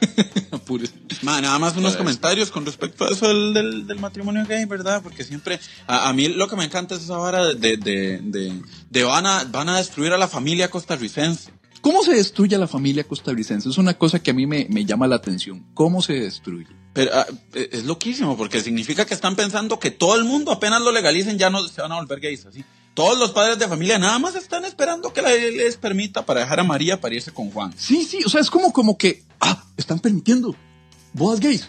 Ma, 1.22 1.40
nada 1.40 1.58
más 1.58 1.76
unos 1.76 1.92
Para 1.92 2.04
comentarios 2.04 2.50
con 2.50 2.64
respecto 2.64 3.04
a 3.04 3.08
eso 3.10 3.28
del, 3.28 3.52
del, 3.52 3.86
del 3.86 3.98
matrimonio 3.98 4.44
gay, 4.46 4.64
¿verdad? 4.64 5.02
Porque 5.02 5.24
siempre, 5.24 5.58
a, 5.86 6.08
a 6.08 6.12
mí 6.12 6.28
lo 6.28 6.48
que 6.48 6.56
me 6.56 6.64
encanta 6.64 6.94
es 6.94 7.02
esa 7.02 7.16
vara 7.16 7.44
de, 7.54 7.76
de, 7.76 8.18
de, 8.22 8.62
de 8.88 9.04
van, 9.04 9.26
a, 9.26 9.44
van 9.44 9.68
a 9.68 9.78
destruir 9.78 10.12
a 10.12 10.18
la 10.18 10.28
familia 10.28 10.70
costarricense. 10.70 11.50
¿Cómo 11.80 12.04
se 12.04 12.14
destruye 12.14 12.54
a 12.56 12.58
la 12.58 12.68
familia 12.68 13.04
costarricense? 13.04 13.68
Es 13.68 13.78
una 13.78 13.94
cosa 13.94 14.22
que 14.22 14.30
a 14.30 14.34
mí 14.34 14.46
me, 14.46 14.66
me 14.68 14.84
llama 14.84 15.06
la 15.06 15.16
atención. 15.16 15.66
¿Cómo 15.74 16.02
se 16.02 16.12
destruye? 16.12 16.68
Pero 16.92 17.10
ah, 17.14 17.26
eh, 17.54 17.70
es 17.72 17.84
loquísimo 17.84 18.36
porque 18.36 18.60
significa 18.60 19.06
que 19.06 19.14
están 19.14 19.34
pensando 19.34 19.78
que 19.78 19.90
todo 19.90 20.16
el 20.16 20.24
mundo 20.24 20.52
apenas 20.52 20.82
lo 20.82 20.92
legalicen 20.92 21.38
ya 21.38 21.48
no 21.48 21.66
se 21.66 21.80
van 21.80 21.92
a 21.92 21.96
volver 21.96 22.20
gays 22.20 22.46
así. 22.46 22.64
Todos 22.94 23.18
los 23.18 23.30
padres 23.30 23.58
de 23.58 23.68
familia 23.68 23.98
nada 23.98 24.18
más 24.18 24.34
están 24.34 24.64
esperando 24.64 25.12
que 25.12 25.22
la 25.22 25.30
ley 25.30 25.56
les 25.56 25.76
permita 25.76 26.26
para 26.26 26.40
dejar 26.40 26.60
a 26.60 26.64
María 26.64 27.00
para 27.00 27.14
irse 27.14 27.32
con 27.32 27.50
Juan. 27.50 27.72
Sí, 27.76 28.04
sí, 28.04 28.18
o 28.24 28.28
sea, 28.28 28.40
es 28.40 28.50
como, 28.50 28.72
como 28.72 28.98
que, 28.98 29.22
ah, 29.40 29.64
están 29.76 30.00
permitiendo 30.00 30.54
bodas 31.12 31.40
gays. 31.40 31.68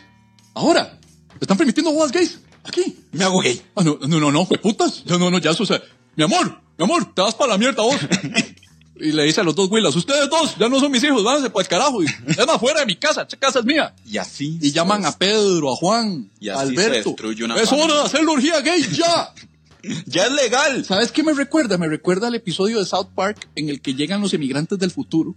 Ahora, 0.53 0.99
están 1.39 1.57
permitiendo 1.57 1.91
bodas 1.91 2.11
gays. 2.11 2.39
Aquí. 2.63 2.97
Me 3.11 3.24
hago 3.24 3.39
gay. 3.39 3.61
Ah, 3.76 3.84
no, 3.84 3.97
no, 4.01 4.19
no, 4.19 4.32
no, 4.32 4.45
fue 4.45 4.57
putas. 4.57 5.03
No, 5.05 5.17
no, 5.17 5.32
no, 5.32 5.38
ya 5.39 5.51
eso, 5.51 5.63
o 5.63 5.65
sea, 5.65 5.82
mi 6.15 6.24
amor, 6.24 6.59
mi 6.78 6.84
amor, 6.84 7.13
te 7.13 7.22
vas 7.22 7.36
para 7.36 7.51
la 7.53 7.57
mierda 7.57 7.82
vos. 7.84 7.95
y 8.95 9.11
le 9.11 9.24
dice 9.24 9.41
a 9.41 9.43
los 9.43 9.55
dos 9.55 9.69
Willas, 9.72 9.95
ustedes 9.95 10.30
dos 10.30 10.55
ya 10.59 10.69
no 10.69 10.80
son 10.80 10.91
mis 10.91 11.03
hijos, 11.03 11.24
váyanse 11.24 11.49
para 11.49 11.63
el 11.63 11.67
carajo. 11.69 12.03
Y, 12.03 12.07
es 12.28 12.45
más, 12.45 12.59
fuera 12.59 12.82
de 12.82 12.86
mi 12.86 12.95
casa, 12.95 13.22
esta 13.24 13.38
casa 13.38 13.59
es 13.59 13.65
mía. 13.65 13.95
Y 14.05 14.17
así. 14.17 14.59
Y 14.61 14.72
llaman 14.72 15.05
a 15.05 15.17
Pedro, 15.17 15.72
a 15.72 15.76
Juan, 15.76 16.30
Y 16.39 16.49
a 16.49 16.55
se 16.55 16.61
Alberto. 16.61 17.09
destruye 17.09 17.43
una 17.43 17.55
es 17.55 17.69
familia. 17.69 17.86
hora 17.86 17.95
de 18.01 18.05
hacer 18.07 18.24
la 18.24 18.32
orgía 18.32 18.59
gay, 18.61 18.84
ya. 18.91 19.34
Ya 20.05 20.25
es 20.25 20.32
legal. 20.32 20.86
¿Sabes 20.86 21.11
qué 21.11 21.23
me 21.23 21.34
recuerda? 21.34 21.77
Me 21.77 21.88
recuerda 21.88 22.27
al 22.27 22.36
episodio 22.36 22.79
de 22.79 22.86
South 22.86 23.09
Park 23.15 23.47
en 23.55 23.69
el 23.69 23.82
que 23.82 23.93
llegan 23.95 24.21
los 24.21 24.34
emigrantes 24.34 24.77
del 24.79 24.91
futuro. 24.91 25.36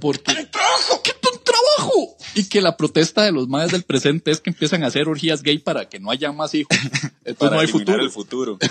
Porque... 0.00 0.32
¡Hay 0.32 0.46
trabajo! 0.46 1.00
¡Qué 1.02 1.12
un 1.32 1.38
trabajo! 1.42 2.16
Y 2.34 2.44
que 2.48 2.60
la 2.60 2.76
protesta 2.76 3.22
de 3.22 3.32
los 3.32 3.48
madres 3.48 3.72
del 3.72 3.84
presente 3.84 4.30
es 4.30 4.40
que 4.40 4.50
empiezan 4.50 4.82
a 4.84 4.88
hacer 4.88 5.08
orgías 5.08 5.42
gay 5.42 5.58
para 5.58 5.88
que 5.88 5.98
no 6.00 6.10
haya 6.10 6.32
más 6.32 6.54
hijos. 6.54 6.76
Entonces 7.24 7.36
Para 7.38 7.54
no 7.56 7.60
hay 7.60 7.66
futuro. 7.68 8.02
el 8.02 8.10
futuro. 8.10 8.58
¡Qué 8.58 8.68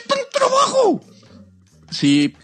tan 0.00 0.18
trabajo! 0.32 1.00
Sí, 1.90 2.34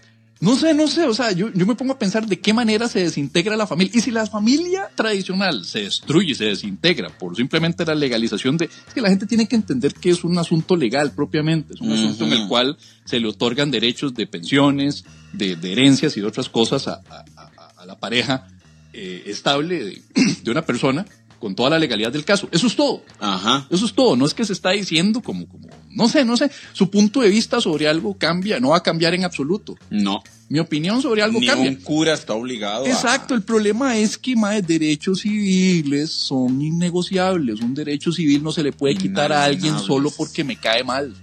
no 0.41 0.57
sé, 0.57 0.73
no 0.73 0.89
sé, 0.89 1.05
o 1.07 1.13
sea, 1.15 1.33
yo, 1.33 1.53
yo 1.53 1.67
me 1.67 1.75
pongo 1.75 1.93
a 1.93 1.99
pensar 1.99 2.27
de 2.27 2.41
qué 2.41 2.55
manera 2.55 2.89
se 2.89 3.01
desintegra 3.01 3.57
la 3.57 3.67
familia. 3.67 3.93
Y 3.95 4.01
si 4.01 4.11
la 4.11 4.27
familia 4.27 4.89
tradicional 4.95 5.65
se 5.67 5.81
destruye, 5.83 6.35
se 6.35 6.47
desintegra 6.47 7.11
por 7.11 7.37
simplemente 7.37 7.85
la 7.85 7.95
legalización 7.95 8.57
de... 8.57 8.65
Es 8.65 8.95
que 8.95 9.01
la 9.03 9.11
gente 9.11 9.27
tiene 9.27 9.47
que 9.47 9.57
entender 9.57 9.93
que 9.93 10.09
es 10.11 10.25
un 10.25 10.39
asunto 10.39 10.77
legal 10.77 11.13
propiamente, 11.13 11.75
es 11.75 11.81
un 11.83 11.93
asunto 11.93 12.25
en 12.25 12.33
el 12.33 12.49
cual 12.49 12.79
se 13.05 13.21
le 13.21 13.29
otorgan 13.29 13.71
derechos 13.71 14.15
de 14.15 14.27
pensiones, 14.27 15.05
de, 15.35 15.57
de 15.57 15.73
herencias 15.73 16.17
y 16.17 16.21
de 16.21 16.27
otras 16.27 16.49
cosas 16.49 16.89
a, 16.89 17.03
a- 17.11 17.25
a- 17.37 17.73
a 17.83 17.87
la 17.87 17.99
pareja 17.99 18.47
eh, 18.93 19.25
estable 19.27 19.85
de, 19.85 20.03
de 20.43 20.51
una 20.51 20.63
persona 20.63 21.05
con 21.39 21.55
toda 21.55 21.71
la 21.71 21.79
legalidad 21.79 22.13
del 22.13 22.25
caso. 22.25 22.49
Eso 22.53 22.67
es 22.67 22.77
todo. 22.77 23.03
Ajá. 23.19 23.67
Eso 23.71 23.87
es 23.87 23.95
todo, 23.95 24.17
no 24.17 24.27
es 24.27 24.35
que 24.35 24.45
se 24.45 24.53
está 24.53 24.71
diciendo 24.71 25.23
como, 25.23 25.47
como, 25.49 25.69
no 25.91 26.09
sé, 26.09 26.25
no 26.25 26.37
sé, 26.37 26.51
su 26.73 26.91
punto 26.91 27.21
de 27.21 27.29
vista 27.29 27.61
sobre 27.61 27.89
algo 27.89 28.17
cambia, 28.17 28.59
no 28.61 28.71
va 28.71 28.79
a 28.79 28.83
cambiar 28.83 29.15
en 29.15 29.25
absoluto. 29.25 29.77
No. 29.91 30.23
Mi 30.49 30.59
opinión 30.59 31.01
sobre 31.01 31.23
algo 31.23 31.39
Ni 31.39 31.47
cambia. 31.47 31.71
un 31.71 31.77
cura 31.77 32.15
está 32.15 32.33
obligado 32.35 32.85
a- 32.85 32.89
Exacto, 32.89 33.35
el 33.35 33.43
problema 33.43 33.97
es 33.97 34.19
que 34.19 34.35
más 34.35 34.67
derechos 34.67 35.21
civiles 35.21 36.11
son 36.11 36.61
innegociables. 36.61 37.61
Un 37.61 37.75
derecho 37.75 38.11
civil 38.13 38.43
no 38.43 38.51
se 38.51 38.63
le 38.63 38.73
puede 38.73 38.97
quitar 38.97 39.33
a 39.33 39.45
alguien 39.45 39.79
solo 39.79 40.11
porque 40.17 40.43
me 40.43 40.57
cae 40.57 40.83
mal. 40.83 41.15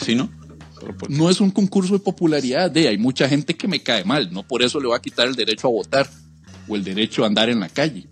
¿Sí, 0.00 0.14
no? 0.14 0.30
No 1.08 1.30
es 1.30 1.40
un 1.40 1.50
concurso 1.50 1.94
de 1.94 1.98
popularidad 2.00 2.70
de 2.70 2.88
hay 2.88 2.98
mucha 2.98 3.28
gente 3.28 3.54
que 3.54 3.68
me 3.68 3.82
cae 3.82 4.04
mal, 4.04 4.30
no 4.32 4.42
por 4.42 4.62
eso 4.62 4.80
le 4.80 4.88
va 4.88 4.96
a 4.96 5.02
quitar 5.02 5.26
el 5.28 5.34
derecho 5.34 5.66
a 5.66 5.70
votar 5.70 6.08
o 6.68 6.76
el 6.76 6.84
derecho 6.84 7.24
a 7.24 7.26
andar 7.26 7.48
en 7.48 7.60
la 7.60 7.68
calle. 7.68 8.06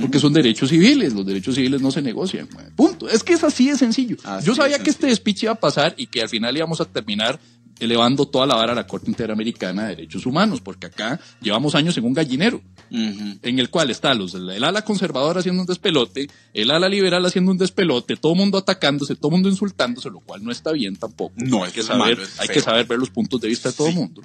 Porque 0.00 0.18
son 0.20 0.32
derechos 0.32 0.70
civiles, 0.70 1.12
los 1.12 1.26
derechos 1.26 1.54
civiles 1.54 1.80
no 1.82 1.90
se 1.90 2.02
negocian. 2.02 2.48
Punto. 2.76 3.08
Es 3.08 3.22
que 3.22 3.32
es 3.34 3.44
así 3.44 3.68
de 3.68 3.76
sencillo. 3.76 4.16
Así 4.24 4.46
Yo 4.46 4.54
sabía 4.54 4.78
que 4.78 4.90
este 4.90 5.06
despiche 5.08 5.46
iba 5.46 5.52
a 5.52 5.60
pasar 5.60 5.94
y 5.96 6.06
que 6.06 6.22
al 6.22 6.28
final 6.28 6.56
íbamos 6.56 6.80
a 6.80 6.84
terminar 6.84 7.38
elevando 7.78 8.26
toda 8.26 8.46
la 8.46 8.54
vara 8.54 8.72
a 8.72 8.74
la 8.74 8.86
Corte 8.86 9.10
Interamericana 9.10 9.82
de 9.82 9.96
Derechos 9.96 10.24
Humanos, 10.24 10.62
porque 10.62 10.86
acá 10.86 11.20
llevamos 11.42 11.74
años 11.74 11.96
en 11.98 12.04
un 12.06 12.14
gallinero, 12.14 12.62
en 12.90 13.58
el 13.58 13.68
cual 13.68 13.90
está 13.90 14.14
los, 14.14 14.34
el 14.34 14.64
ala 14.64 14.82
conservadora 14.82 15.40
haciendo 15.40 15.60
un 15.60 15.66
despelote, 15.66 16.28
el 16.54 16.70
ala 16.70 16.88
liberal 16.88 17.26
haciendo 17.26 17.50
un 17.52 17.58
despelote, 17.58 18.16
todo 18.16 18.32
el 18.32 18.38
mundo 18.38 18.56
atacándose, 18.56 19.14
todo 19.14 19.28
el 19.28 19.32
mundo 19.34 19.48
insultándose, 19.50 20.08
lo 20.08 20.20
cual 20.20 20.42
no 20.42 20.50
está 20.52 20.72
bien 20.72 20.96
tampoco. 20.96 21.34
No, 21.36 21.64
hay 21.64 21.72
que 21.72 21.82
saber, 21.82 22.16
malo, 22.16 22.28
hay 22.38 22.48
que 22.48 22.60
saber 22.62 22.86
ver 22.86 22.98
los 22.98 23.10
puntos 23.10 23.40
de 23.42 23.48
vista 23.48 23.68
de 23.70 23.74
todo 23.76 23.88
el 23.88 23.92
Sí. 23.92 23.98
mundo. 23.98 24.22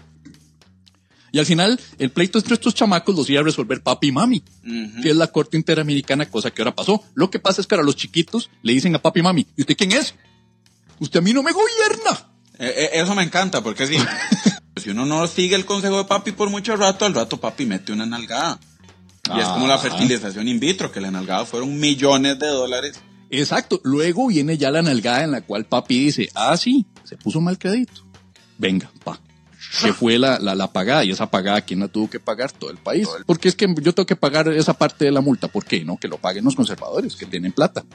Y 1.32 1.40
al 1.40 1.46
final, 1.46 1.80
el 1.98 2.12
pleito 2.12 2.40
entre 2.40 2.56
estos 2.56 2.74
chamacos 2.76 3.16
los 3.16 3.30
iba 3.30 3.40
a 3.40 3.44
resolver 3.44 3.82
papi 3.82 4.08
y 4.08 4.12
mami 4.12 4.44
que 5.02 5.10
es 5.12 5.16
la 5.16 5.28
Corte 5.28 5.56
Interamericana, 5.58 6.26
cosa 6.30 6.52
que 6.52 6.62
ahora 6.62 6.76
pasó. 6.76 7.04
Lo 7.14 7.30
que 7.32 7.40
pasa 7.40 7.62
es 7.62 7.68
que 7.68 7.76
ahora 7.76 7.86
los 7.86 7.96
chiquitos 7.96 8.50
le 8.64 8.74
dicen 8.74 8.94
a 8.96 9.02
papi 9.02 9.22
y 9.22 9.24
mami, 9.24 9.48
¿y 9.56 9.62
usted 9.62 9.78
quién 9.78 9.94
es? 9.94 10.14
Usted 11.00 11.20
a 11.20 11.22
mí 11.22 11.34
no 11.34 11.42
me 11.42 11.52
gobierna. 11.52 12.30
Eh, 12.60 12.74
eh, 12.78 12.90
eso 12.94 13.16
me 13.16 13.24
encanta, 13.24 13.64
porque 13.64 13.88
sí. 13.88 13.96
si 14.76 14.90
uno 14.90 15.06
no 15.06 15.26
sigue 15.28 15.56
el 15.56 15.66
consejo 15.66 15.98
de 15.98 16.06
papi 16.06 16.34
por 16.34 16.50
mucho 16.50 16.76
rato, 16.76 17.06
al 17.06 17.14
rato 17.14 17.38
papi 17.38 17.66
mete 17.66 17.92
una 17.92 18.06
nalgada. 18.06 18.60
Y 19.34 19.40
es 19.40 19.48
como 19.48 19.68
la 19.68 19.76
Ajá. 19.76 19.90
fertilización 19.90 20.48
in 20.48 20.60
vitro, 20.60 20.92
que 20.92 21.00
la 21.00 21.10
nalgada 21.12 21.46
fueron 21.46 21.80
millones 21.80 22.38
de 22.38 22.48
dólares. 22.48 23.00
Exacto. 23.30 23.80
Luego 23.84 24.28
viene 24.28 24.58
ya 24.58 24.70
la 24.70 24.82
nalgada 24.82 25.24
en 25.24 25.32
la 25.32 25.42
cual 25.42 25.66
papi 25.66 26.06
dice, 26.06 26.30
ah, 26.36 26.58
sí, 26.58 26.86
se 27.06 27.16
puso 27.18 27.40
mal 27.40 27.58
crédito. 27.58 28.06
Venga, 28.58 28.92
pa. 29.04 29.20
Que 29.80 29.94
fue 29.94 30.20
la, 30.20 30.38
la, 30.40 30.54
la 30.54 30.72
pagada, 30.72 31.06
y 31.06 31.12
esa 31.12 31.32
pagada, 31.32 31.62
¿quién 31.62 31.80
la 31.80 31.88
tuvo 31.88 32.10
que 32.10 32.20
pagar? 32.20 32.52
Todo 32.52 32.72
el 32.72 32.78
país. 32.78 33.08
Porque 33.26 33.48
es 33.48 33.56
que 33.56 33.68
yo 33.82 33.94
tengo 33.94 34.06
que 34.06 34.18
pagar 34.18 34.50
esa 34.50 34.74
parte 34.74 35.06
de 35.06 35.12
la 35.12 35.22
multa. 35.22 35.48
¿Por 35.48 35.64
qué? 35.64 35.86
No, 35.86 35.98
que 35.98 36.10
lo 36.10 36.18
paguen 36.18 36.44
los 36.44 36.56
conservadores, 36.56 37.16
que 37.16 37.26
tienen 37.26 37.54
plata. 37.54 37.86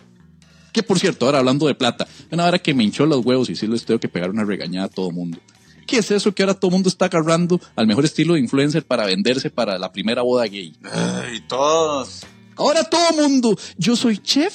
Que 0.73 0.83
por 0.83 0.99
cierto, 0.99 1.27
ahora 1.27 1.39
hablando 1.39 1.67
de 1.67 1.75
plata, 1.75 2.07
una 2.31 2.47
hora 2.47 2.59
que 2.59 2.75
me 2.75 2.85
hinchó 2.85 3.07
los 3.07 3.25
huevos 3.25 3.51
y 3.51 3.57
sí 3.57 3.67
les 3.67 3.85
tengo 3.85 4.01
que 4.01 4.09
pegar 4.09 4.31
una 4.31 4.45
regañada 4.45 4.87
a 4.87 4.91
todo 4.91 5.11
mundo. 5.11 5.39
¿Qué 5.87 5.99
es 5.99 6.11
eso 6.11 6.35
que 6.35 6.43
ahora 6.43 6.55
todo 6.55 6.71
mundo 6.71 6.89
está 6.89 7.05
agarrando 7.05 7.61
al 7.77 7.87
mejor 7.87 8.05
estilo 8.05 8.35
de 8.35 8.41
influencer 8.41 8.85
para 8.85 9.07
venderse 9.07 9.51
para 9.51 9.79
la 9.79 9.93
primera 9.93 10.23
boda 10.23 10.45
gay? 10.45 10.77
Ay, 10.83 11.43
todos. 11.47 12.23
Ahora 12.57 12.85
todo 12.85 13.13
mundo, 13.13 13.57
yo 13.79 13.97
soy 13.97 14.19
chef 14.19 14.55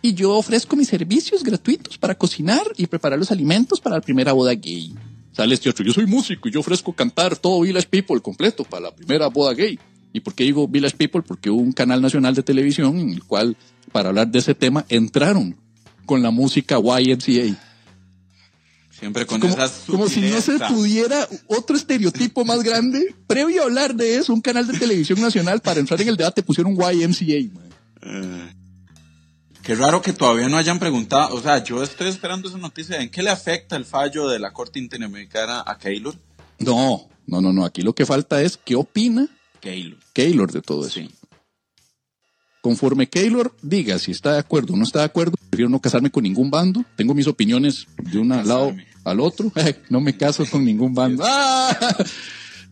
y 0.00 0.14
yo 0.14 0.36
ofrezco 0.36 0.76
mis 0.76 0.88
servicios 0.88 1.42
gratuitos 1.42 1.98
para 1.98 2.14
cocinar 2.14 2.62
y 2.76 2.86
preparar 2.86 3.18
los 3.18 3.30
alimentos 3.30 3.80
para 3.80 3.96
la 3.96 4.02
primera 4.02 4.32
boda 4.32 4.52
gay. 4.52 4.94
Sale 5.32 5.54
este 5.54 5.70
otro, 5.70 5.84
yo 5.84 5.92
soy 5.92 6.06
músico 6.06 6.48
y 6.48 6.52
yo 6.52 6.60
ofrezco 6.60 6.92
cantar 6.92 7.36
todo 7.36 7.60
Village 7.60 7.88
People 7.88 8.20
completo 8.20 8.64
para 8.64 8.84
la 8.84 8.94
primera 8.94 9.28
boda 9.28 9.54
gay. 9.54 9.78
¿Y 10.12 10.20
por 10.20 10.34
qué 10.34 10.44
digo 10.44 10.66
Village 10.66 10.96
People? 10.96 11.22
Porque 11.22 11.50
hubo 11.50 11.60
un 11.60 11.72
canal 11.72 12.02
nacional 12.02 12.34
de 12.34 12.42
televisión 12.42 12.98
en 12.98 13.10
el 13.10 13.22
cual, 13.22 13.56
para 13.92 14.08
hablar 14.08 14.28
de 14.28 14.40
ese 14.40 14.54
tema, 14.54 14.84
entraron 14.88 15.56
con 16.04 16.22
la 16.22 16.30
música 16.32 16.78
YMCA. 16.78 17.56
Siempre 18.90 19.24
con 19.24 19.40
Como, 19.40 19.54
esas 19.54 19.84
como 19.86 20.08
si 20.08 20.20
no 20.20 20.40
se 20.40 20.58
pudiera 20.58 21.26
otro 21.46 21.76
estereotipo 21.76 22.44
más 22.44 22.62
grande. 22.62 23.14
Previo 23.26 23.62
a 23.62 23.64
hablar 23.66 23.94
de 23.94 24.16
eso, 24.16 24.34
un 24.34 24.40
canal 24.40 24.66
de 24.66 24.78
televisión 24.78 25.20
nacional 25.20 25.60
para 25.60 25.80
entrar 25.80 26.00
en 26.02 26.08
el 26.08 26.16
debate 26.16 26.42
pusieron 26.42 26.74
YMCA. 26.74 27.54
man. 27.54 28.59
Qué 29.62 29.74
raro 29.74 30.00
que 30.00 30.12
todavía 30.12 30.48
no 30.48 30.56
hayan 30.56 30.78
preguntado. 30.78 31.34
O 31.34 31.40
sea, 31.40 31.62
yo 31.62 31.82
estoy 31.82 32.08
esperando 32.08 32.48
esa 32.48 32.58
noticia. 32.58 33.00
¿En 33.00 33.10
qué 33.10 33.22
le 33.22 33.30
afecta 33.30 33.76
el 33.76 33.84
fallo 33.84 34.28
de 34.28 34.38
la 34.38 34.52
Corte 34.52 34.78
Interamericana 34.78 35.62
a 35.66 35.76
Keylor? 35.78 36.14
No, 36.58 37.08
no, 37.26 37.40
no, 37.40 37.52
no. 37.52 37.64
Aquí 37.64 37.82
lo 37.82 37.94
que 37.94 38.06
falta 38.06 38.42
es 38.42 38.56
qué 38.56 38.74
opina 38.74 39.28
Keylor. 39.60 39.98
Keylor 40.12 40.50
de 40.50 40.62
todo 40.62 40.86
eso. 40.86 41.00
Sí. 41.00 41.10
Conforme 42.60 43.08
Keylor 43.08 43.54
diga 43.62 43.98
si 43.98 44.10
está 44.10 44.34
de 44.34 44.38
acuerdo 44.38 44.74
o 44.74 44.76
no 44.76 44.84
está 44.84 44.98
de 45.00 45.06
acuerdo, 45.06 45.34
prefiero 45.48 45.70
no 45.70 45.80
casarme 45.80 46.10
con 46.10 46.24
ningún 46.24 46.50
bando. 46.50 46.84
Tengo 46.96 47.14
mis 47.14 47.26
opiniones 47.26 47.86
de 47.98 48.18
un 48.18 48.28
lado 48.28 48.74
al 49.04 49.20
otro. 49.20 49.50
no 49.88 50.00
me 50.00 50.16
caso 50.16 50.44
con 50.46 50.64
ningún 50.64 50.94
bando. 50.94 51.22
¡Ah! 51.26 51.76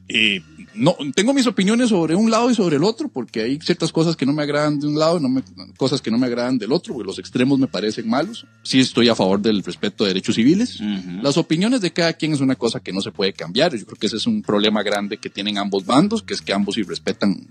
Eh, 0.09 0.43
no, 0.75 0.97
tengo 1.15 1.35
mis 1.35 1.47
opiniones 1.47 1.89
sobre 1.91 2.15
un 2.15 2.31
lado 2.31 2.51
y 2.51 2.55
sobre 2.55 2.77
el 2.77 2.85
otro, 2.85 3.09
porque 3.09 3.43
hay 3.43 3.59
ciertas 3.61 3.91
cosas 3.93 4.17
que 4.17 4.25
no 4.27 4.33
me 4.33 4.43
agradan 4.43 4.79
de 4.79 4.87
un 4.87 4.99
lado 4.99 5.19
y 5.19 5.23
no 5.23 5.29
me- 5.29 5.43
cosas 5.77 6.01
que 6.01 6.11
no 6.11 6.19
me 6.19 6.27
agradan 6.27 6.59
del 6.59 6.73
otro, 6.73 6.95
porque 6.95 7.07
los 7.07 7.19
extremos 7.19 7.59
me 7.59 7.67
parecen 7.67 8.09
malos. 8.09 8.47
Sí 8.63 8.81
estoy 8.81 9.09
a 9.09 9.15
favor 9.15 9.41
del 9.41 9.63
respeto 9.63 10.05
de 10.05 10.09
derechos 10.11 10.35
civiles. 10.37 10.81
Ujú. 10.81 11.23
Las 11.23 11.37
opiniones 11.37 11.81
de 11.81 11.93
cada 11.93 12.13
quien 12.13 12.33
es 12.33 12.41
una 12.41 12.55
cosa 12.57 12.81
que 12.81 12.93
no 12.93 13.01
se 13.01 13.11
puede 13.13 13.33
cambiar. 13.33 13.77
Yo 13.77 13.85
creo 13.87 13.99
que 13.99 14.07
ese 14.07 14.17
es 14.17 14.27
un 14.27 14.43
problema 14.43 14.83
grande 14.83 15.19
que 15.19 15.31
tienen 15.31 15.59
ambos 15.59 15.85
bandos, 15.87 16.23
que 16.23 16.35
es 16.35 16.41
que 16.43 16.53
ambos 16.53 16.75
sí 16.77 16.83
respetan 16.83 17.47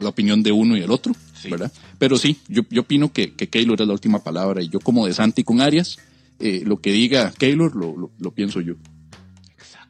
la 0.00 0.08
opinión 0.08 0.42
de 0.42 0.52
uno 0.52 0.76
y 0.76 0.80
el 0.82 0.90
otro, 0.90 1.14
Sí. 1.40 1.50
¿verdad? 1.50 1.70
Pero 1.98 2.16
sí, 2.16 2.38
yo, 2.48 2.62
yo 2.70 2.82
opino 2.82 3.12
que, 3.12 3.34
que 3.34 3.48
Keylor 3.48 3.80
es 3.80 3.86
la 3.86 3.92
última 3.92 4.22
palabra 4.24 4.62
y 4.62 4.68
yo 4.68 4.80
como 4.80 5.06
de 5.06 5.12
Santi 5.14 5.44
con 5.44 5.60
Arias, 5.60 5.98
eh, 6.40 6.62
lo 6.66 6.80
que 6.80 6.90
diga 6.90 7.32
Keylor 7.38 7.76
lo, 7.76 7.96
lo, 7.96 8.10
lo 8.18 8.30
pienso 8.32 8.60
yo. 8.60 8.74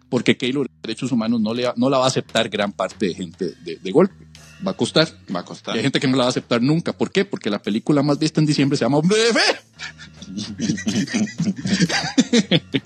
Porque 0.09 0.37
Keylor, 0.37 0.69
derechos 0.87 1.11
humanos, 1.13 1.41
no, 1.41 1.53
le, 1.55 1.67
no 1.77 1.89
la 1.91 1.99
va 1.99 2.05
a 2.05 2.09
aceptar 2.09 2.49
gran 2.49 2.73
parte 2.73 3.07
de 3.07 3.15
gente 3.15 3.55
de, 3.65 3.77
de 3.77 3.91
golpe. 3.91 4.15
Va 4.67 4.71
a 4.71 4.75
costar. 4.77 5.09
Va 5.35 5.41
a 5.41 5.45
costar. 5.45 5.75
Y 5.75 5.79
hay 5.79 5.83
gente 5.83 6.01
que 6.01 6.07
no 6.07 6.17
la 6.17 6.23
va 6.25 6.27
a 6.27 6.31
aceptar 6.31 6.63
nunca. 6.63 6.93
¿Por 6.97 7.11
qué? 7.11 7.25
Porque 7.25 7.51
la 7.51 7.61
película 7.61 8.03
más 8.03 8.19
vista 8.19 8.41
en 8.41 8.47
diciembre 8.47 8.79
se 8.79 8.85
llama 8.85 8.99
Hombre 8.99 9.19
de 9.19 9.33
Fe. 9.35 9.41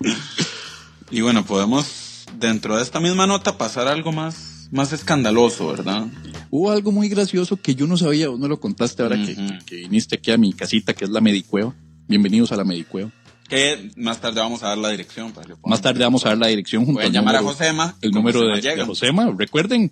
Y 1.11 1.21
bueno, 1.21 1.43
podemos, 1.43 2.25
dentro 2.39 2.75
de 2.77 2.83
esta 2.83 2.99
misma 2.99 3.25
nota, 3.25 3.57
pasar 3.57 3.87
a 3.87 3.91
algo 3.93 4.11
más, 4.11 4.67
más 4.71 4.93
escandaloso, 4.93 5.67
¿verdad? 5.69 6.05
Hubo 6.51 6.69
algo 6.71 6.91
muy 6.91 7.09
gracioso 7.09 7.57
que 7.57 7.73
yo 7.73 7.87
no 7.87 7.97
sabía, 7.97 8.29
vos 8.29 8.39
no 8.39 8.47
lo 8.47 8.59
contaste 8.59 9.01
ahora 9.01 9.15
que- 9.15 9.35
que 9.65 9.75
viniste 9.77 10.17
aquí 10.17 10.29
a 10.31 10.37
mi 10.37 10.53
casita, 10.53 10.93
que 10.93 11.05
es 11.05 11.09
la 11.09 11.19
Medicueva. 11.21 11.73
Bienvenidos 12.07 12.51
a 12.51 12.57
la 12.57 12.63
Medicueva. 12.63 13.11
Que 13.49 13.91
más 13.97 14.21
tarde 14.21 14.39
vamos 14.39 14.63
a 14.63 14.67
dar 14.69 14.77
la 14.77 14.89
dirección. 14.89 15.31
Para 15.31 15.47
que 15.47 15.55
puedan- 15.55 15.69
Más 15.71 15.81
tarde 15.81 16.03
vamos 16.03 16.25
a 16.25 16.29
dar 16.29 16.37
la 16.37 16.47
dirección 16.47 16.85
junto 16.85 17.01
al 17.01 17.11
llamar 17.11 17.35
a 17.35 17.41
Josema. 17.41 17.95
El 18.01 18.11
número 18.11 18.39
Josema 18.41 18.75
de. 18.75 18.85
Josema. 18.85 19.33
Recuerden. 19.37 19.91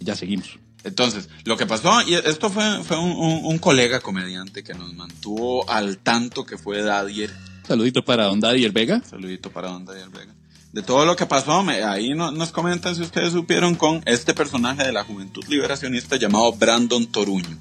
Ya 0.00 0.14
seguimos. 0.16 0.58
Entonces, 0.84 1.28
lo 1.44 1.56
que 1.56 1.66
pasó, 1.66 2.00
y 2.02 2.14
esto 2.14 2.48
fue, 2.48 2.82
fue 2.84 2.96
un, 2.98 3.10
un- 3.10 3.44
un 3.44 3.58
colega 3.58 4.00
comediante 4.00 4.62
que 4.62 4.72
nos 4.74 4.94
mantuvo 4.94 5.68
al 5.68 5.98
tanto 5.98 6.46
que 6.46 6.56
fue 6.58 6.82
Dadier 6.82 7.30
Saludito 7.66 8.04
para 8.04 8.26
Don 8.26 8.38
Daddy 8.38 8.64
el 8.64 8.70
Vega. 8.72 9.02
Saludito 9.04 9.50
para 9.50 9.68
Don 9.70 9.84
Daddy 9.84 10.00
el 10.02 10.10
Vega. 10.10 10.32
De 10.72 10.82
todo 10.82 11.04
lo 11.04 11.16
que 11.16 11.26
pasó, 11.26 11.64
me- 11.64 11.82
ahí 11.82 12.14
no- 12.14 12.30
nos 12.30 12.52
comentan 12.52 12.94
si 12.94 13.02
ustedes 13.02 13.32
supieron 13.32 13.74
con 13.74 14.02
este 14.06 14.34
personaje 14.34 14.84
de 14.84 14.92
la 14.92 15.02
juventud 15.02 15.42
liberacionista 15.48 16.16
llamado 16.16 16.52
Brandon 16.52 17.06
Toruño. 17.06 17.58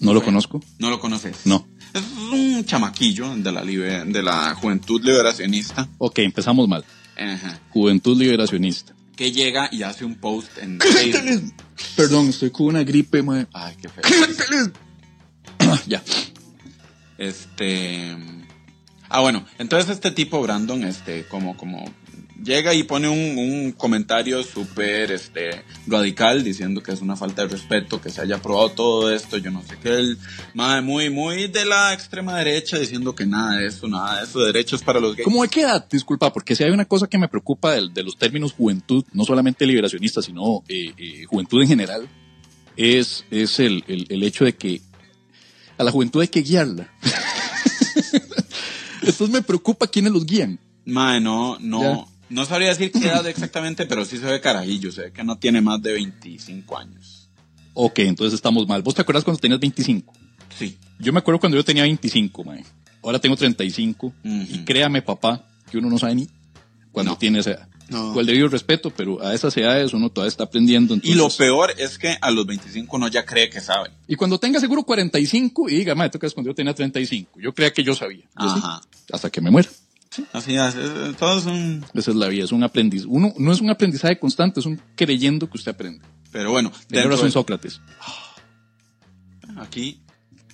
No 0.00 0.14
lo 0.14 0.22
conozco. 0.22 0.62
¿No 0.78 0.88
lo 0.90 0.98
conoces? 1.00 1.36
No. 1.44 1.66
Es 1.94 2.02
un 2.32 2.64
chamaquillo 2.64 3.34
de 3.36 3.52
la, 3.52 3.62
libe- 3.64 4.04
de 4.04 4.22
la 4.22 4.54
juventud 4.54 5.02
liberacionista. 5.02 5.88
Ok, 5.98 6.18
empezamos 6.18 6.68
mal. 6.68 6.84
Ajá. 7.16 7.58
Juventud 7.70 8.18
liberacionista. 8.18 8.92
Que 9.16 9.30
llega 9.30 9.68
y 9.70 9.82
hace 9.84 10.04
un 10.04 10.16
post 10.16 10.58
en 10.58 10.80
Facebook. 10.80 11.54
Perdón, 11.96 12.28
estoy 12.30 12.50
con 12.50 12.66
una 12.66 12.82
gripe, 12.82 13.22
mae. 13.22 13.46
Ay, 13.52 13.76
qué 13.80 13.88
feo. 13.88 14.02
ya. 15.86 16.02
Este. 17.18 18.16
Ah, 19.08 19.20
bueno, 19.20 19.44
entonces 19.58 19.90
este 19.90 20.10
tipo, 20.10 20.42
Brandon, 20.42 20.82
este, 20.84 21.24
como, 21.28 21.56
como 21.56 21.84
llega 22.42 22.74
y 22.74 22.82
pone 22.82 23.08
un, 23.08 23.38
un 23.38 23.72
comentario 23.72 24.42
súper 24.42 25.12
este, 25.12 25.64
radical 25.86 26.42
diciendo 26.42 26.82
que 26.82 26.92
es 26.92 27.00
una 27.00 27.16
falta 27.16 27.42
de 27.42 27.48
respeto 27.48 28.00
que 28.00 28.10
se 28.10 28.20
haya 28.20 28.36
aprobado 28.36 28.70
todo 28.70 29.12
esto, 29.12 29.36
yo 29.36 29.50
no 29.50 29.62
sé 29.62 29.76
qué, 29.82 29.90
el, 29.90 30.18
madre, 30.54 30.82
muy, 30.82 31.10
muy 31.10 31.48
de 31.48 31.64
la 31.64 31.92
extrema 31.92 32.38
derecha 32.38 32.78
diciendo 32.78 33.14
que 33.14 33.26
nada 33.26 33.58
de 33.58 33.66
eso, 33.66 33.88
nada 33.88 34.18
de 34.18 34.24
eso, 34.24 34.40
derechos 34.40 34.82
para 34.82 35.00
los 35.00 35.14
gays. 35.14 35.24
¿Cómo 35.24 35.42
de 35.42 35.48
qué 35.48 35.62
edad? 35.62 35.86
Disculpa, 35.90 36.32
porque 36.32 36.56
si 36.56 36.64
hay 36.64 36.70
una 36.70 36.84
cosa 36.84 37.06
que 37.06 37.18
me 37.18 37.28
preocupa 37.28 37.72
de, 37.72 37.88
de 37.92 38.02
los 38.02 38.16
términos 38.16 38.52
juventud, 38.52 39.04
no 39.12 39.24
solamente 39.24 39.66
liberacionista, 39.66 40.22
sino 40.22 40.62
eh, 40.68 40.92
eh, 40.96 41.24
juventud 41.24 41.62
en 41.62 41.68
general, 41.68 42.08
es, 42.76 43.24
es 43.30 43.60
el, 43.60 43.84
el, 43.86 44.06
el 44.08 44.22
hecho 44.22 44.44
de 44.44 44.54
que 44.54 44.80
a 45.78 45.84
la 45.84 45.90
juventud 45.90 46.20
hay 46.20 46.28
que 46.28 46.42
guiarla. 46.42 46.92
Entonces 49.00 49.30
me 49.30 49.42
preocupa 49.42 49.86
quiénes 49.86 50.12
los 50.12 50.24
guían. 50.24 50.58
Madre, 50.86 51.20
no, 51.20 51.58
no. 51.60 52.08
No 52.30 52.44
sabría 52.44 52.68
decir 52.68 52.90
qué 52.92 53.06
edad 53.06 53.26
exactamente, 53.26 53.86
pero 53.86 54.04
sí 54.04 54.18
se 54.18 54.26
ve 54.26 54.40
carajillo, 54.40 54.90
se 54.92 55.02
ve 55.02 55.12
que 55.12 55.24
no 55.24 55.36
tiene 55.38 55.60
más 55.60 55.80
de 55.82 55.92
25 55.92 56.78
años. 56.78 57.28
Ok, 57.74 57.98
entonces 58.00 58.34
estamos 58.34 58.66
mal. 58.68 58.82
¿Vos 58.82 58.94
te 58.94 59.02
acuerdas 59.02 59.24
cuando 59.24 59.40
tenías 59.40 59.60
25? 59.60 60.12
Sí. 60.58 60.78
Yo 61.00 61.12
me 61.12 61.18
acuerdo 61.18 61.40
cuando 61.40 61.56
yo 61.56 61.64
tenía 61.64 61.82
25, 61.82 62.44
mae. 62.44 62.64
Ahora 63.02 63.18
tengo 63.18 63.36
35. 63.36 64.06
Ujú. 64.06 64.14
Y 64.24 64.64
créame, 64.64 65.02
papá, 65.02 65.44
que 65.70 65.78
uno 65.78 65.90
no 65.90 65.98
sabe 65.98 66.14
ni 66.14 66.28
cuando 66.92 67.12
No. 67.12 67.18
tiene 67.18 67.40
esa 67.40 67.50
edad. 67.50 67.68
No. 67.90 68.12
Con 68.14 68.20
el 68.20 68.26
debido 68.26 68.48
respeto, 68.48 68.88
pero 68.90 69.22
a 69.22 69.34
esas 69.34 69.54
edades 69.58 69.92
uno 69.92 70.08
todavía 70.08 70.28
está 70.30 70.44
aprendiendo. 70.44 70.96
Y 71.02 71.14
lo 71.14 71.28
peor 71.28 71.74
es 71.76 71.98
que 71.98 72.16
a 72.18 72.30
los 72.30 72.46
25 72.46 72.96
uno 72.96 73.08
ya 73.08 73.26
cree 73.26 73.50
que 73.50 73.60
sabe. 73.60 73.90
Y 74.08 74.14
cuando 74.16 74.38
tenga 74.38 74.58
seguro 74.58 74.84
45 74.84 75.68
y 75.68 75.74
diga, 75.76 75.94
madre, 75.94 76.10
¿tú 76.10 76.18
crees 76.18 76.32
cuando 76.32 76.50
yo 76.50 76.54
tenía 76.54 76.72
35? 76.74 77.40
Yo 77.40 77.52
creía 77.52 77.72
que 77.74 77.82
yo 77.84 77.94
sabía. 77.94 78.24
Yo 78.40 78.48
sí, 78.54 78.60
Ajá. 78.62 78.80
hasta 79.12 79.28
que 79.30 79.42
me 79.42 79.50
muera. 79.50 79.68
Así 80.32 80.54
es, 80.56 80.74
todo 81.18 81.38
es 81.38 81.46
un... 81.46 81.84
Esa 81.94 82.10
es 82.10 82.16
la 82.16 82.28
vida, 82.28 82.44
es 82.44 82.52
un 82.52 82.62
aprendiz. 82.62 83.04
Uno 83.06 83.32
no 83.38 83.52
es 83.52 83.60
un 83.60 83.70
aprendizaje 83.70 84.18
constante, 84.18 84.60
es 84.60 84.66
un 84.66 84.80
creyendo 84.96 85.48
que 85.48 85.56
usted 85.58 85.72
aprende. 85.72 86.04
Pero 86.30 86.50
bueno, 86.50 86.72
Tiene 86.88 87.06
razón 87.08 87.26
de- 87.26 87.32
Sócrates. 87.32 87.80
aquí 89.56 90.00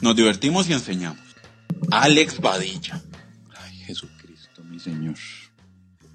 nos 0.01 0.17
divertimos 0.17 0.69
y 0.69 0.73
enseñamos. 0.73 1.21
Alex 1.91 2.41
Badilla, 2.41 3.01
Ay, 3.57 3.77
Jesucristo, 3.87 4.63
mi 4.65 4.79
Señor. 4.79 5.17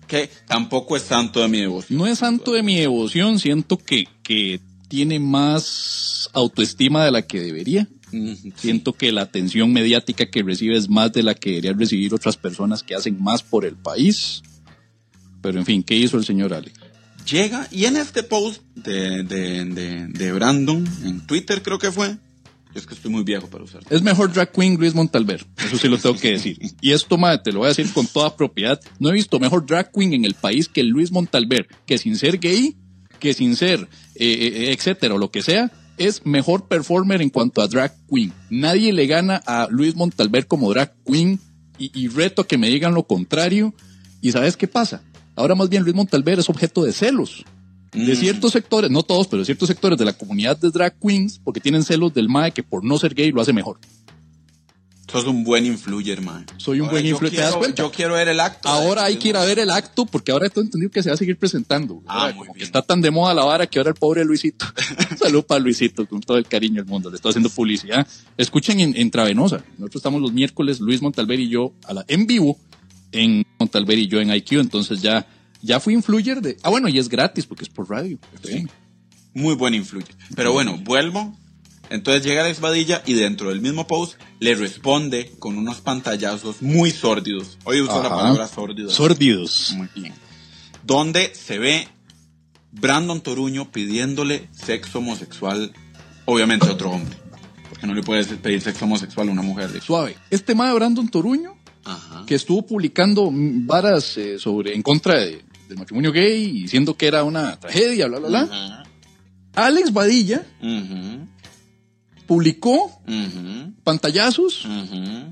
que 0.08 0.30
tampoco 0.48 0.96
es 0.96 1.04
santo 1.04 1.41
de 1.41 1.48
mi 1.48 1.60
devoción. 1.62 1.98
No 1.98 2.06
es 2.08 2.20
santo 2.20 2.52
de 2.54 2.64
mi 2.64 2.76
devoción, 2.76 3.39
siento 3.39 3.78
que, 3.78 4.06
que 4.24 4.60
tiene 4.88 5.20
más 5.20 6.30
autoestima 6.34 7.04
de 7.06 7.12
la 7.12 7.22
que 7.24 7.39
debería. 7.41 7.88
Mm. 8.12 8.34
Siento 8.56 8.93
que 8.93 9.12
la 9.12 9.22
atención 9.22 9.72
mediática 9.74 10.26
que 10.26 10.43
recibe 10.43 10.78
es 10.78 10.89
más 10.89 11.12
de 11.12 11.24
la 11.24 11.34
que 11.34 11.51
deberían 11.51 11.80
recibir 11.80 12.14
otras 12.14 12.38
personas 12.38 12.84
que 12.84 12.95
hacen 12.95 13.22
más 13.22 13.43
por 13.43 13.66
el 13.66 13.76
país. 13.76 14.41
Pero 15.41 15.60
en 15.60 15.66
fin, 15.66 15.84
¿qué 15.84 15.95
hizo 15.95 16.18
el 16.18 16.26
señor 16.26 16.53
Alex? 16.53 16.74
Llega 17.30 17.68
y 17.72 17.86
en 17.86 17.97
este 17.97 18.24
post 18.24 18.62
de, 18.76 19.24
de, 19.24 19.66
de, 19.66 20.08
de 20.08 20.32
Brandon, 20.32 20.88
en 21.03 21.26
Twitter 21.26 21.62
creo 21.64 21.80
que 21.80 21.91
fue, 21.91 22.18
es 22.76 22.86
que 22.86 22.93
estoy 22.93 23.10
muy 23.10 23.24
viejo 23.24 23.47
para 23.47 23.64
usar. 23.64 23.82
Es 23.89 24.01
mejor 24.01 24.32
drag 24.34 24.51
queen 24.51 24.76
Luis 24.76 24.93
Montalver. 24.93 25.45
Eso 25.66 25.78
sí 25.78 25.88
lo 25.88 25.97
tengo 25.97 26.18
que 26.18 26.32
decir. 26.32 26.60
Y 26.82 26.91
esto, 26.91 27.18
madre, 27.18 27.39
te 27.43 27.51
lo 27.53 27.60
voy 27.60 27.68
a 27.68 27.70
decir 27.70 27.91
con 27.93 28.06
toda 28.06 28.36
propiedad. 28.36 28.80
No 28.99 29.10
he 29.10 29.14
visto 29.14 29.39
mejor 29.39 29.66
drag 29.66 29.91
queen 29.93 30.14
en 30.14 30.26
el 30.26 30.34
país 30.34 30.68
que 30.68 30.84
Luis 30.84 31.10
Montalver, 31.10 31.68
que 31.86 31.97
sin 31.97 32.18
ser 32.18 32.38
gay, 32.38 32.76
que 33.20 33.34
sin 33.34 33.56
ser, 33.56 33.88
eh, 34.16 34.26
eh, 34.26 34.74
etcétera, 34.74 35.16
o 35.16 35.18
lo 35.18 35.32
que 35.32 35.41
sea, 35.41 35.72
es 35.98 36.26
mejor 36.26 36.68
performer 36.68 37.22
en 37.22 37.30
cuanto 37.30 37.62
a 37.62 37.68
drag 37.68 37.93
queen. 38.10 38.34
Nadie 38.50 38.93
le 38.93 39.08
gana 39.08 39.41
a 39.46 39.68
Luis 39.70 39.96
Montalver 39.96 40.48
como 40.48 40.72
drag 40.72 40.93
queen 41.06 41.39
y, 41.78 41.91
y 42.00 42.08
reto 42.08 42.41
a 42.43 42.48
que 42.48 42.58
me 42.58 42.70
digan 42.70 42.93
lo 42.93 43.04
contrario. 43.04 43.74
¿Y 44.22 44.32
sabes 44.32 44.58
qué 44.58 44.68
pasa? 44.68 45.02
Ahora 45.36 45.56
más 45.56 45.70
bien 45.70 45.84
Luis 45.84 45.96
Montalver 45.96 46.39
es 46.39 46.50
objeto 46.50 46.84
de 46.84 46.93
celos 46.93 47.43
de 47.96 48.14
Mm. 48.14 48.18
ciertos 48.18 48.52
sectores, 48.52 48.91
no 48.91 49.04
todos, 49.04 49.28
pero 49.28 49.39
de 49.39 49.46
ciertos 49.46 49.70
sectores 49.70 49.98
de 49.98 50.04
la 50.04 50.12
comunidad 50.12 50.58
de 50.58 50.70
drag 50.70 51.00
queens, 51.00 51.39
porque 51.41 51.62
tienen 51.62 51.84
celos 51.84 52.14
del 52.14 52.28
MAE 52.28 52.52
que 52.52 52.62
por 52.62 52.84
no 52.84 52.98
ser 52.98 53.14
gay 53.16 53.32
lo 53.32 53.41
hace 53.41 53.54
mejor. 53.54 53.80
Sos 55.22 55.26
un 55.30 55.43
buen 55.43 55.66
influyer, 55.66 56.22
man. 56.22 56.45
Soy 56.57 56.80
un 56.80 56.86
Ahora, 56.88 56.91
buen 56.93 57.03
yo 57.05 57.09
influencer, 57.11 57.38
¿te 57.38 57.41
das 57.43 57.51
quiero- 57.51 57.59
cuenta? 57.59 57.84
Yo 57.84 57.91
quiero 57.91 58.13
ver 58.16 58.28
el 58.28 58.39
acto. 58.39 58.68
Ahora 58.70 59.05
hay 59.05 59.13
de- 59.13 59.20
que 59.20 59.30
ir 59.30 59.38
a 59.38 59.45
ver 59.45 59.59
el 59.59 59.70
acto, 59.70 60.05
porque 60.05 60.32
ahora 60.32 60.49
tengo 60.49 60.66
entendido 60.66 60.91
que 60.91 61.01
se 61.03 61.09
va 61.09 61.16
a 61.16 61.18
seguir 61.18 61.38
presentando. 61.38 62.01
Ah, 62.07 62.32
muy 62.36 62.47
bien. 62.53 62.66
está 62.66 62.82
tan 62.82 63.01
de 63.01 63.11
moda 63.11 63.34
la 63.34 63.43
vara 63.45 63.68
que 63.68 63.80
ahora 63.80 63.89
el 63.91 63.95
pobre 63.95 64.26
Luisito. 64.26 64.66
Salud 65.20 65.43
para 65.45 65.59
Luisito, 65.59 66.07
con 66.07 66.22
todo 66.22 66.38
el 66.38 66.45
cariño 66.47 66.76
del 66.84 66.86
mundo. 66.86 67.09
Le 67.09 67.16
estoy 67.16 67.30
haciendo 67.30 67.49
publicidad. 67.49 68.05
Escuchen 68.38 68.80
en, 68.80 68.95
en 68.97 69.09
Travenosa. 69.11 69.63
Nosotros 69.78 69.95
estamos 70.01 70.22
los 70.22 70.34
miércoles, 70.34 70.80
Luis 70.80 71.01
Montalver 71.01 71.39
y 71.39 71.49
yo, 71.49 71.74
a 71.86 71.93
la, 71.93 72.05
en 72.07 72.28
vivo, 72.28 72.57
en 73.11 73.45
Montalver 73.59 73.97
y 73.97 74.07
yo 74.07 74.20
en 74.20 74.34
IQ. 74.34 74.53
Entonces 74.59 75.01
ya, 75.01 75.26
ya 75.61 75.80
fui 75.80 75.93
influyer 75.93 76.41
de. 76.41 76.57
Ah, 76.63 76.70
bueno, 76.70 76.88
y 76.89 76.99
es 76.99 77.07
gratis 77.09 77.45
porque 77.45 77.63
es 77.63 77.70
por 77.70 77.89
radio. 77.89 78.18
Muy 79.34 79.55
buen 79.55 79.74
influyer. 79.74 80.16
Pero 80.36 80.53
bueno, 80.53 80.78
vuelvo. 80.84 81.38
Entonces 81.89 82.23
llega 82.23 82.43
Alex 82.43 82.59
Badilla 82.59 83.03
y 83.05 83.13
dentro 83.13 83.49
del 83.49 83.61
mismo 83.61 83.86
post 83.88 84.19
le 84.39 84.55
responde 84.55 85.31
con 85.39 85.57
unos 85.57 85.81
pantallazos 85.81 86.61
muy 86.61 86.91
sórdidos. 86.91 87.57
Hoy 87.63 87.81
uso 87.81 88.01
la 88.01 88.09
palabra 88.09 88.47
sórdido. 88.47 88.89
Sordidos. 88.89 89.73
Muy 89.75 89.88
bien. 89.95 90.13
Donde 90.83 91.33
se 91.36 91.59
ve 91.59 91.88
Brandon 92.71 93.21
Toruño 93.21 93.71
pidiéndole 93.71 94.49
sexo 94.51 94.99
homosexual, 94.99 95.71
obviamente 96.25 96.67
a 96.67 96.71
otro 96.71 96.91
hombre. 96.91 97.15
Porque 97.69 97.88
no 97.88 97.93
le 97.93 98.03
puedes 98.03 98.27
pedir 98.27 98.61
sexo 98.61 98.86
homosexual 98.86 99.29
a 99.29 99.31
una 99.31 99.41
mujer. 99.41 99.71
de- 99.71 99.81
Suave. 99.81 100.15
Este 100.29 100.53
ma 100.55 100.67
de 100.69 100.75
Brandon 100.75 101.07
Toruño, 101.09 101.55
Ajá. 101.83 102.23
que 102.25 102.36
estuvo 102.36 102.65
publicando 102.65 103.29
varas 103.31 104.17
eh, 104.17 104.38
sobre 104.39 104.73
en 104.75 104.81
contra 104.81 105.19
de- 105.19 105.43
del 105.69 105.77
matrimonio 105.77 106.11
gay, 106.11 106.51
diciendo 106.63 106.95
que 106.95 107.07
era 107.07 107.23
una 107.23 107.59
tragedia, 107.59 108.07
bla, 108.07 108.19
bla, 108.19 108.27
bla. 108.29 108.41
Ajá. 108.41 108.83
Alex 109.55 109.93
Badilla 109.93 110.45
Ujú. 110.61 111.24
Publicó 112.28 113.01
pantallazos 113.84 114.67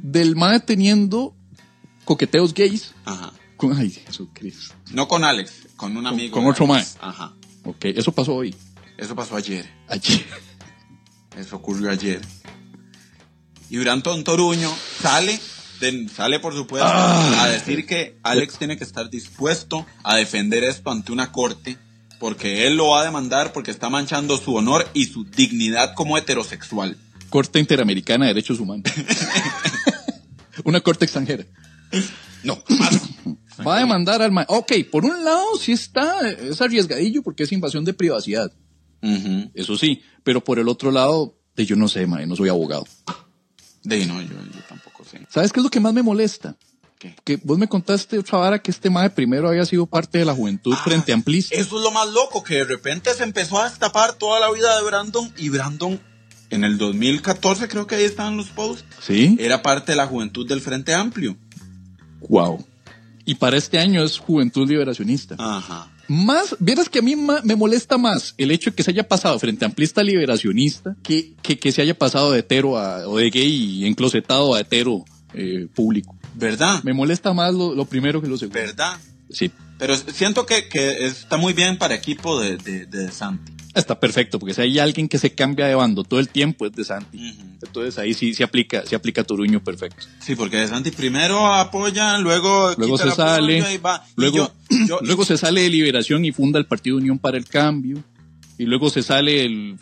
del 0.01 0.35
mae 0.35 0.59
teniendo 0.59 1.35
coqueteos 2.05 2.53
gays 2.53 2.93
Ajá. 3.05 3.31
con, 3.57 3.73
ay, 3.77 3.89
Jesucristo. 3.91 4.75
No 4.91 5.07
con 5.07 5.23
Alex, 5.23 5.51
con 5.75 5.95
un 5.97 6.05
amigo. 6.07 6.33
con 6.33 6.45
otro 6.45 6.71
Alex. 6.71 6.97
mae. 7.01 7.09
Ajá. 7.09 7.33
Ok, 7.65 7.85
eso 7.85 8.11
pasó 8.11 8.35
hoy, 8.35 8.55
Eso 8.97 9.15
pasó 9.15 9.35
ayer. 9.35 9.65
ayer. 9.87 10.25
Eso 11.37 11.55
ocurrió 11.55 11.89
ayer. 11.89 12.21
Y 13.69 13.77
Brandon 13.79 14.23
Toruño 14.23 14.69
sale, 15.01 15.39
de- 15.79 16.07
sale 16.09 16.39
por 16.39 16.53
supuesto, 16.53 16.87
Ah. 16.87 17.43
a 17.43 17.47
decir 17.47 17.87
que 17.87 18.19
Alex 18.21 18.57
tiene 18.59 18.77
que 18.77 18.83
estar 18.83 19.09
dispuesto 19.09 19.85
a 20.03 20.17
defender 20.17 20.63
esto 20.63 20.91
ante 20.91 21.11
una 21.11 21.31
corte, 21.31 21.77
porque 22.24 22.65
él 22.65 22.78
lo 22.78 22.91
va 22.91 23.01
a 23.01 23.03
demandar 23.03 23.51
porque 23.51 23.69
está 23.69 23.89
manchando 23.89 24.38
su 24.38 24.55
honor 24.55 24.88
y 24.93 25.07
su 25.07 25.26
dignidad 25.26 25.93
como 25.93 26.17
heterosexual. 26.17 26.95
Corte 27.30 27.59
Interamericana 27.59 28.24
de 28.24 28.34
Derechos 28.34 28.61
Humanos. 28.61 28.89
Una 30.63 30.80
corte 30.80 31.03
extranjera. 31.03 31.43
No, 32.45 32.63
Va 33.67 33.76
a 33.76 33.80
demandar 33.80 34.21
al 34.21 34.32
mae. 34.32 34.45
Ok, 34.47 34.71
por 34.89 35.03
un 35.03 35.26
lado 35.26 35.57
sí 35.59 35.74
está, 35.74 36.30
es 36.30 36.61
arriesgadillo 36.61 37.24
porque 37.24 37.43
es 37.43 37.51
invasión 37.51 37.84
de 37.84 37.93
privacidad. 37.93 38.53
Eso 39.53 39.78
sí, 39.78 40.01
pero 40.24 40.41
por 40.41 40.59
el 40.59 40.69
otro 40.69 40.91
lado, 40.91 41.36
de 41.57 41.65
yo 41.65 41.76
no 41.76 41.89
sé, 41.89 42.07
mae, 42.07 42.26
no 42.26 42.38
soy 42.38 42.47
abogado. 42.47 42.88
De 43.84 44.05
no, 44.05 44.21
yo, 44.21 44.30
yo 44.30 44.61
tampoco 44.69 45.03
sé. 45.03 45.28
¿Sabes 45.30 45.51
qué 45.51 45.59
es 45.59 45.63
lo 45.65 45.69
que 45.69 45.82
más 45.82 45.93
me 45.93 46.01
molesta? 46.01 46.55
Que 47.23 47.39
vos 47.43 47.57
me 47.57 47.67
contaste 47.67 48.19
otra 48.19 48.37
vara 48.37 48.61
que 48.61 48.71
este 48.71 48.89
mae 48.89 49.09
primero 49.09 49.49
había 49.49 49.65
sido 49.65 49.85
parte 49.85 50.19
de 50.19 50.25
la 50.25 50.33
juventud 50.33 50.73
frente 50.83 51.11
a 51.11 51.15
amplista. 51.15 51.55
Eso 51.55 51.77
es 51.77 51.83
lo 51.83 51.91
más 51.91 52.09
loco, 52.09 52.43
que 52.43 52.55
de 52.55 52.65
repente 52.65 53.13
se 53.13 53.23
empezó 53.23 53.59
a 53.59 53.69
destapar 53.69 54.13
toda 54.13 54.39
la 54.39 54.51
vida 54.51 54.75
de 54.77 54.83
Brandon 54.83 55.31
y 55.37 55.49
Brandon 55.49 55.99
en 56.53 56.63
el 56.63 56.77
2014 56.77 57.67
creo 57.67 57.87
que 57.87 57.95
ahí 57.95 58.03
estaban 58.03 58.37
los 58.37 58.49
posts. 58.49 58.85
¿Sí? 59.01 59.35
Era 59.39 59.63
parte 59.63 59.93
de 59.93 59.95
la 59.95 60.05
juventud 60.05 60.47
del 60.47 60.61
Frente 60.61 60.93
Amplio. 60.93 61.35
Wow. 62.29 62.63
Y 63.25 63.35
para 63.35 63.57
este 63.57 63.79
año 63.79 64.03
es 64.03 64.19
Juventud 64.19 64.69
Liberacionista. 64.69 65.35
Ajá. 65.39 65.89
Más, 66.07 66.55
vieras 66.59 66.89
que 66.89 66.99
a 66.99 67.01
mí 67.01 67.15
me 67.15 67.55
molesta 67.55 67.97
más 67.97 68.35
el 68.37 68.51
hecho 68.51 68.69
de 68.69 68.75
que 68.75 68.83
se 68.83 68.91
haya 68.91 69.07
pasado 69.07 69.39
frente 69.39 69.65
a 69.65 69.69
amplista 69.69 70.03
liberacionista 70.03 70.95
que, 71.01 71.33
que, 71.41 71.57
que 71.57 71.71
se 71.71 71.81
haya 71.81 71.97
pasado 71.97 72.31
de 72.31 72.39
hetero 72.39 72.77
a, 72.77 73.07
o 73.07 73.17
de 73.17 73.29
gay 73.29 73.49
y 73.49 73.85
enclosetado 73.87 74.53
a 74.53 74.59
hetero 74.59 75.05
eh, 75.33 75.67
público. 75.73 76.15
¿Verdad? 76.36 76.84
Me 76.84 76.93
molesta 76.93 77.34
más 77.34 77.53
lo, 77.53 77.73
lo 77.75 77.86
primero 77.86 78.21
que 78.21 78.27
lo 78.27 78.38
segundo. 78.38 78.59
¿Verdad? 78.59 78.97
Sí, 79.29 79.51
Pero 79.79 79.95
siento 79.95 80.45
que, 80.45 80.67
que 80.67 81.05
está 81.05 81.38
muy 81.38 81.53
bien 81.53 81.77
para 81.77 81.95
equipo 81.95 82.39
de, 82.39 82.57
de, 82.57 82.86
de 82.86 83.11
Santi. 83.11 83.51
está 83.73 83.99
perfecto, 83.99 84.38
porque 84.38 84.53
si 84.53 84.61
hay 84.61 84.77
alguien 84.79 85.07
que 85.09 85.17
se 85.17 85.31
cambia 85.34 85.65
de 85.65 85.73
bando 85.75 86.03
todo 86.03 86.19
el 86.19 86.29
tiempo 86.29 86.65
es 86.67 86.73
de 86.73 86.84
Santi. 86.84 87.36
Entonces 87.63 87.97
ahí 87.97 88.13
sí 88.13 88.34
se 88.34 88.43
aplica, 88.43 88.86
se 88.86 88.95
aplica 88.95 89.23
Toruño 89.23 89.63
perfecto. 89.63 90.05
Sí, 90.19 90.36
porque 90.36 90.57
de 90.57 90.67
Santi 90.67 90.91
primero 90.91 91.51
apoya, 91.51 92.17
luego, 92.19 92.73
Luego 92.77 92.97
se 92.97 93.09
sale, 93.11 93.73
y 93.73 93.77
va. 93.77 94.05
Y 94.17 94.21
luego, 94.21 94.38
yo- 94.69 94.86
yo- 94.88 94.99
luego 95.03 95.25
se 95.25 95.38
sale 95.38 95.61
de 95.61 95.69
Liberación 95.69 96.25
y 96.25 96.31
funda 96.31 96.59
el 96.59 96.65
Partido 96.65 96.97
Unión 96.97 97.17
para 97.17 97.38
el 97.38 97.45
Cambio. 97.45 98.03
Y 98.59 98.65
luego 98.65 98.89
se 98.91 99.01
sale 99.01 99.43
el 99.45 99.77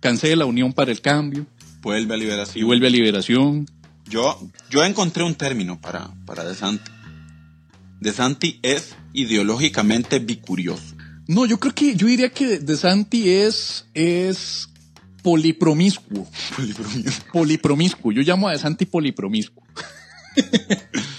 cancela 0.00 0.44
Unión 0.44 0.72
para 0.72 0.90
el 0.90 1.00
Cambio 1.00 1.46
vuelve 1.82 2.14
a 2.14 2.16
y 2.16 2.20
liberación. 2.20 2.66
vuelve 2.66 2.86
a 2.88 2.90
Liberación. 2.90 3.66
Yo, 4.08 4.40
yo 4.70 4.84
encontré 4.84 5.22
un 5.22 5.34
término 5.34 5.80
para, 5.80 6.10
para 6.24 6.44
De 6.44 6.54
Santi. 6.54 6.90
De 8.00 8.12
Santi 8.12 8.60
es 8.62 8.94
ideológicamente 9.12 10.18
bicurioso. 10.18 10.94
No, 11.26 11.44
yo 11.44 11.58
creo 11.60 11.74
que 11.74 11.94
yo 11.94 12.06
diría 12.06 12.30
que 12.30 12.58
De 12.58 12.76
Santi 12.76 13.28
es 13.28 13.86
es 13.92 14.68
polipromiscuo. 15.22 16.26
Polipromiscuo. 17.32 18.12
Yo 18.12 18.22
llamo 18.22 18.48
a 18.48 18.52
De 18.52 18.58
Santi 18.58 18.86
polipromiscuo. 18.86 19.62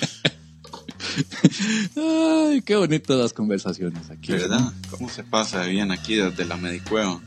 Ay, 1.95 2.61
qué 2.61 2.75
bonitas 2.75 3.17
las 3.17 3.33
conversaciones 3.33 4.09
aquí. 4.09 4.31
¿Verdad? 4.31 4.71
¿Cómo 4.89 5.09
se 5.09 5.23
pasa 5.23 5.63
bien 5.65 5.91
aquí 5.91 6.15
desde 6.15 6.45
la 6.45 6.57
Medicueva? 6.57 7.21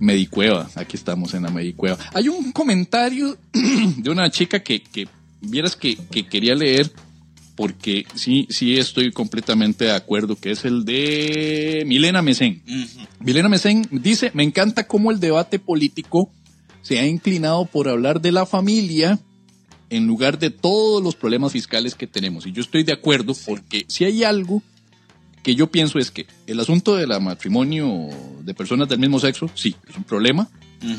Medicueva, 0.00 0.68
aquí 0.74 0.96
estamos 0.96 1.34
en 1.34 1.44
la 1.44 1.50
Medicueva. 1.50 1.98
Hay 2.14 2.28
un 2.28 2.52
comentario 2.52 3.36
de 3.52 4.10
una 4.10 4.30
chica 4.30 4.60
que, 4.60 4.82
que 4.82 5.06
vieras 5.40 5.76
que, 5.76 5.96
que 6.10 6.26
quería 6.26 6.54
leer, 6.54 6.90
porque 7.54 8.06
sí, 8.14 8.46
sí 8.48 8.78
estoy 8.78 9.12
completamente 9.12 9.84
de 9.84 9.92
acuerdo, 9.92 10.36
que 10.36 10.52
es 10.52 10.64
el 10.64 10.86
de 10.86 11.84
Milena 11.86 12.22
Mesén. 12.22 12.62
Milena 13.20 13.50
Mesén 13.50 13.86
dice, 13.90 14.30
me 14.32 14.42
encanta 14.42 14.86
cómo 14.86 15.10
el 15.10 15.20
debate 15.20 15.58
político 15.58 16.30
se 16.80 16.98
ha 16.98 17.06
inclinado 17.06 17.66
por 17.66 17.86
hablar 17.88 18.22
de 18.22 18.32
la 18.32 18.46
familia 18.46 19.20
en 19.90 20.06
lugar 20.06 20.38
de 20.38 20.50
todos 20.50 21.02
los 21.02 21.14
problemas 21.14 21.52
fiscales 21.52 21.94
que 21.94 22.06
tenemos. 22.06 22.46
Y 22.46 22.52
yo 22.52 22.62
estoy 22.62 22.84
de 22.84 22.92
acuerdo 22.92 23.34
porque 23.46 23.84
si 23.88 24.04
hay 24.04 24.24
algo 24.24 24.62
que 25.42 25.54
yo 25.54 25.68
pienso 25.70 25.98
es 25.98 26.10
que 26.10 26.26
el 26.46 26.60
asunto 26.60 26.96
del 26.96 27.08
matrimonio 27.20 28.08
de 28.42 28.54
personas 28.54 28.88
del 28.88 28.98
mismo 28.98 29.18
sexo, 29.18 29.50
sí, 29.54 29.74
es 29.88 29.96
un 29.96 30.04
problema 30.04 30.48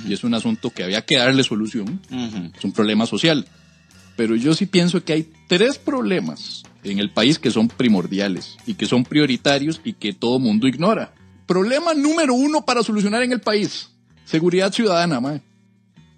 y 0.07 0.13
es 0.13 0.23
un 0.23 0.33
asunto 0.35 0.69
que 0.69 0.83
había 0.83 1.03
que 1.05 1.17
darle 1.17 1.43
solución, 1.43 1.99
Ujú. 2.11 2.51
es 2.57 2.63
un 2.63 2.71
problema 2.71 3.05
social. 3.05 3.45
Pero 4.15 4.35
yo 4.35 4.53
sí 4.53 4.65
pienso 4.67 5.03
que 5.03 5.13
hay 5.13 5.31
tres 5.47 5.77
problemas 5.79 6.63
en 6.83 6.99
el 6.99 7.09
país 7.11 7.39
que 7.39 7.49
son 7.51 7.67
primordiales 7.67 8.57
y 8.67 8.75
que 8.75 8.85
son 8.85 9.03
prioritarios 9.03 9.81
y 9.83 9.93
que 9.93 10.13
todo 10.13 10.37
mundo 10.39 10.67
ignora. 10.67 11.13
Problema 11.47 11.93
número 11.93 12.33
uno 12.33 12.63
para 12.63 12.83
solucionar 12.83 13.23
en 13.23 13.31
el 13.31 13.41
país. 13.41 13.89
Seguridad 14.25 14.71
ciudadana, 14.71 15.19
mae. 15.19 15.41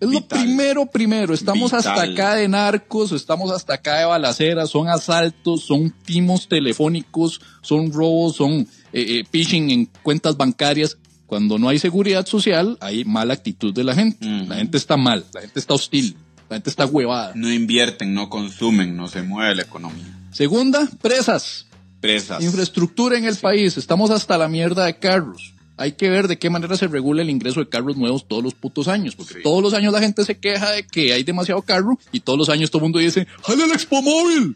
Es 0.03 0.09
lo 0.09 0.27
primero, 0.27 0.85
primero. 0.85 1.33
Estamos 1.33 1.71
hasta 1.73 2.01
acá 2.01 2.35
de 2.35 2.49
narcos, 2.49 3.13
estamos 3.13 3.51
hasta 3.51 3.75
acá 3.75 3.99
de 3.99 4.05
balaceras, 4.05 4.69
son 4.69 4.89
asaltos, 4.89 5.63
son 5.63 5.93
timos 6.03 6.49
telefónicos, 6.49 7.39
son 7.61 7.91
robos, 7.91 8.35
son 8.35 8.51
eh, 8.51 8.67
eh, 8.91 9.23
phishing 9.29 9.71
en 9.71 9.85
cuentas 10.03 10.35
bancarias. 10.35 10.97
Cuando 11.25 11.57
no 11.57 11.69
hay 11.69 11.79
seguridad 11.79 12.25
social, 12.25 12.77
hay 12.81 13.05
mala 13.05 13.33
actitud 13.33 13.73
de 13.73 13.85
la 13.85 13.95
gente. 13.95 14.25
La 14.25 14.55
gente 14.55 14.77
está 14.77 14.97
mal, 14.97 15.25
la 15.33 15.39
gente 15.39 15.59
está 15.59 15.73
hostil, 15.73 16.17
la 16.49 16.57
gente 16.57 16.69
está 16.69 16.85
huevada. 16.85 17.31
No 17.33 17.51
invierten, 17.51 18.13
no 18.13 18.29
consumen, 18.29 18.97
no 18.97 19.07
se 19.07 19.21
mueve 19.21 19.55
la 19.55 19.63
economía. 19.63 20.19
Segunda, 20.31 20.89
presas. 21.01 21.65
Presas. 22.01 22.43
Infraestructura 22.43 23.17
en 23.17 23.23
el 23.23 23.37
país. 23.37 23.77
Estamos 23.77 24.11
hasta 24.11 24.37
la 24.37 24.49
mierda 24.49 24.85
de 24.85 24.99
carros. 24.99 25.52
Hay 25.77 25.93
que 25.93 26.09
ver 26.09 26.27
de 26.27 26.37
qué 26.37 26.49
manera 26.49 26.77
se 26.77 26.87
regula 26.87 27.21
el 27.23 27.29
ingreso 27.29 27.59
de 27.59 27.67
carros 27.69 27.97
nuevos 27.97 28.27
todos 28.27 28.43
los 28.43 28.53
putos 28.53 28.87
años. 28.87 29.15
Porque 29.15 29.33
Sí. 29.35 29.39
todos 29.43 29.61
los 29.63 29.73
años 29.73 29.91
la 29.91 29.99
gente 29.99 30.23
se 30.23 30.37
queja 30.37 30.71
de 30.71 30.85
que 30.85 31.13
hay 31.13 31.23
demasiado 31.23 31.61
carro 31.63 31.97
y 32.11 32.19
todos 32.19 32.37
los 32.37 32.49
años 32.49 32.69
todo 32.69 32.79
el 32.79 32.83
mundo 32.83 32.99
dice, 32.99 33.25
¡Jale 33.43 33.63
el 33.65 33.71
Expo 33.71 34.01
Móvil! 34.01 34.55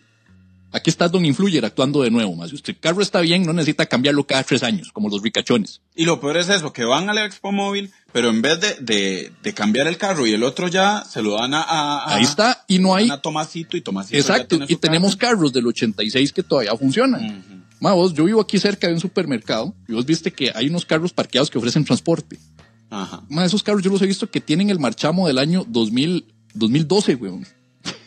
Aquí 0.70 0.90
está 0.90 1.08
Don 1.08 1.26
Influyer 1.26 1.64
actuando 1.66 2.02
de 2.04 2.12
nuevo. 2.12 2.36
Más. 2.36 2.50
Si 2.50 2.56
usted 2.56 2.74
el 2.74 2.80
carro 2.80 3.02
está 3.02 3.22
bien, 3.22 3.44
no 3.46 3.54
necesita 3.54 3.86
cambiarlo 3.86 4.28
cada 4.28 4.44
tres 4.44 4.64
años, 4.64 4.92
como 4.92 5.08
los 5.10 5.22
ricachones. 5.24 5.80
Y 5.96 6.04
lo 6.04 6.20
peor 6.20 6.36
es 6.38 6.50
eso, 6.50 6.74
que 6.74 6.84
van 6.84 7.10
al 7.10 7.18
Expo 7.20 7.54
Móvil, 7.54 7.90
pero 8.12 8.30
en 8.30 8.42
vez 8.42 8.60
de, 8.60 8.76
de, 8.82 9.32
de 9.42 9.54
cambiar 9.54 9.88
el 9.88 9.98
carro 9.98 10.28
y 10.28 10.34
el 10.34 10.44
otro 10.44 10.68
ya, 10.68 11.04
se 11.10 11.22
lo 11.24 11.36
dan 11.36 11.54
a... 11.54 11.62
a- 11.64 12.16
Ahí 12.16 12.24
está, 12.24 12.66
y 12.68 12.80
no 12.80 12.94
hay... 12.94 13.10
a 13.10 13.18
Tomasito 13.18 13.78
y 13.78 13.82
Tomasito 13.82 14.18
Exacto, 14.18 14.60
y 14.68 14.76
tenemos 14.76 15.16
carro. 15.16 15.38
carros 15.38 15.54
del 15.54 15.68
86 15.68 16.34
que 16.34 16.44
todavía 16.44 16.76
funcionan. 16.76 17.24
Ujú. 17.26 17.47
Ma, 17.80 17.94
vos, 17.94 18.14
yo 18.14 18.26
vivo 18.26 18.42
aquí 18.42 18.60
cerca 18.60 18.88
de 18.88 18.94
un 18.94 19.00
supermercado 19.00 19.76
y 19.88 19.94
vos 19.94 20.06
viste 20.06 20.32
que 20.32 20.52
hay 20.56 20.68
unos 20.68 20.86
carros 20.86 21.14
parqueados 21.14 21.50
que 21.50 21.58
ofrecen 21.58 21.86
transporte. 21.86 22.40
Ajá. 22.90 23.24
Ma, 23.30 23.46
esos 23.46 23.64
carros 23.64 23.84
yo 23.84 23.92
los 23.92 24.02
he 24.02 24.08
visto 24.08 24.30
que 24.30 24.42
tienen 24.42 24.70
el 24.70 24.80
marchamo 24.80 25.28
del 25.28 25.38
año 25.38 25.66
2000, 25.68 26.34
2012, 26.54 27.16
weón. 27.16 27.46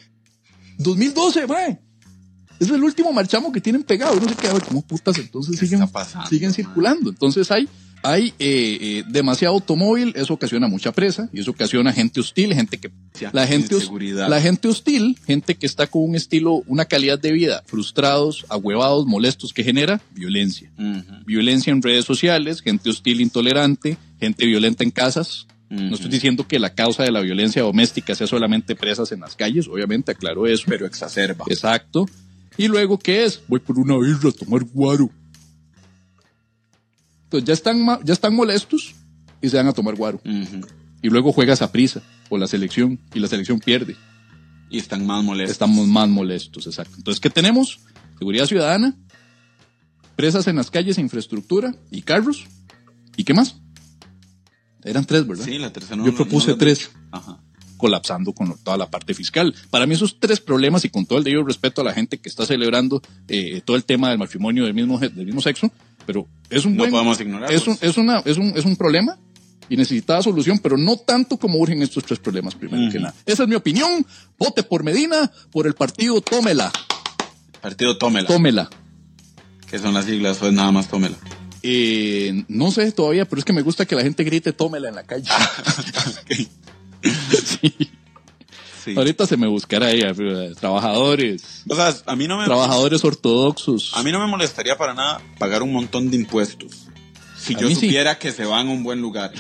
2012, 0.79 1.47
mae. 1.47 1.81
Es 2.59 2.69
el 2.69 2.85
último 2.85 3.11
marchamo 3.13 3.51
que 3.51 3.61
tienen 3.61 3.83
pegado. 3.83 4.15
Yo 4.15 4.21
No 4.21 4.29
sé 4.29 4.35
qué, 4.35 4.49
a 4.49 4.53
ver 4.53 4.63
cómo 4.63 4.83
putas 4.83 5.17
entonces 5.17 5.59
¿Qué 5.59 5.67
siguen, 5.67 5.89
siguen 6.29 6.53
circulando. 6.53 7.09
Entonces 7.09 7.51
hay, 7.51 7.67
hay 8.03 8.29
eh, 8.39 8.79
eh, 8.81 9.05
demasiado 9.09 9.55
automóvil, 9.55 10.13
eso 10.17 10.35
ocasiona 10.35 10.69
mucha 10.69 10.93
presa 10.93 11.29
y 11.33 11.41
eso 11.41 11.51
ocasiona 11.51 11.93
gente 11.93 12.21
hostil, 12.21 12.55
gente 12.55 12.79
que 12.79 12.91
la 13.33 13.47
gente, 13.47 13.75
Inseguridad. 13.75 14.29
la 14.29 14.41
gente 14.41 14.69
hostil, 14.69 15.19
gente 15.27 15.57
que 15.57 15.67
está 15.67 15.87
con 15.87 16.03
un 16.03 16.15
estilo, 16.15 16.63
una 16.67 16.87
calidad 16.87 17.19
de 17.19 17.33
vida, 17.33 17.63
frustrados, 17.67 18.47
ahuevados, 18.49 19.07
molestos, 19.07 19.53
que 19.53 19.65
genera 19.65 20.01
violencia. 20.13 20.71
Violencia 21.27 21.73
en 21.73 21.83
redes 21.83 22.05
sociales, 22.05 22.63
gente 22.63 22.91
hostil, 22.91 23.21
intolerante, 23.21 23.97
gente 24.19 24.47
violenta 24.47 24.85
en 24.85 24.91
casas. 24.91 25.47
No 25.69 25.95
estoy 25.95 26.11
diciendo 26.11 26.49
que 26.49 26.59
la 26.59 26.75
causa 26.75 27.05
de 27.05 27.13
la 27.13 27.21
violencia 27.21 27.63
doméstica 27.63 28.15
sea 28.17 28.27
solamente 28.27 28.75
presas 28.75 29.13
en 29.13 29.21
las 29.21 29.37
calles, 29.37 29.69
obviamente, 29.69 30.11
aclaro 30.11 30.49
eso. 30.49 30.65
Pero 30.67 30.85
exacerba. 30.85 31.45
Exacto. 31.49 32.07
Y 32.57 32.67
luego, 32.67 32.99
¿qué 32.99 33.25
es? 33.25 33.41
Voy 33.47 33.61
por 33.61 33.79
una 33.79 33.97
birra 33.97 34.31
a 34.31 34.33
tomar 34.33 34.65
guaro. 34.65 35.11
Entonces 37.31 37.47
ya 37.47 37.53
están, 37.55 37.87
ya 38.05 38.13
están 38.13 38.35
molestos 38.35 38.95
y 39.41 39.49
se 39.49 39.57
van 39.57 39.69
a 39.69 39.73
tomar 39.73 39.95
guaro. 39.95 40.21
Ujú. 40.25 40.67
Y 41.01 41.09
luego 41.09 41.33
juegas 41.33 41.63
a 41.63 41.71
prisa 41.71 42.03
o 42.29 42.37
la 42.37 42.49
selección 42.49 42.99
y 43.15 43.21
la 43.21 43.29
selección 43.29 43.61
pierde. 43.61 43.97
Y 44.69 44.79
están 44.79 45.07
más 45.07 45.23
molestos. 45.23 45.53
Estamos 45.53 45.87
más 45.87 46.09
molestos, 46.09 46.67
exacto. 46.67 46.95
Entonces, 46.97 47.21
¿qué 47.21 47.31
tenemos? 47.31 47.79
Seguridad 48.19 48.47
ciudadana, 48.47 48.97
presas 50.17 50.47
en 50.49 50.57
las 50.57 50.71
calles, 50.71 50.99
infraestructura 50.99 51.75
y 51.91 52.03
carros. 52.03 52.45
¿Y 53.17 53.25
qué 53.25 53.33
más? 53.33 53.57
Eran 54.85 55.05
tres, 55.05 55.27
¿verdad? 55.27 55.45
Sí, 55.45 55.59
la 55.59 55.73
tercera 55.73 55.97
no- 55.97 56.07
Yo 56.07 56.15
propuse 56.15 56.49
no 56.53 56.57
tres. 56.59 56.91
Ajá. 57.13 57.39
colapsando 57.77 58.35
con 58.35 58.59
toda 58.59 58.77
la 58.77 58.91
parte 58.91 59.15
fiscal. 59.15 59.55
Para 59.71 59.87
mí 59.87 59.95
esos 59.95 60.21
tres 60.21 60.39
problemas 60.41 60.85
y 60.85 60.91
con 60.91 61.07
todo 61.07 61.17
el 61.19 61.25
debido 61.25 61.45
respeto 61.45 61.81
a 61.81 61.85
la 61.85 61.95
gente 61.95 62.19
que 62.19 62.29
está 62.29 62.45
celebrando 62.45 63.01
eh, 63.27 63.63
todo 63.65 63.75
el 63.77 63.85
tema 63.85 64.11
del 64.11 64.19
matrimonio 64.19 64.65
del 64.65 64.75
mismo, 64.75 64.99
del 64.99 65.25
mismo 65.25 65.41
sexo, 65.41 65.73
pero 66.11 66.27
es 66.49 66.65
un 66.65 66.73
No 66.75 66.79
buen, 66.83 66.91
podemos 66.91 67.21
ignorarlos. 67.21 67.63
es 67.63 67.69
un, 67.69 67.79
es, 67.81 67.97
una, 67.97 68.19
es, 68.25 68.37
un, 68.37 68.53
es 68.57 68.65
un 68.65 68.75
problema 68.75 69.17
y 69.69 69.77
necesitaba 69.77 70.21
solución, 70.21 70.59
pero 70.59 70.77
no 70.77 70.97
tanto 70.97 71.37
como 71.37 71.59
urgen 71.61 71.81
estos 71.83 72.03
tres 72.03 72.19
problemas 72.19 72.57
primero 72.57 72.91
que 72.91 72.99
nada. 72.99 73.15
Esa 73.25 73.45
es 73.45 73.49
mi 73.49 73.55
opinión. 73.55 74.05
Vote 74.37 74.65
por 74.65 74.83
Medina, 74.83 75.31
por 75.53 75.69
el 75.69 75.75
partido, 75.75 76.21
tómela, 76.21 76.73
Partido 77.61 77.97
Tómela. 77.97 78.27
tómela. 78.27 78.71
que 79.69 79.79
son 79.79 79.95
las 79.95 80.07
siglas, 80.07 80.43
o 80.43 80.49
es 80.49 80.53
nada 80.53 80.73
más 80.73 80.89
Tómela. 80.89 81.17
Eh, 81.63 82.43
no 82.49 82.73
sé 82.73 82.91
todavía, 82.91 83.29
pero 83.29 83.39
es 83.39 83.45
que 83.45 83.53
me 83.53 83.63
gusta 83.63 83.87
que 83.87 83.95
la 83.95 84.03
gente 84.03 84.25
grite 84.25 84.53
tómela 84.53 84.89
en 84.89 84.97
la 84.97 85.05
calle. 85.05 85.29
Sí. 87.03 87.73
Sí. 88.85 88.95
Ahorita 88.97 89.27
se 89.27 89.37
me 89.37 89.47
buscará 89.47 89.87
ahí, 89.89 90.01
eh, 90.03 90.53
trabajadores, 90.59 91.65
O 91.69 91.75
sea, 91.75 91.95
a 92.07 92.17
mí 92.17 92.27
no 92.27 92.39
me... 92.39 92.45
trabajadores 92.47 93.05
ortodoxos. 93.05 93.93
A 93.95 94.03
mí 94.03 94.11
no 94.13 94.19
me 94.21 94.27
molestaría 94.27 94.77
para 94.79 94.95
nada 94.95 95.21
pagar 95.39 95.63
un 95.63 95.73
montón 95.73 96.11
de 96.11 96.17
impuestos. 96.17 96.87
Si 97.39 97.55
A 97.55 97.59
yo 97.61 97.69
sí. 97.69 97.75
supiera 97.75 98.19
que 98.19 98.33
se 98.33 98.45
van 98.45 98.69
a 98.69 98.71
un 98.71 98.83
buen 98.83 99.01
lugar. 99.01 99.33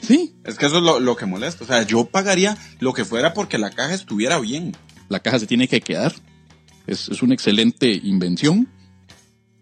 Sí, 0.00 0.34
Es 0.44 0.56
que 0.58 0.66
eso 0.66 0.78
es 0.78 0.82
lo, 0.82 0.98
lo 1.00 1.16
que 1.16 1.26
molesta. 1.26 1.64
O 1.64 1.66
sea, 1.66 1.82
yo 1.86 2.04
pagaría 2.06 2.58
lo 2.80 2.92
que 2.92 3.04
fuera 3.04 3.32
porque 3.34 3.56
la 3.58 3.70
caja 3.70 3.94
estuviera 3.94 4.38
bien. 4.40 4.76
la 5.08 5.20
caja 5.20 5.38
se 5.38 5.46
tiene 5.46 5.68
que 5.68 5.80
quedar. 5.80 6.12
Es, 6.86 7.08
es 7.08 7.22
una 7.22 7.34
excelente 7.34 7.92
invención. 8.02 8.68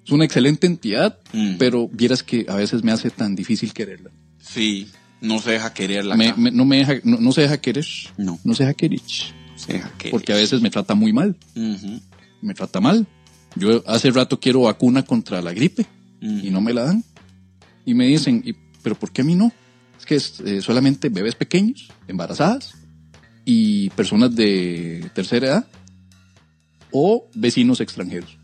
Es 0.05 0.11
una 0.13 0.25
excelente 0.25 0.67
entidad, 0.67 1.19
Mm. 1.33 1.57
pero 1.59 1.89
vieras 1.93 2.23
que 2.23 2.47
a 2.49 2.55
veces 2.57 2.83
me 2.83 2.91
hace 2.91 3.11
tan 3.11 3.37
difícil 3.37 3.73
quererla. 3.75 4.11
Sí, 4.43 4.91
no 5.21 5.39
se 5.41 5.51
deja 5.53 5.73
querer 5.75 6.05
la 6.05 6.17
Me- 6.17 6.35
no, 6.53 6.65
me 6.65 6.79
deja, 6.79 6.95
no, 7.05 7.19
no 7.19 7.33
se 7.33 7.43
deja 7.43 7.59
querer. 7.61 7.87
No. 8.17 8.39
No 8.45 8.55
se 8.55 8.65
deja 8.65 8.75
querer. 8.75 9.01
se 9.57 9.73
deja 9.75 9.91
querer. 9.99 10.11
Porque 10.13 10.33
a 10.33 10.37
veces 10.37 10.61
me 10.63 10.71
trata 10.71 10.95
muy 10.95 11.13
mal. 11.13 11.37
Me 12.43 12.55
trata 12.55 12.81
mal. 12.81 13.07
Yo 13.57 13.83
hace 13.87 14.11
rato 14.11 14.39
quiero 14.41 14.63
vacuna 14.63 15.03
contra 15.05 15.43
la 15.43 15.53
gripe 15.53 15.85
y 16.21 16.51
no 16.51 16.61
me 16.61 16.73
la 16.73 16.85
dan. 16.85 17.05
Y 17.85 17.95
me 17.95 18.07
dicen, 18.07 18.43
"¿Y- 18.45 18.55
¿pero 18.83 18.95
por 18.99 19.11
qué 19.11 19.23
a 19.23 19.25
mí 19.25 19.35
no? 19.35 19.53
Es 19.99 20.07
que 20.07 20.15
es 20.15 20.41
eh, 20.41 20.63
solamente 20.63 21.09
bebés 21.11 21.35
pequeños, 21.35 21.89
embarazadas 22.09 22.75
y 23.45 23.91
personas 23.91 24.35
de 24.35 25.11
tercera 25.15 25.47
edad. 25.47 25.67
o 26.93 27.29
vecinos 27.35 27.81
extranjeros. 27.81 28.37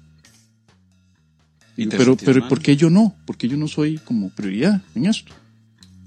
Y 1.76 1.86
pero, 1.88 2.16
pero 2.16 2.40
mal. 2.40 2.48
¿por 2.48 2.62
qué 2.62 2.76
yo 2.76 2.90
no? 2.90 3.14
¿Por 3.26 3.36
qué 3.36 3.48
yo 3.48 3.56
no 3.56 3.66
soy 3.68 3.98
como 3.98 4.30
prioridad 4.30 4.80
en 4.94 5.06
esto? 5.06 5.32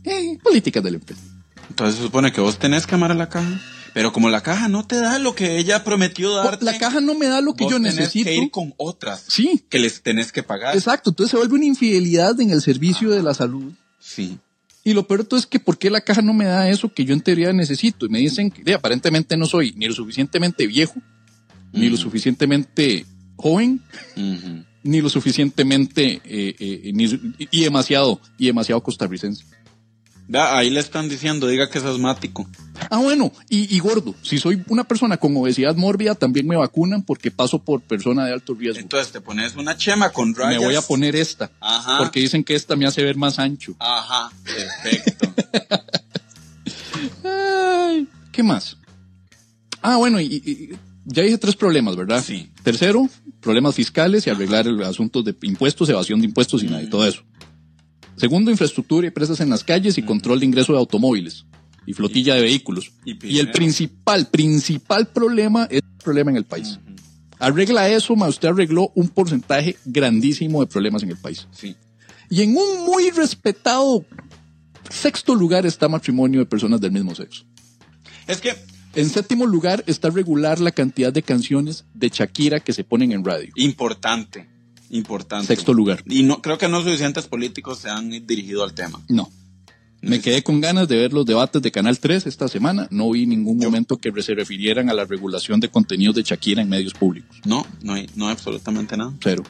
Eh, 0.06 0.38
políticas 0.44 0.84
de 0.84 0.92
la 0.92 0.98
empresa. 0.98 1.22
Entonces 1.70 1.96
se 1.98 2.04
supone 2.04 2.32
que 2.32 2.42
vos 2.42 2.58
tenés 2.58 2.88
que 2.88 2.96
amar 2.96 3.12
a 3.12 3.16
la 3.16 3.30
caja. 3.30 3.60
Pero 3.94 4.14
como 4.14 4.30
la 4.30 4.42
caja 4.42 4.68
no 4.68 4.86
te 4.86 4.98
da 4.98 5.18
lo 5.18 5.34
que 5.34 5.58
ella 5.58 5.84
prometió 5.84 6.36
darte. 6.36 6.64
La 6.64 6.78
caja 6.78 7.02
no 7.02 7.16
me 7.16 7.26
da 7.26 7.42
lo 7.42 7.56
que 7.56 7.64
vos 7.64 7.72
yo 7.74 7.78
tenés 7.78 7.96
necesito. 7.96 8.26
que 8.30 8.36
ir 8.36 8.52
con 8.52 8.74
otras. 8.78 9.26
Sí, 9.28 9.64
Que 9.68 9.80
les 9.80 10.04
tenés 10.04 10.32
que 10.32 10.44
pagar. 10.44 10.76
exacto. 10.76 11.10
Entonces 11.10 11.32
se 11.32 11.38
vuelve 11.38 11.56
una 11.56 11.66
infidelidad 11.66 12.40
en 12.40 12.52
el 12.52 12.62
servicio 12.62 13.10
de 13.10 13.24
la 13.24 13.34
salud. 13.34 13.74
Sí. 14.00 14.38
Y 14.84 14.94
lo 14.94 15.08
peor 15.08 15.22
de 15.22 15.26
todo 15.26 15.40
es 15.40 15.48
que 15.48 15.60
¿por 15.60 15.78
qué 15.80 15.90
la 15.90 16.02
caja 16.02 16.22
no 16.22 16.34
me 16.36 16.46
da 16.46 16.70
eso 16.70 16.94
que 16.94 17.04
yo 17.04 17.14
en 17.14 17.22
teoría 17.22 17.52
necesito? 17.52 18.06
Y 18.06 18.10
me 18.10 18.20
dicen 18.20 18.52
que 18.52 18.74
aparentemente 18.76 19.36
no 19.38 19.46
soy 19.48 19.74
ni 19.76 19.88
lo 19.88 19.94
suficientemente 19.96 20.68
viejo, 20.68 20.96
ni 21.74 21.90
lo 21.90 21.96
Mm. 21.96 22.00
suficientemente 22.00 23.06
joven, 23.38 23.82
ni 24.84 25.02
lo 25.02 25.10
suficientemente 25.10 26.22
eh, 26.24 26.56
eh, 26.60 26.92
ni- 26.94 27.20
y 27.52 27.64
demasiado 27.64 28.22
y 28.38 28.46
demasiado 28.48 28.82
costarricense. 28.82 29.46
Da, 30.30 30.56
ahí 30.56 30.70
le 30.70 30.80
están 30.80 31.10
diciendo, 31.10 31.48
diga 31.48 31.72
que 31.72 31.80
es 31.80 31.84
asmático. 31.84 32.48
Ah, 32.92 33.00
bueno, 33.00 33.32
y, 33.50 33.76
y 33.76 33.80
gordo. 33.80 34.14
Si 34.22 34.38
soy 34.38 34.64
una 34.68 34.84
persona 34.84 35.18
con 35.18 35.36
obesidad 35.36 35.76
mórbida, 35.76 36.14
también 36.14 36.48
me 36.48 36.56
vacunan 36.56 37.02
porque 37.02 37.32
paso 37.32 37.58
por 37.58 37.82
persona 37.82 38.26
de 38.28 38.34
alto 38.34 38.54
riesgo. 38.54 38.80
Entonces 38.80 39.12
te 39.12 39.22
pones 39.22 39.56
una 39.56 39.76
chema 39.76 40.12
con 40.12 40.36
rayas. 40.36 40.60
me 40.60 40.68
voy 40.68 40.76
a 40.76 40.84
poner 40.84 41.16
esta, 41.16 41.50
Ajá. 41.60 41.98
porque 41.98 42.20
dicen 42.20 42.44
que 42.44 42.54
esta 42.54 42.76
me 42.76 42.86
hace 42.86 43.04
ver 43.04 43.18
más 43.18 43.40
ancho. 43.40 43.76
Ajá, 43.80 44.32
perfecto. 44.44 45.34
Ay, 47.24 48.08
¿Qué 48.32 48.44
más? 48.44 48.78
Ah, 49.82 49.98
bueno, 49.98 50.22
y, 50.22 50.78
ya 51.06 51.24
dije 51.24 51.40
tres 51.40 51.56
problemas, 51.56 51.96
¿verdad? 51.96 52.24
Sí. 52.24 52.52
Tercero, 52.62 53.10
problemas 53.42 53.74
fiscales 53.74 54.28
y 54.28 54.30
arreglar 54.30 54.68
el 54.68 54.84
asunto 54.84 55.24
de 55.24 55.36
impuestos, 55.42 55.90
evasión 55.90 56.20
de 56.20 56.28
impuestos 56.28 56.62
y, 56.62 56.68
nada, 56.68 56.84
y 56.84 56.88
todo 56.88 57.08
eso. 57.08 57.24
Segundo, 58.20 58.52
infraestructura 58.52 59.08
y 59.08 59.12
presas 59.12 59.40
en 59.40 59.50
las 59.50 59.64
calles 59.64 59.98
y 59.98 60.04
control 60.04 60.42
de 60.42 60.46
ingreso 60.46 60.74
de 60.74 60.80
automóviles 60.80 61.46
y 61.86 61.94
flotilla 61.94 62.36
de 62.36 62.42
vehículos. 62.42 62.92
y 63.06 63.18
Y, 63.26 63.40
el 63.40 63.52
principal, 63.52 64.28
principal 64.28 65.08
problema 65.08 65.66
es 65.72 65.82
el 65.82 66.04
problema 66.04 66.32
en 66.32 66.38
el 66.38 66.46
país. 66.46 66.80
Arregla 67.40 67.88
eso, 67.88 68.18
ma, 68.18 68.28
usted 68.28 68.50
arregló 68.50 68.92
un 68.96 69.08
porcentaje 69.08 69.78
grandísimo 69.86 70.60
de 70.60 70.68
problemas 70.68 71.04
en 71.04 71.12
el 71.12 71.18
país. 71.18 71.48
Sí. 71.52 71.76
Y 72.30 72.42
en 72.42 72.58
un 72.58 72.86
muy 72.86 73.10
respetado 73.12 74.06
sexto 74.90 75.34
lugar 75.34 75.66
está 75.66 75.88
matrimonio 75.88 76.42
de 76.42 76.46
personas 76.46 76.82
del 76.82 76.92
mismo 76.92 77.16
sexo. 77.16 77.46
Es 78.28 78.42
que, 78.42 78.54
En 78.96 79.10
séptimo 79.10 79.46
lugar 79.46 79.84
está 79.88 80.10
regular 80.10 80.60
la 80.60 80.72
cantidad 80.72 81.14
de 81.14 81.24
canciones 81.24 81.86
de 81.94 82.10
Shakira 82.10 82.60
que 82.60 82.74
se 82.74 82.84
ponen 82.84 83.14
en 83.14 83.24
radio. 83.24 83.52
importante. 83.56 84.49
Importante. 84.90 85.48
Sexto 85.48 85.74
lugar. 85.74 86.04
Y 86.08 86.24
no, 86.24 86.42
creo 86.42 86.58
que 86.58 86.68
no 86.68 86.82
suficientes 86.82 87.28
políticos 87.28 87.80
se 87.80 87.90
han 87.90 88.10
dirigido 88.26 88.64
al 88.64 88.74
tema. 88.74 89.00
No. 89.08 89.30
Me 90.02 90.22
quedé 90.22 90.42
con 90.44 90.62
ganas 90.62 90.88
de 90.88 90.96
ver 90.96 91.12
los 91.12 91.26
debates 91.26 91.62
de 91.62 91.72
Canal 91.72 92.00
3 92.00 92.26
esta 92.26 92.48
semana. 92.48 92.88
No 92.90 93.12
vi 93.12 93.26
ningún 93.26 93.60
Yo- 93.60 93.68
momento 93.70 93.98
que 93.98 94.12
se 94.24 94.34
refirieran 94.34 94.90
a 94.90 94.94
la 94.94 95.04
regulación 95.04 95.60
de 95.60 95.68
contenidos 95.70 96.16
de 96.16 96.24
Shakira 96.24 96.62
en 96.62 96.70
medios 96.70 96.94
públicos. 96.94 97.38
No, 97.46 97.66
no 97.84 97.94
hay, 97.94 98.10
no 98.16 98.28
hay 98.28 98.32
absolutamente 98.32 98.96
nada. 98.96 99.12
Cero. 99.22 99.44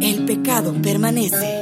El 0.00 0.24
pecado 0.26 0.74
permanece. 0.80 1.57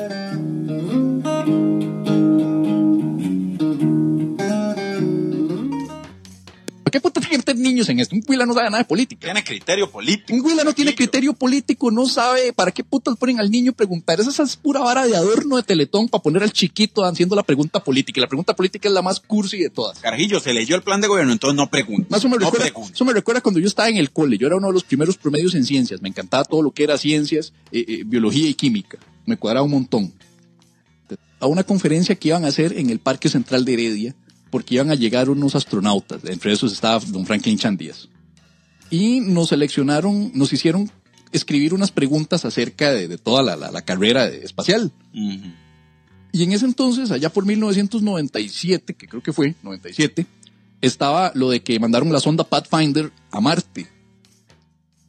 Qué 6.96 7.00
puta 7.00 7.20
meter 7.20 7.56
niños 7.56 7.88
en 7.90 8.00
esto? 8.00 8.14
Un 8.14 8.22
huila 8.26 8.46
no 8.46 8.54
sabe 8.54 8.70
nada 8.70 8.78
de 8.78 8.84
política. 8.86 9.26
Tiene 9.26 9.44
criterio 9.44 9.90
político. 9.90 10.32
Un 10.32 10.40
huila 10.40 10.64
no 10.64 10.72
tiene 10.72 10.94
criterio 10.94 11.34
político, 11.34 11.90
no 11.90 12.06
sabe 12.06 12.54
para 12.54 12.70
qué 12.70 12.82
putas 12.82 13.16
ponen 13.16 13.38
al 13.38 13.50
niño 13.50 13.72
a 13.72 13.74
preguntar. 13.74 14.18
Esa 14.18 14.42
es 14.42 14.56
pura 14.56 14.80
vara 14.80 15.06
de 15.06 15.14
adorno 15.14 15.56
de 15.56 15.62
teletón 15.62 16.08
para 16.08 16.22
poner 16.22 16.42
al 16.42 16.52
chiquito 16.52 17.04
haciendo 17.04 17.36
la 17.36 17.42
pregunta 17.42 17.84
política. 17.84 18.18
Y 18.18 18.22
la 18.22 18.28
pregunta 18.28 18.56
política 18.56 18.88
es 18.88 18.94
la 18.94 19.02
más 19.02 19.20
cursi 19.20 19.58
de 19.58 19.68
todas. 19.68 19.98
Carajillo, 19.98 20.40
se 20.40 20.54
leyó 20.54 20.74
el 20.74 20.82
plan 20.82 21.02
de 21.02 21.08
gobierno, 21.08 21.32
entonces 21.32 21.54
no 21.54 21.68
pregunte. 21.68 22.06
Más 22.08 22.24
o 22.24 22.28
me, 22.28 22.36
no 22.36 22.46
recuerda, 22.46 22.64
pregunte. 22.64 22.94
eso 22.94 23.04
me 23.04 23.12
recuerda 23.12 23.42
cuando 23.42 23.60
yo 23.60 23.66
estaba 23.66 23.90
en 23.90 23.98
el 23.98 24.10
cole. 24.10 24.38
Yo 24.38 24.46
era 24.46 24.56
uno 24.56 24.68
de 24.68 24.72
los 24.72 24.84
primeros 24.84 25.18
promedios 25.18 25.54
en 25.54 25.66
ciencias. 25.66 26.00
Me 26.00 26.08
encantaba 26.08 26.44
todo 26.44 26.62
lo 26.62 26.70
que 26.70 26.84
era 26.84 26.96
ciencias, 26.96 27.52
eh, 27.72 27.84
eh, 27.86 28.02
biología 28.06 28.48
y 28.48 28.54
química. 28.54 28.98
Me 29.26 29.36
cuadraba 29.36 29.66
un 29.66 29.72
montón. 29.72 30.14
A 31.40 31.46
una 31.46 31.64
conferencia 31.64 32.14
que 32.14 32.28
iban 32.28 32.46
a 32.46 32.48
hacer 32.48 32.78
en 32.78 32.88
el 32.88 33.00
Parque 33.00 33.28
Central 33.28 33.66
de 33.66 33.74
Heredia, 33.74 34.14
porque 34.56 34.76
iban 34.76 34.90
a 34.90 34.94
llegar 34.94 35.28
unos 35.28 35.54
astronautas. 35.54 36.24
Entre 36.24 36.50
esos 36.50 36.72
estaba 36.72 36.98
don 37.08 37.26
Franklin 37.26 37.58
Chandías. 37.58 38.08
Y 38.88 39.20
nos 39.20 39.50
seleccionaron, 39.50 40.30
nos 40.34 40.50
hicieron 40.54 40.90
escribir 41.30 41.74
unas 41.74 41.90
preguntas 41.90 42.46
acerca 42.46 42.90
de, 42.90 43.06
de 43.06 43.18
toda 43.18 43.42
la, 43.42 43.54
la- 43.54 43.70
la 43.70 43.82
carrera 43.84 44.26
espacial. 44.28 44.90
Ujú. 45.12 45.50
Y 46.32 46.42
en 46.42 46.52
ese 46.52 46.64
entonces, 46.64 47.10
allá 47.10 47.28
por 47.30 47.44
1997, 47.44 48.94
que 48.94 49.06
creo 49.08 49.22
que 49.22 49.34
fue, 49.34 49.54
97, 49.62 50.24
estaba 50.80 51.32
lo 51.34 51.50
de 51.50 51.60
que 51.62 51.78
mandaron 51.78 52.10
la 52.10 52.20
sonda 52.20 52.44
Pathfinder 52.44 53.12
a 53.30 53.42
Marte. 53.42 53.86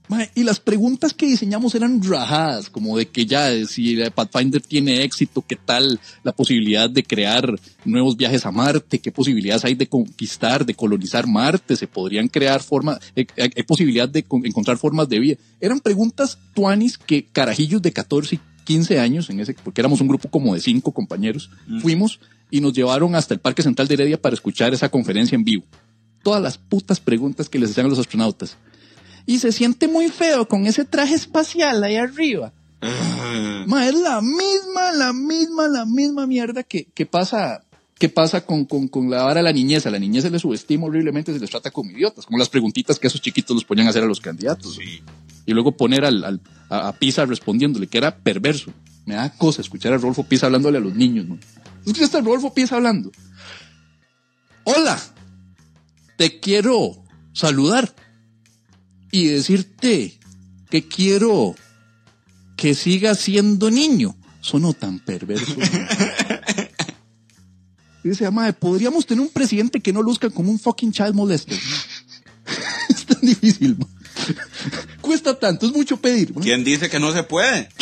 Mae, 0.10 0.30
Y 0.36 0.44
las 0.44 0.60
preguntas 0.62 1.14
que 1.14 1.26
diseñamos 1.26 1.76
eran 1.76 2.02
rajadas, 2.02 2.70
como 2.70 2.98
de 2.98 3.08
que 3.08 3.26
ya, 3.26 3.52
eh, 3.52 3.66
si 3.66 3.96
la 3.96 4.10
Pathfinder 4.10 4.62
tiene 4.62 5.04
éxito, 5.04 5.44
qué 5.46 5.58
tal 5.58 6.00
la 6.24 6.32
posibilidad 6.32 6.90
de 6.90 7.04
crear 7.04 7.60
nuevos 7.84 8.16
viajes 8.16 8.46
a 8.46 8.52
Marte, 8.52 9.00
qué 9.00 9.12
posibilidades 9.12 9.66
hay 9.66 9.76
de 9.76 9.88
conquistar, 9.88 10.66
de 10.66 10.74
colonizar 10.76 11.28
Marte, 11.28 11.76
se 11.76 11.88
podrían 11.88 12.30
crear 12.30 12.64
formas, 12.64 13.00
eh, 13.18 13.26
hay, 13.38 13.50
hay 13.56 13.64
posibilidad 13.64 14.08
de 14.08 14.24
con- 14.24 14.46
encontrar 14.46 14.78
formas 14.78 15.10
de 15.10 15.20
vida. 15.20 15.36
Eran 15.60 15.80
preguntas 15.82 16.38
tuanis 16.54 16.98
que 16.98 17.26
carajillos 17.26 17.82
de 17.82 17.92
14 17.92 18.36
y 18.36 18.40
15 18.64 19.00
años, 19.00 19.30
en 19.30 19.40
ese, 19.42 19.56
porque 19.62 19.82
éramos 19.82 20.00
un 20.02 20.08
grupo 20.08 20.30
como 20.30 20.54
de 20.54 20.62
cinco 20.62 20.92
compañeros, 20.94 21.50
fuimos 21.82 22.20
y 22.50 22.62
nos 22.62 22.72
llevaron 22.74 23.14
hasta 23.16 23.34
el 23.34 23.40
Parque 23.42 23.62
Central 23.62 23.88
de 23.90 23.94
Heredia 23.96 24.22
para 24.22 24.34
escuchar 24.36 24.74
esa 24.74 24.90
conferencia 24.90 25.36
en 25.36 25.44
vivo. 25.44 25.64
Todas 26.24 26.42
las 26.42 26.58
putas 26.58 27.00
preguntas 27.02 27.50
que 27.50 27.60
les 27.60 27.72
hacían 27.72 27.86
a 27.88 27.90
los 27.90 28.00
astronautas. 28.00 28.58
Y 29.28 29.38
se 29.40 29.52
siente 29.52 29.88
muy 29.88 30.08
feo 30.10 30.48
con 30.48 30.66
ese 30.66 30.86
traje 30.86 31.14
espacial 31.14 31.84
ahí 31.84 31.98
arriba. 31.98 32.52
Ma, 33.68 33.86
es 33.88 33.94
la 33.94 34.22
misma, 34.22 34.92
la 34.94 35.14
misma, 35.14 35.68
la 35.68 35.86
misma 35.86 36.26
mierda 36.26 36.64
que, 36.64 36.86
que 36.86 37.06
pasa, 37.06 37.62
que 38.00 38.08
pasa 38.08 38.46
con, 38.46 38.64
con, 38.66 38.88
con 38.88 39.10
la 39.10 39.24
vara 39.24 39.42
de 39.42 39.44
la 39.44 39.52
niñez. 39.52 39.86
A 39.86 39.92
la 39.92 40.00
niñez 40.00 40.24
se 40.24 40.30
les 40.30 40.42
subestima 40.42 40.86
horriblemente, 40.86 41.34
se 41.34 41.40
les 41.40 41.50
trata 41.50 41.70
como 41.72 41.92
idiotas, 41.92 42.26
como 42.26 42.38
las 42.38 42.48
preguntitas 42.50 42.98
que 43.00 43.08
esos 43.08 43.22
chiquitos 43.22 43.54
los 43.54 43.66
ponían 43.66 43.88
a 43.88 43.90
hacer 43.90 44.04
a 44.04 44.08
los 44.08 44.22
candidatos. 44.22 44.80
Y 45.46 45.52
luego 45.54 45.74
poner 45.74 46.06
al, 46.06 46.24
al- 46.24 46.42
a, 46.70 46.88
a 46.88 46.94
Pisa 46.94 47.26
respondiéndole, 47.26 47.88
que 47.88 47.98
era 47.98 48.16
perverso. 48.18 48.72
Me 49.06 49.16
da 49.16 49.30
cosa 49.38 49.62
escuchar 49.62 49.92
a 49.94 49.98
Rodolfo 49.98 50.24
Pisa 50.24 50.46
hablándole 50.46 50.78
a 50.78 50.82
los 50.82 50.96
niños, 50.96 51.26
¿no? 51.28 51.38
¿Escuchaste 51.86 52.18
a 52.18 52.22
Rodolfo 52.22 52.54
Pisa 52.54 52.76
hablando? 52.76 53.12
Hola, 54.64 54.98
te 56.18 56.40
quiero 56.40 56.92
saludar 57.34 57.94
y 59.12 59.28
decirte 59.28 60.20
que 60.70 60.88
quiero 60.88 61.56
que 62.56 62.76
siga 62.76 63.16
siendo 63.16 63.72
niño. 63.72 64.16
Sonó 64.42 64.74
tan 64.74 65.00
perverso. 65.00 65.56
Dice, 68.04 68.30
madre, 68.32 68.54
podríamos 68.54 69.06
tener 69.06 69.22
un 69.22 69.30
presidente 69.30 69.82
que 69.82 69.92
no 69.92 70.02
luzca 70.02 70.30
como 70.30 70.52
un 70.52 70.60
fucking 70.60 70.92
child 70.92 71.14
molester. 71.14 71.58
es 72.90 73.06
tan 73.06 73.22
difícil. 73.22 73.78
ma. 73.78 73.88
Cuesta 75.02 75.38
tanto, 75.38 75.68
es 75.68 75.74
mucho 75.74 75.98
pedir. 75.98 76.34
ma. 76.34 76.42
¿Quién 76.42 76.64
dice 76.64 76.90
que 76.90 77.00
no 77.00 77.12
se 77.12 77.24
puede? 77.24 77.70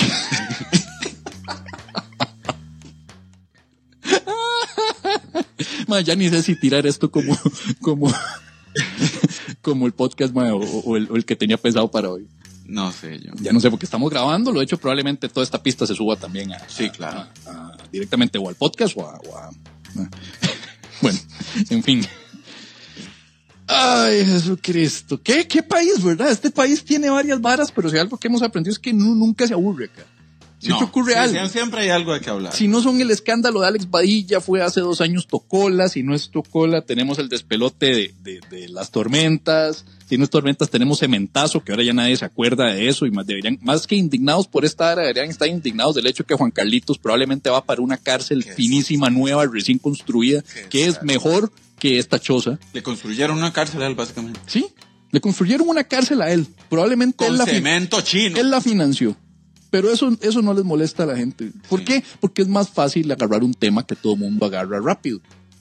Ma, 5.87 6.01
ya 6.01 6.15
ni 6.15 6.29
sé 6.29 6.41
si 6.41 6.55
tirar 6.55 6.87
esto 6.87 7.11
como, 7.11 7.37
como, 7.81 8.11
como 9.65 9.87
el 9.87 9.93
podcast 9.93 10.33
o, 10.35 10.95
el, 10.95 11.07
o 11.11 11.15
el 11.15 11.25
que 11.25 11.35
tenía 11.35 11.57
pensado 11.57 11.89
para 11.89 12.09
hoy. 12.11 12.27
No 12.67 12.91
sé 12.91 13.19
yo. 13.19 13.31
Ya 13.41 13.51
no 13.51 13.59
sé 13.59 13.69
porque 13.69 13.85
estamos 13.85 14.09
grabando. 14.11 14.51
Lo 14.51 14.61
hecho, 14.61 14.77
probablemente 14.77 15.27
toda 15.29 15.43
esta 15.43 15.61
pista 15.61 15.85
se 15.87 15.93
suba 15.95 16.15
también 16.15 16.51
a, 16.53 16.59
Sí, 16.69 16.89
claro. 16.89 17.25
a- 17.45 17.49
a- 17.51 17.77
directamente 17.91 18.37
o 18.37 18.47
al 18.47 18.55
podcast 18.55 18.95
o 18.97 19.01
a, 19.07 19.17
o 19.19 19.37
a- 19.37 19.47
a- 19.49 20.09
bueno, 21.01 21.19
en 21.69 21.83
fin. 21.83 22.05
Ay, 23.67 24.23
Jesucristo. 24.25 25.19
¿Qué, 25.21 25.47
¿Qué 25.47 25.63
país, 25.63 26.03
verdad? 26.03 26.29
Este 26.29 26.51
país 26.51 26.83
tiene 26.85 27.09
varias 27.09 27.41
varas, 27.41 27.71
pero 27.71 27.89
si 27.89 27.97
algo 27.97 28.17
que 28.17 28.27
hemos 28.27 28.41
aprendido 28.43 28.71
es 28.71 28.79
que 28.79 28.93
nu- 28.93 29.15
nunca 29.15 29.47
se 29.47 29.53
aburre 29.53 29.85
acá. 29.85 30.05
Si 30.59 30.69
No, 30.69 30.79
ocurre 30.79 31.13
sí, 31.13 31.19
algo. 31.19 31.49
Siempre 31.49 31.81
hay 31.81 31.89
algo 31.89 32.13
de 32.13 32.21
que 32.21 32.29
hablar. 32.29 32.53
Si 32.53 32.67
no 32.67 32.81
son 32.81 32.99
el 33.01 33.11
escándalo 33.11 33.61
de 33.61 33.67
Alex 33.67 33.89
Badilla, 33.89 34.39
fue 34.41 34.61
hace 34.61 34.79
dos 34.79 35.01
años 35.01 35.27
Tocola. 35.27 35.89
Si 35.89 36.01
no 36.01 36.15
es 36.15 36.29
Tocola, 36.31 36.81
tenemos 36.81 37.19
el 37.19 37.29
despelote 37.29 37.85
de, 37.87 38.13
de- 38.23 38.39
de 38.49 38.69
las 38.69 38.89
tormentas. 38.91 39.85
Si 40.07 40.17
no 40.17 40.23
es 40.23 40.29
tormentas, 40.29 40.69
tenemos 40.69 40.99
Cementazo, 40.99 41.63
que 41.63 41.71
ahora 41.71 41.83
ya 41.83 41.93
nadie 41.93 42.15
se 42.15 42.25
acuerda 42.25 42.65
de 42.73 42.87
eso. 42.87 43.05
Y 43.05 43.11
más, 43.11 43.25
deberían, 43.27 43.59
más 43.61 43.85
que 43.87 43.95
indignados 43.95 44.47
por 44.47 44.63
esta 44.65 44.91
área, 44.91 45.03
deberían 45.03 45.29
estar 45.29 45.47
indignados 45.47 45.95
del 45.95 46.07
hecho 46.07 46.25
que 46.25 46.35
Juan 46.35 46.51
Carlitos 46.51 46.97
probablemente 46.99 47.49
va 47.49 47.63
para 47.65 47.81
una 47.81 47.97
cárcel 47.97 48.43
finísima, 48.43 49.09
nueva, 49.09 49.45
recién 49.45 49.77
construida, 49.79 50.43
que 50.69 50.85
es 50.85 51.01
mejor 51.03 51.51
que 51.79 51.99
esta 51.99 52.19
choza, 52.19 52.57
Le 52.73 52.81
construyeron 52.81 53.37
una 53.37 53.51
cárcel 53.51 53.81
a 53.81 53.87
él, 53.87 53.95
básicamente. 53.95 54.39
sí, 54.47 54.67
le 55.11 55.19
construyeron 55.21 55.67
una 55.67 55.83
cárcel 55.83 56.21
a 56.21 56.31
él. 56.31 56.47
Probablemente 56.69 57.17
Con 57.17 57.27
él 57.33 57.37
la, 57.37 57.45
cemento 57.45 58.01
chino. 58.01 58.37
él 58.39 58.49
la 58.49 58.61
financió. 58.61 59.15
Pero 59.75 59.91
eso, 59.91 60.09
eso 60.21 60.41
no 60.41 60.53
les 60.53 60.63
molesta 60.63 61.03
a 61.03 61.05
la 61.05 61.17
gente. 61.17 61.51
¿Por 61.67 61.83
qué? 61.83 62.01
Porque 62.21 62.41
es 62.43 62.47
más 62.47 62.69
fácil 62.69 63.11
agarrar 63.11 63.43
un 63.43 63.53
tema 63.53 63.85
que 63.85 63.93
todo 63.97 64.13
el 64.13 64.19
mundo 64.19 64.45
agarra 64.45 64.79
rápido. 64.79 65.19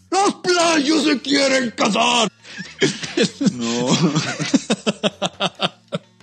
¡Los 0.08 0.34
playos 0.36 1.02
se 1.02 1.18
quieren 1.20 1.72
casar! 1.76 2.30
No. 3.54 3.88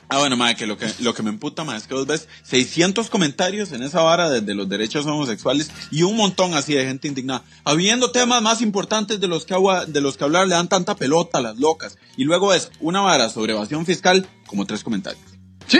ah, 0.08 0.18
bueno, 0.20 0.38
madre, 0.38 0.56
que 0.56 0.66
lo 0.68 0.78
que, 0.78 0.90
lo 1.00 1.14
que 1.14 1.22
me 1.22 1.30
emputa, 1.32 1.66
madre, 1.66 1.80
es 1.80 1.88
que 1.88 1.94
vos 1.96 2.08
ves 2.08 2.30
600 2.44 3.10
comentarios 3.10 3.74
en 3.74 3.84
esa 3.84 4.02
vara 4.02 4.30
de, 4.30 4.40
de 4.40 4.56
los 4.56 4.70
derechos 4.70 5.06
homosexuales 5.06 5.70
y 5.92 6.04
un 6.04 6.16
montón 6.16 6.54
así 6.54 6.74
de 6.74 6.86
gente 6.86 7.10
indignada. 7.10 7.44
Habiendo 7.66 8.12
temas 8.12 8.42
más 8.42 8.62
importantes 8.62 9.20
de 9.20 9.28
los 9.28 9.46
que, 9.46 9.54
agua- 9.54 9.86
de 9.86 10.00
los 10.00 10.16
que 10.16 10.24
hablar, 10.24 10.48
le 10.48 10.56
dan 10.56 10.70
tanta 10.70 10.96
pelota 10.96 11.40
a 11.40 11.42
las 11.42 11.58
locas. 11.60 11.98
Y 12.16 12.24
luego 12.24 12.54
es 12.54 12.72
una 12.80 13.02
vara 13.02 13.30
sobre 13.30 13.52
evasión 13.52 13.86
fiscal, 13.86 14.28
como 14.48 14.66
tres 14.66 14.82
comentarios. 14.84 15.24
Sí. 15.68 15.80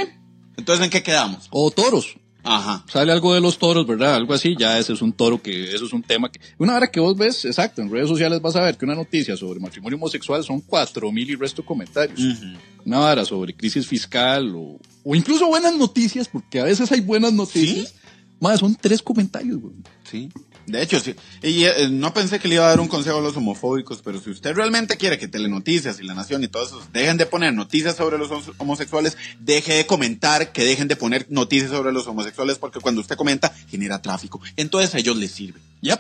Entonces, 0.62 0.86
¿en 0.86 0.92
qué 0.92 1.02
quedamos? 1.02 1.48
O 1.50 1.72
toros. 1.72 2.16
Ajá. 2.44 2.86
Sale 2.88 3.12
algo 3.12 3.34
de 3.34 3.42
los 3.42 3.58
toros, 3.58 3.88
¿verdad? 3.88 4.14
Algo 4.14 4.36
así, 4.36 4.56
ya 4.58 4.78
ese 4.78 4.94
es 4.94 5.02
un 5.02 5.12
toro 5.12 5.42
que, 5.42 5.74
eso 5.76 5.86
es 5.86 5.94
un 5.94 6.04
tema 6.04 6.32
que, 6.32 6.40
una 6.60 6.76
hora 6.76 6.90
que 6.90 7.00
vos 7.00 7.18
ves, 7.18 7.46
exacto, 7.46 7.82
en 7.82 7.92
redes 7.92 8.08
sociales 8.08 8.42
vas 8.42 8.56
a 8.56 8.62
ver 8.62 8.78
que 8.78 8.86
una 8.86 8.94
noticia 8.94 9.36
sobre 9.36 9.60
matrimonio 9.60 9.98
homosexual 9.98 10.44
son 10.44 10.62
cuatro 10.62 11.12
mil 11.12 11.28
y 11.30 11.36
resto 11.36 11.66
comentarios. 11.66 12.20
Ujú. 12.20 12.46
Una 12.86 13.00
vara 13.00 13.26
sobre 13.26 13.56
crisis 13.56 13.88
fiscal 13.88 14.54
o, 14.56 14.80
o 15.04 15.16
incluso 15.16 15.48
buenas 15.48 15.76
noticias, 15.76 16.28
porque 16.28 16.60
a 16.60 16.66
veces 16.66 16.92
hay 16.92 17.02
buenas 17.02 17.34
noticias. 17.34 17.96
Más, 18.40 18.60
son 18.60 18.76
tres 18.76 19.02
comentarios, 19.02 19.60
güey. 19.60 19.74
Sí. 20.04 20.30
De 20.68 20.82
hecho, 20.82 21.00
sí. 21.00 21.16
Y 21.44 21.64
eh, 21.66 21.90
no 21.90 22.14
pensé 22.14 22.40
que 22.40 22.48
le 22.48 22.56
iba 22.56 22.66
a 22.66 22.70
dar 22.70 22.80
un 22.80 22.88
consejo 22.88 23.18
a 23.18 23.22
los 23.22 23.36
homofóbicos, 23.38 24.02
pero 24.04 24.20
si 24.20 24.30
usted 24.30 24.54
realmente 24.56 24.98
quiere 24.98 25.18
que 25.18 25.28
Telenoticias 25.28 26.00
y 26.00 26.04
La 26.04 26.14
Nación 26.14 26.44
y 26.44 26.48
todos 26.48 26.70
esos 26.70 26.94
dejen 26.94 27.18
de 27.18 27.26
poner 27.26 27.54
noticias 27.54 27.96
sobre 27.96 28.18
los 28.18 28.30
hom- 28.30 28.54
homosexuales, 28.58 29.18
deje 29.40 29.74
de 29.74 29.86
comentar 29.86 30.52
que 30.52 30.64
dejen 30.64 30.88
de 30.88 30.96
poner 30.96 31.26
noticias 31.30 31.72
sobre 31.72 31.92
los 31.92 32.06
homosexuales, 32.08 32.58
porque 32.58 32.80
cuando 32.80 33.02
usted 33.02 33.16
comenta, 33.16 33.54
genera 33.70 34.02
tráfico. 34.02 34.40
Entonces 34.56 34.94
a 34.96 35.00
ellos 35.00 35.18
les 35.18 35.32
sirve. 35.32 35.60
Yep, 35.82 36.00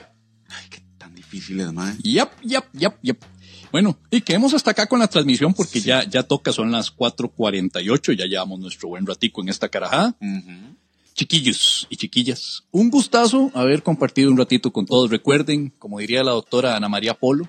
Ay, 0.50 0.66
qué 0.70 0.82
tan 0.98 1.16
difícil 1.16 1.60
es, 1.62 1.72
mae. 1.74 1.96
yep, 2.04 2.30
yep, 2.44 2.66
yep, 2.74 2.96
yep. 3.02 3.24
Bueno, 3.72 3.98
y 4.10 4.20
quedemos 4.22 4.54
hasta 4.54 4.72
acá 4.72 4.86
con 4.86 5.00
la 5.00 5.08
transmisión 5.08 5.54
porque 5.54 5.80
ya, 5.80 6.04
ya 6.04 6.24
toca, 6.24 6.52
son 6.52 6.72
las 6.72 6.94
4.48, 6.94 8.18
ya 8.18 8.26
llevamos 8.26 8.60
nuestro 8.60 8.90
buen 8.90 9.06
ratico 9.06 9.42
en 9.42 9.48
esta 9.50 9.70
carajada. 9.70 10.16
Ujú. 10.20 10.76
Chiquillos 11.14 11.88
y 11.90 11.98
chiquillas, 11.98 12.64
un 12.72 12.90
gustazo 12.90 13.52
haber 13.54 13.84
compartido 13.84 14.32
un 14.32 14.38
ratito 14.38 14.72
con 14.72 14.86
todos. 14.86 15.10
Recuerden, 15.10 15.74
como 15.78 16.00
diría 16.00 16.24
la 16.24 16.32
doctora 16.32 16.76
Ana 16.76 16.90
María 16.90 17.14
Polo, 17.14 17.48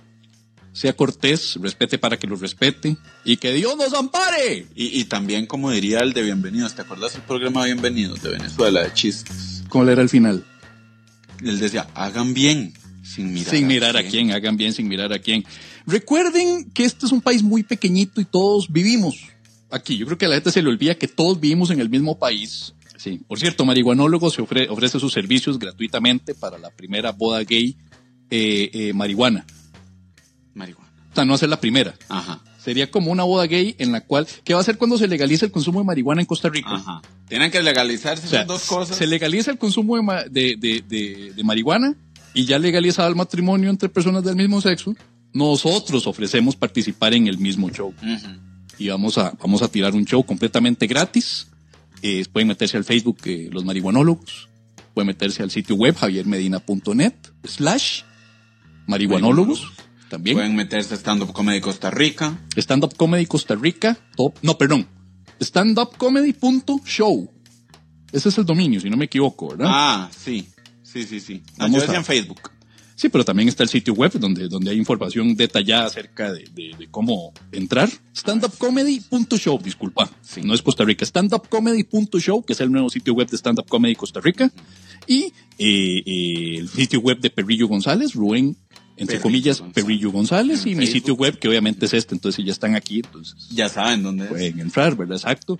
sea 0.73 0.95
cortés, 0.95 1.57
respete 1.61 1.99
para 1.99 2.19
que 2.19 2.27
lo 2.27 2.37
respete 2.37 2.97
y 3.25 3.37
que 3.37 3.53
Dios 3.53 3.77
nos 3.77 3.93
ampare. 3.95 4.67
Y, 4.75 5.01
y 5.01 5.05
también, 5.05 5.47
como 5.47 5.71
diría 5.71 6.01
el 6.01 6.13
de 6.13 6.23
Bienvenidos, 6.23 6.75
¿te 6.75 6.83
acuerdas 6.83 7.15
el 7.15 7.23
programa 7.23 7.65
Bienvenidos 7.67 8.23
de 8.23 8.31
Venezuela 8.31 8.83
de 8.83 8.93
chistes? 8.93 9.63
¿Cómo 9.69 9.89
era 9.89 10.03
el 10.03 10.09
final? 10.09 10.45
Él 11.43 11.59
decía, 11.59 11.89
hagan 11.95 12.35
bien, 12.35 12.73
sin 13.03 13.33
mirar 13.33 13.51
sin 13.51 13.67
mirar 13.67 13.97
a 13.97 14.03
quién, 14.03 14.33
hagan 14.33 14.57
bien 14.57 14.73
sin 14.73 14.89
mirar 14.89 15.13
a 15.13 15.19
quién. 15.19 15.45
Recuerden 15.87 16.71
que 16.71 16.85
este 16.85 17.07
es 17.07 17.13
un 17.13 17.21
país 17.21 17.43
muy 17.43 17.63
pequeñito 17.63 18.21
y 18.21 18.25
todos 18.25 18.73
vivimos 18.73 19.17
aquí. 19.71 19.97
Yo 19.97 20.07
creo 20.07 20.19
que 20.19 20.27
a 20.27 20.29
la 20.29 20.35
gente 20.37 20.53
se 20.53 20.63
le 20.63 20.69
olvida 20.69 20.95
que 20.95 21.09
todos 21.09 21.41
vivimos 21.41 21.71
en 21.71 21.81
el 21.81 21.91
mismo 21.91 22.19
país. 22.19 22.75
Sí. 23.03 23.21
Por 23.27 23.39
cierto, 23.41 23.65
Marihuanólogo 23.65 24.31
se 24.31 24.43
ofre- 24.43 24.69
ofrece 24.71 25.01
sus 25.01 25.13
servicios 25.13 25.59
gratuitamente 25.59 26.35
para 26.35 26.57
la 26.59 26.71
primera 26.71 27.11
boda 27.11 27.43
gay 27.43 27.77
eh, 28.31 28.71
eh, 28.73 28.93
marihuana. 28.93 29.45
Marihuana. 30.55 30.89
O 31.11 31.15
sea, 31.15 31.25
no 31.25 31.35
hacer 31.35 31.49
la 31.49 31.61
primera. 31.61 31.95
Ajá. 32.09 32.41
Sería 32.63 32.91
como 32.91 33.11
una 33.11 33.25
boda 33.25 33.47
gay 33.47 33.75
en 33.79 33.91
la 33.91 34.03
cual, 34.03 34.27
¿qué 34.45 34.55
va 34.55 34.61
a 34.61 34.63
hacer 34.63 34.79
cuando 34.79 34.97
se 34.99 35.09
legalice 35.09 35.45
el 35.47 35.51
consumo 35.51 35.81
de 35.81 35.85
marihuana 35.87 36.21
en 36.21 36.27
Costa 36.27 36.49
Rica? 36.49 36.75
Ajá. 36.75 37.03
Tienen 37.29 37.51
que 37.51 37.61
legalizarse 37.63 38.27
O 38.27 38.31
sea, 38.31 38.41
esas 38.43 38.49
dos 38.49 38.65
cosas. 38.67 38.97
se 38.97 39.07
legaliza 39.09 39.51
el 39.51 39.59
consumo 39.59 39.97
de, 39.97 40.29
de, 40.31 40.57
de- 40.57 40.85
de- 40.89 41.33
de 41.35 41.45
marihuana 41.45 41.97
y 42.35 42.45
ya 42.45 42.59
legalizado 42.61 43.09
el 43.09 43.17
matrimonio 43.17 43.69
entre 43.69 43.89
personas 43.89 44.23
del 44.23 44.37
mismo 44.37 44.61
sexo. 44.61 44.95
Nosotros 45.33 46.07
ofrecemos 46.07 46.55
participar 46.55 47.15
en 47.15 47.27
el 47.27 47.39
mismo 47.39 47.69
show 47.71 47.89
Ujú. 47.89 48.29
y 48.79 48.89
vamos 48.89 49.19
a, 49.19 49.33
vamos 49.41 49.61
a 49.63 49.69
tirar 49.69 49.95
un 49.95 50.05
show 50.05 50.23
completamente 50.25 50.87
gratis. 50.87 51.49
Eh, 52.03 52.25
pueden 52.33 52.49
meterse 52.49 52.77
al 52.77 52.85
Facebook 52.85 53.19
eh, 53.25 53.49
Los 53.53 53.65
Marihuanólogos, 53.65 54.49
pueden 54.95 55.07
meterse 55.07 55.43
al 55.43 55.51
sitio 55.51 55.77
web 55.77 55.95
javiermedina.net 55.97 57.15
slash 57.45 58.03
marihuanólogos 58.87 59.73
también. 60.09 60.37
Pueden 60.37 60.57
meterse 60.57 60.95
a 60.95 60.97
Stand 60.99 61.23
Up 61.23 61.33
Comedy 61.33 61.61
Costa 61.61 61.91
Rica. 61.91 62.37
Stand 62.57 62.85
Up 62.85 62.97
Comedy 62.97 63.27
Costa 63.27 63.55
Rica, 63.55 63.97
top, 64.17 64.35
no, 64.43 64.59
perdón, 64.59 64.87
standupcomedy.show. 65.41 67.31
Ese 68.13 68.29
es 68.29 68.39
el 68.39 68.45
dominio, 68.45 68.81
si 68.81 68.91
no 68.91 68.97
me 68.97 69.07
equivoco, 69.07 69.49
¿verdad? 69.51 69.67
Ah, 69.71 70.11
sí. 70.15 70.49
Sí, 70.83 71.05
sí, 71.05 71.21
sí. 71.21 71.43
No, 71.57 71.65
Vamos 71.65 71.77
yo 71.77 71.81
decía 71.83 71.95
a- 71.95 71.99
en 72.01 72.05
Facebook. 72.05 72.52
Sí, 73.03 73.09
pero 73.09 73.25
también 73.25 73.49
está 73.49 73.65
el 73.65 73.69
sitio 73.69 73.95
web 73.95 74.13
donde, 74.13 74.47
donde 74.47 74.71
hay 74.71 74.77
información 74.79 75.35
detallada 75.35 75.87
acerca 75.87 76.33
de, 76.33 76.45
de- 76.55 76.77
de 76.79 76.87
cómo 76.89 77.33
entrar. 77.51 77.89
Standupcomedy.show, 78.15 79.59
disculpa. 79.61 80.09
Sí. 80.23 80.41
No 80.43 80.55
es 80.55 80.63
Costa 80.63 80.85
Rica. 80.85 81.05
Standupcomedy.show, 81.05 82.45
que 82.45 82.53
es 82.53 82.61
el 82.61 82.71
nuevo 82.71 82.89
sitio 82.91 83.15
web 83.15 83.29
de 83.29 83.37
Stand 83.37 83.59
Up 83.59 83.67
Comedy 83.69 83.97
Costa 83.97 84.21
Rica. 84.21 84.53
Y 85.09 85.33
eh, 85.59 86.03
eh, 86.07 86.59
el 86.59 86.69
sitio 86.69 87.01
web 87.01 87.19
de 87.19 87.31
Perrillo 87.31 87.67
González, 87.67 88.15
Rubén, 88.15 88.57
entre 88.97 89.17
Perrillo 89.17 89.23
comillas, 89.23 89.59
González. 89.61 89.85
Perrillo 89.85 90.11
González. 90.13 90.63
En 90.67 90.73
y 90.73 90.75
mi 90.77 90.87
sitio 90.87 91.15
web, 91.15 91.39
que 91.41 91.49
obviamente 91.49 91.87
es 91.87 91.95
este. 91.95 92.15
Entonces, 92.15 92.37
si 92.37 92.45
ya 92.45 92.53
están 92.53 92.77
aquí, 92.77 93.01
entonces 93.05 93.49
Ya 93.51 93.69
saben 93.69 94.05
dónde 94.05 94.25
es. 94.27 94.31
pueden 94.31 94.61
entrar, 94.61 94.97
¿verdad? 94.97 95.17
Exacto. 95.17 95.59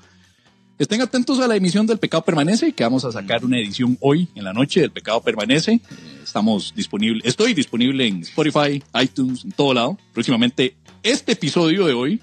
Estén 0.83 1.01
atentos 1.01 1.39
a 1.39 1.47
la 1.47 1.55
emisión 1.55 1.87
del 1.87 1.99
Pecado 1.99 2.25
Permanece, 2.25 2.73
que 2.73 2.83
vamos 2.83 3.05
a 3.05 3.13
sacar 3.13 3.45
una 3.45 3.57
edición 3.57 3.97
hoy 4.01 4.27
en 4.35 4.43
la 4.43 4.53
noche 4.53 4.81
del 4.81 4.91
Pecado 4.91 5.21
Permanece. 5.21 5.75
Eh, 5.75 5.81
Estamos 6.25 6.73
disponibles, 6.75 7.23
estoy 7.25 7.55
disponible 7.55 8.05
en 8.05 8.23
Spotify, 8.23 8.83
iTunes, 9.01 9.45
en 9.45 9.53
todo 9.53 9.75
lado. 9.75 9.97
Próximamente, 10.13 10.75
este 11.05 11.33
episodio 11.33 11.87
de 11.87 11.93
hoy 11.93 12.21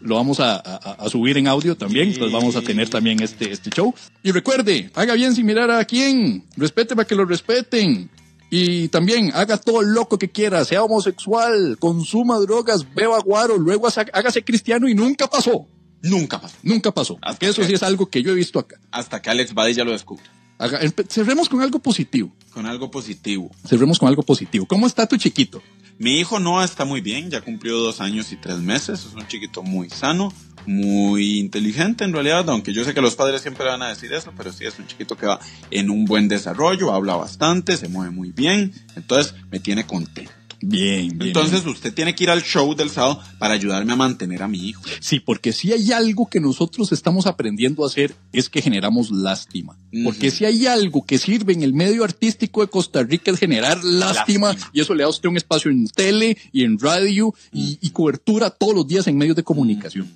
lo 0.00 0.14
vamos 0.14 0.40
a, 0.40 0.54
a- 0.56 0.92
a 0.98 1.08
subir 1.10 1.36
en 1.36 1.46
audio 1.46 1.76
también, 1.76 2.08
entonces 2.08 2.32
vamos 2.32 2.56
a 2.56 2.62
tener 2.62 2.88
también 2.88 3.22
este, 3.22 3.52
este 3.52 3.68
show. 3.68 3.94
Y 4.22 4.30
recuerde, 4.32 4.90
haga 4.94 5.12
bien 5.12 5.34
sin 5.34 5.44
mirar 5.44 5.70
a 5.70 5.84
quién, 5.84 6.42
respete 6.56 6.96
para 6.96 7.06
que 7.06 7.14
lo 7.14 7.26
respeten. 7.26 8.08
Y 8.48 8.88
también 8.88 9.30
haga 9.34 9.58
todo 9.58 9.82
lo 9.82 9.88
loco 9.90 10.16
que 10.18 10.30
quiera, 10.30 10.64
sea 10.64 10.84
homosexual, 10.84 11.76
consuma 11.78 12.38
drogas, 12.38 12.86
beba 12.94 13.18
guaro, 13.20 13.58
luego 13.58 13.88
hágase 13.88 14.42
cristiano 14.42 14.88
y 14.88 14.94
nunca 14.94 15.26
pasó. 15.28 15.66
Nunca 16.04 16.40
pasó. 16.40 16.56
Nunca 16.62 16.92
pasó. 16.92 17.18
Hasta 17.22 17.38
Que 17.38 17.46
eso 17.48 17.62
que- 17.62 17.68
sí 17.68 17.74
es 17.74 17.82
algo 17.82 18.06
que 18.08 18.22
yo 18.22 18.32
he 18.32 18.34
visto 18.34 18.58
acá. 18.58 18.76
Hasta 18.90 19.20
que 19.20 19.30
Alex 19.30 19.54
Badilla 19.54 19.84
lo 19.84 19.92
descubra. 19.92 20.24
Haga- 20.58 20.78
cerremos 21.08 21.48
con 21.48 21.60
algo 21.62 21.78
positivo. 21.80 22.32
Con 22.52 22.66
algo 22.66 22.90
positivo. 22.90 23.50
Cerremos 23.66 23.98
con 23.98 24.08
algo 24.08 24.22
positivo. 24.22 24.66
¿Cómo 24.66 24.86
está 24.86 25.06
tu 25.06 25.16
chiquito? 25.16 25.60
Mi 25.98 26.18
hijo 26.18 26.38
Noah 26.40 26.64
está 26.64 26.84
muy 26.84 27.00
bien, 27.00 27.30
ya 27.30 27.40
cumplió 27.40 27.78
dos 27.78 28.00
años 28.00 28.32
y 28.32 28.36
tres 28.36 28.58
meses, 28.58 29.04
es 29.06 29.14
un 29.14 29.26
chiquito 29.28 29.62
muy 29.62 29.88
sano, 29.90 30.32
muy 30.66 31.38
inteligente 31.38 32.02
en 32.04 32.12
realidad, 32.12 32.48
aunque 32.50 32.72
yo 32.72 32.84
sé 32.84 32.94
que 32.94 33.00
los 33.00 33.14
padres 33.14 33.42
siempre 33.42 33.64
van 33.66 33.80
a 33.82 33.88
decir 33.90 34.12
eso, 34.12 34.32
pero 34.36 34.52
sí 34.52 34.64
es 34.64 34.76
un 34.78 34.86
chiquito 34.88 35.16
que 35.16 35.26
va 35.26 35.38
en 35.70 35.90
un 35.90 36.04
buen 36.04 36.26
desarrollo, 36.26 36.92
habla 36.92 37.14
bastante, 37.14 37.76
se 37.76 37.86
mueve 37.88 38.10
muy 38.10 38.32
bien, 38.32 38.72
entonces 38.96 39.34
me 39.52 39.60
tiene 39.60 39.86
contento. 39.86 40.32
Bien, 40.68 41.08
bien. 41.08 41.28
Entonces 41.28 41.64
usted 41.66 41.92
tiene 41.94 42.14
que 42.14 42.24
ir 42.24 42.30
al 42.30 42.42
show 42.42 42.74
del 42.74 42.90
sábado 42.90 43.20
para 43.38 43.54
ayudarme 43.54 43.92
a 43.92 43.96
mantener 43.96 44.42
a 44.42 44.48
mi 44.48 44.68
hijo. 44.68 44.82
Sí, 45.00 45.20
porque 45.20 45.52
si 45.52 45.72
hay 45.72 45.92
algo 45.92 46.28
que 46.28 46.40
nosotros 46.40 46.92
estamos 46.92 47.26
aprendiendo 47.26 47.84
a 47.84 47.88
hacer 47.88 48.14
es 48.32 48.48
que 48.48 48.62
generamos 48.62 49.10
lástima. 49.10 49.76
Porque 50.04 50.30
si 50.30 50.44
hay 50.44 50.66
algo 50.66 51.04
que 51.04 51.18
sirve 51.18 51.52
en 51.52 51.62
el 51.62 51.72
medio 51.74 52.04
artístico 52.04 52.60
de 52.62 52.68
Costa 52.68 53.02
Rica 53.02 53.30
es 53.30 53.38
generar 53.38 53.82
lástima, 53.84 54.48
Lástima. 54.48 54.70
y 54.72 54.80
eso 54.80 54.94
le 54.94 55.02
da 55.02 55.06
a 55.06 55.10
usted 55.10 55.28
un 55.28 55.36
espacio 55.36 55.70
en 55.70 55.86
tele 55.88 56.36
y 56.52 56.64
en 56.64 56.78
radio 56.78 57.34
y, 57.52 57.78
y 57.80 57.90
cobertura 57.90 58.50
todos 58.50 58.74
los 58.74 58.86
días 58.88 59.06
en 59.06 59.16
medios 59.16 59.36
de 59.36 59.42
comunicación. 59.44 60.08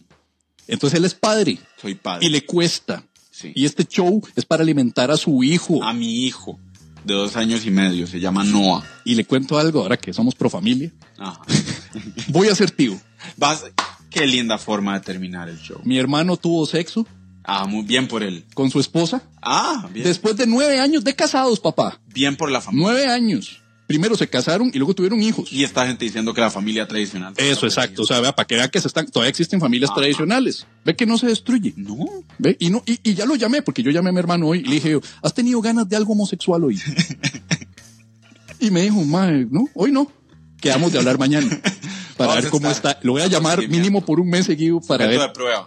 Entonces 0.67 0.99
él 0.99 1.05
es 1.05 1.15
padre 1.15 1.59
Soy 1.81 1.95
padre. 1.95 2.27
y 2.27 2.31
le 2.31 2.45
cuesta. 2.45 3.05
Sí. 3.31 3.53
Y 3.55 3.65
este 3.67 3.85
show 3.85 4.21
es 4.35 4.45
para 4.45 4.63
alimentar 4.65 5.11
a 5.13 5.17
su 5.17 5.45
hijo. 5.45 5.83
a 5.85 5.93
mi 5.93 6.25
hijo 6.27 6.59
de 7.05 7.15
dos 7.15 7.37
años 7.37 7.65
y 7.67 7.71
medio, 7.71 8.07
se 8.07 8.21
llama 8.21 8.45
Noah. 8.45 8.85
Y 9.05 9.15
le 9.15 9.25
cuento 9.25 9.59
algo, 9.59 9.81
ahora 9.83 9.97
que 9.97 10.13
somos 10.13 10.35
pro 10.35 10.51
familia. 10.51 10.91
Ajá. 11.19 11.41
Voy 12.29 12.49
a 12.49 12.55
ser 12.55 12.71
tío. 12.71 12.99
Vas, 13.37 13.65
qué 14.11 14.27
linda 14.27 14.59
forma 14.59 14.95
de 14.95 15.01
terminar 15.05 15.49
el 15.49 15.59
show. 15.59 15.81
Mi 15.85 15.99
hermano 15.99 16.37
tuvo 16.37 16.67
sexo 16.67 17.07
Ah, 17.51 17.67
muy 17.67 17.83
bien 17.85 18.09
por 18.09 18.23
él. 18.23 18.45
con 18.53 18.71
su 18.71 18.79
esposa 18.79 19.23
Ah, 19.41 19.89
bien. 19.93 20.05
después 20.05 20.37
de 20.37 20.47
nueve 20.47 20.81
años 20.81 21.03
de 21.03 21.15
casados, 21.17 21.61
papá. 21.61 21.99
bien 22.13 22.37
por 22.37 22.51
la 22.51 22.61
familia. 22.61 22.87
Nueve 22.89 23.07
años. 23.11 23.63
Primero 23.89 24.15
se 24.17 24.29
casaron 24.29 24.71
y 24.73 24.77
luego 24.79 24.95
tuvieron 24.95 25.21
hijos. 25.23 25.51
Y 25.51 25.65
esta 25.65 25.87
gente 25.87 26.05
diciendo 26.05 26.35
que 26.35 26.43
la 26.43 26.51
familia 26.51 26.87
tradicional. 26.87 27.33
Eso, 27.39 27.67
exacto. 27.67 28.03
O 28.03 28.05
sea, 28.05 28.21
vea, 28.21 28.37
para 28.37 28.47
que 28.47 28.55
vea 28.55 28.69
que 28.69 28.81
se 28.83 28.87
están, 28.87 29.07
todavía 29.07 29.31
existen 29.31 29.59
familias 29.61 29.91
Ajá. 29.91 30.01
tradicionales. 30.01 30.67
Ve 30.85 30.95
que 30.95 31.07
no 31.07 31.17
se 31.17 31.27
destruye. 31.29 31.73
No. 31.75 31.97
Ve, 32.39 32.55
y 32.61 32.69
no, 32.69 32.83
y, 32.85 33.01
y 33.03 33.15
ya 33.15 33.25
lo 33.25 33.35
llamé, 33.35 33.63
porque 33.63 33.83
yo 33.83 33.91
llamé 33.91 34.11
a 34.11 34.13
mi 34.13 34.19
hermano 34.19 34.47
hoy 34.49 34.59
y 34.59 34.65
le 34.65 34.75
dije, 34.75 35.01
¿has 35.23 35.33
tenido 35.33 35.63
ganas 35.63 35.89
de 35.89 35.97
algo 35.97 36.13
homosexual 36.13 36.63
hoy? 36.65 36.79
y 38.61 38.71
me 38.71 38.83
dijo, 38.83 39.03
mae, 39.05 39.47
no, 39.51 39.69
hoy 39.75 39.91
no. 39.91 40.11
quedamos 40.61 40.93
de 40.93 40.99
hablar 40.99 41.19
mañana 41.19 41.49
para 42.19 42.35
ver 42.35 42.51
cómo 42.51 42.71
está. 42.71 42.99
Lo 43.03 43.13
voy 43.13 43.23
a 43.23 43.27
llamar 43.27 43.67
mínimo 43.69 44.05
por 44.05 44.21
un 44.21 44.29
mes 44.29 44.47
seguido 44.47 44.81
para 44.81 45.07
ver 45.07 45.21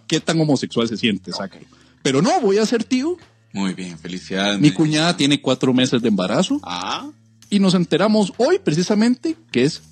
qué 0.08 0.20
tan 0.20 0.40
homosexual 0.40 0.88
se 0.88 0.98
siente, 0.98 1.32
sácalo. 1.32 1.66
Pero 2.04 2.22
no, 2.22 2.40
voy 2.42 2.58
a 2.58 2.66
ser 2.66 2.84
tío. 2.84 3.18
Muy 3.54 3.74
bien, 3.74 3.98
felicidades. 3.98 4.60
Mi 4.60 4.72
cuñada 4.72 5.18
tiene 5.18 5.42
cuatro 5.42 5.74
meses 5.74 6.02
de 6.02 6.08
embarazo 6.08 6.60
Ah, 6.64 7.10
y 7.52 7.60
nos 7.60 7.76
enteramos 7.76 8.34
hoy 8.38 8.58
precisamente 8.58 9.38
que 9.52 9.64
es 9.66 9.84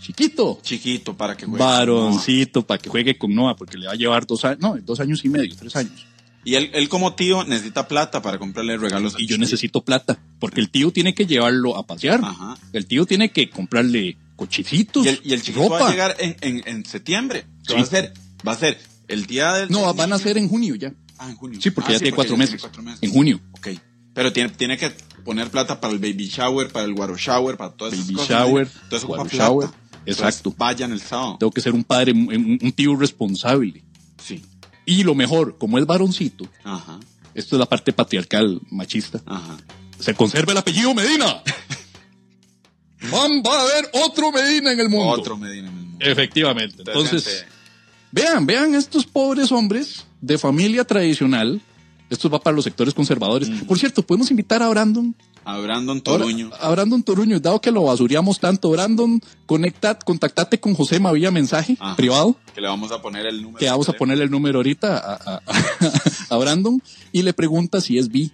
chiquito. 0.00 0.58
chiquito 0.62 1.16
para 1.16 1.36
que 1.36 1.44
juegue. 1.46 1.62
Varoncito 1.62 2.66
para 2.66 2.78
que 2.80 2.88
juegue 2.88 3.18
con 3.18 3.34
Noah 3.34 3.56
porque 3.56 3.76
le 3.76 3.86
va 3.86 3.92
a 3.92 3.96
llevar 3.96 4.26
dos 4.26 4.44
años, 4.44 4.60
no, 4.60 4.76
dos 4.80 4.98
años 5.00 5.24
y 5.24 5.28
medio, 5.28 5.54
tres 5.56 5.76
años. 5.76 6.06
Y 6.44 6.56
él, 6.56 6.70
él 6.74 6.88
como 6.88 7.14
tío 7.14 7.44
necesita 7.44 7.86
plata 7.86 8.20
para 8.20 8.36
comprarle 8.38 8.76
regalos. 8.76 9.14
al 9.14 9.20
Y 9.20 9.26
yo 9.28 9.38
necesito 9.38 9.84
plata 9.84 10.18
porque 10.40 10.60
el 10.60 10.70
tío 10.70 10.90
tiene 10.90 11.14
que 11.14 11.24
llevarlo 11.26 11.76
a 11.76 11.86
pasear. 11.86 12.20
Ajá. 12.24 12.56
El 12.72 12.86
tío 12.86 13.06
tiene 13.06 13.30
que 13.30 13.48
comprarle 13.48 14.16
cochecitos, 14.34 15.04
Y 15.06 15.10
el, 15.10 15.20
y 15.22 15.32
el 15.34 15.42
chiquito 15.42 15.68
ropa. 15.68 15.78
va 15.82 15.88
a 15.88 15.90
llegar 15.92 16.16
en, 16.18 16.36
en, 16.40 16.62
en 16.66 16.84
septiembre. 16.84 17.44
Sí. 17.66 17.74
Va 17.74 17.80
a 17.82 17.86
ser, 17.86 18.12
va 18.46 18.52
a 18.52 18.56
ser 18.56 18.80
el 19.06 19.26
día 19.26 19.52
del. 19.52 19.70
No, 19.70 19.94
van 19.94 20.12
a 20.12 20.18
ser 20.18 20.36
en 20.36 20.48
junio 20.48 20.74
ya. 20.74 20.92
Ah, 21.18 21.30
en 21.30 21.36
junio. 21.36 21.60
Sí, 21.62 21.70
porque 21.70 21.90
Ah, 21.90 21.92
ya 21.92 21.98
tiene 22.00 22.16
cuatro 22.16 22.36
meses. 22.36 22.60
cuatro 22.60 22.82
meses. 22.82 22.98
En 23.04 23.12
junio. 23.12 23.40
Ok. 23.52 23.68
Pero 24.14 24.32
tiene, 24.32 24.50
tiene 24.50 24.76
que 24.78 24.90
poner 25.24 25.50
plata 25.50 25.80
para 25.80 25.92
el 25.92 25.98
baby 25.98 26.26
shower, 26.28 26.70
para 26.70 26.84
el 26.84 26.94
guaro 26.94 27.16
shower, 27.16 27.56
para 27.56 27.72
todas 27.72 27.94
esas 27.94 28.06
Baby 28.06 28.16
cosas. 28.16 28.28
shower, 28.28 28.66
¿no? 28.74 28.80
Entonces 28.82 29.06
guaro 29.08 29.28
shower. 29.28 29.68
Entonces, 30.04 30.18
Exacto. 30.18 30.54
vayan 30.58 30.92
el 30.92 31.00
sábado. 31.00 31.36
Tengo 31.38 31.52
que 31.52 31.60
ser 31.60 31.72
un 31.74 31.84
padre, 31.84 32.12
un, 32.12 32.58
un 32.60 32.72
tío 32.72 32.96
responsable. 32.96 33.82
Sí. 34.22 34.42
Y 34.84 35.04
lo 35.04 35.14
mejor, 35.14 35.56
como 35.58 35.78
es 35.78 35.86
varoncito, 35.86 36.46
Ajá. 36.64 36.98
esto 37.34 37.54
es 37.56 37.60
la 37.60 37.66
parte 37.66 37.92
patriarcal 37.92 38.60
machista, 38.70 39.22
Ajá. 39.26 39.56
se 40.00 40.12
conserva 40.14 40.52
el 40.52 40.58
apellido 40.58 40.92
Medina. 40.92 41.42
Van, 43.10 43.42
va 43.44 43.58
a 43.58 43.62
haber 43.62 43.90
otro 44.04 44.30
Medina 44.30 44.72
en 44.72 44.80
el 44.80 44.88
mundo. 44.88 45.08
Otro 45.08 45.36
Medina 45.36 45.68
en 45.68 45.74
el 45.76 45.84
mundo. 45.84 46.04
Efectivamente. 46.04 46.76
Entonces, 46.78 47.24
gente, 47.24 47.46
vean, 48.12 48.46
vean 48.46 48.74
estos 48.74 49.06
pobres 49.06 49.50
hombres 49.50 50.04
de 50.20 50.38
familia 50.38 50.84
tradicional. 50.84 51.60
Esto 52.12 52.28
va 52.28 52.38
para 52.40 52.54
los 52.54 52.64
sectores 52.64 52.92
conservadores. 52.94 53.48
Por 53.66 53.78
cierto, 53.78 54.02
podemos 54.02 54.30
invitar 54.30 54.62
a 54.62 54.68
Brandon. 54.68 55.14
a 55.44 55.58
Brandon 55.58 56.00
Toruño. 56.00 56.50
A 56.60 56.70
Brandon 56.70 57.02
Toruño, 57.02 57.40
dado 57.40 57.60
que 57.60 57.70
lo 57.70 57.84
basureamos 57.84 58.38
tanto. 58.38 58.70
Brandon, 58.70 59.20
conecta, 59.46 59.98
contactate 59.98 60.60
con 60.60 60.74
José 60.74 61.00
vía 61.14 61.30
mensaje 61.30 61.76
Ajá. 61.80 61.96
privado. 61.96 62.36
Que 62.54 62.60
le 62.60 62.68
vamos 62.68 62.92
a 62.92 63.00
poner 63.00 63.26
el 63.26 63.40
número. 63.42 63.58
que 63.58 63.66
vamos 63.70 63.88
a 63.88 63.92
de 63.92 63.98
ponerle 63.98 64.24
el 64.24 64.30
número 64.30 64.58
ahorita 64.58 64.98
a, 64.98 65.14
a- 65.36 65.40
a 66.28 66.36
Brandon 66.36 66.82
y 67.12 67.22
le 67.22 67.32
pregunta 67.32 67.80
si 67.80 67.96
es 67.98 68.08
bi. 68.08 68.30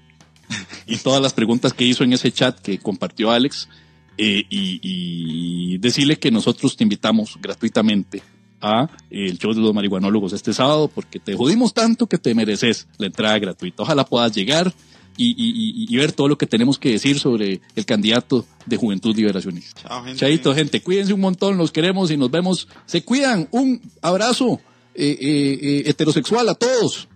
Y 0.87 0.97
todas 0.97 1.23
las 1.23 1.33
preguntas 1.33 1.73
que 1.73 1.85
hizo 1.85 2.03
en 2.05 2.13
ese 2.15 2.33
chat 2.33 2.59
que 2.61 2.79
compartió 2.79 3.31
Alex 3.31 3.69
eh, 4.17 4.45
y, 4.51 4.81
y 4.83 5.79
decirle 5.79 6.19
que 6.19 6.31
nosotros 6.31 6.77
te 6.77 6.83
invitamos 6.83 7.37
gratuitamente 7.41 8.23
a 8.61 8.89
el 9.11 9.39
show 9.39 9.53
de 9.55 9.61
los 9.61 9.73
marihuanólogos 9.75 10.33
este 10.33 10.53
sábado 10.53 10.89
porque 10.93 11.19
te 11.19 11.35
jodimos 11.37 11.73
tanto 11.75 12.07
que 12.09 12.19
te 12.19 12.35
mereces 12.35 12.87
la 12.99 13.07
entrada 13.07 13.39
gratuita. 13.39 13.83
Ojalá 13.85 14.05
puedas 14.05 14.33
llegar 14.35 14.73
y, 15.17 15.31
y- 15.31 15.85
y- 15.85 15.87
y 15.93 15.97
ver 15.97 16.13
todo 16.13 16.29
lo 16.29 16.39
que 16.39 16.47
tenemos 16.47 16.79
que 16.79 16.91
decir 16.93 17.19
sobre 17.19 17.61
el 17.75 17.85
candidato 17.85 18.47
de 18.67 18.77
Juventud 18.77 19.17
Liberacionista. 19.17 19.83
Chao, 19.83 20.05
gente. 20.05 20.19
Chaito, 20.21 20.55
gente, 20.55 20.81
cuídense 20.83 21.13
un 21.13 21.21
montón, 21.21 21.57
los 21.59 21.73
queremos 21.73 22.11
y 22.11 22.17
nos 22.17 22.31
vemos. 22.31 22.69
Se 22.87 23.03
cuidan, 23.03 23.49
un 23.51 23.81
abrazo 24.03 24.61
eh, 24.95 25.17
eh, 25.21 25.59
eh, 25.61 25.83
heterosexual 25.87 26.49
a 26.49 26.55
todos. 26.55 27.09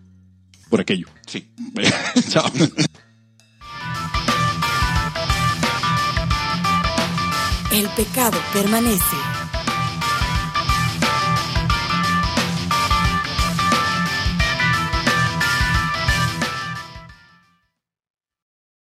Por 0.68 0.80
aquello. 0.80 1.06
Sí. 1.26 1.46
Chao. 2.30 2.50
El 7.72 7.88
pecado 7.96 8.38
permanece. 8.52 9.16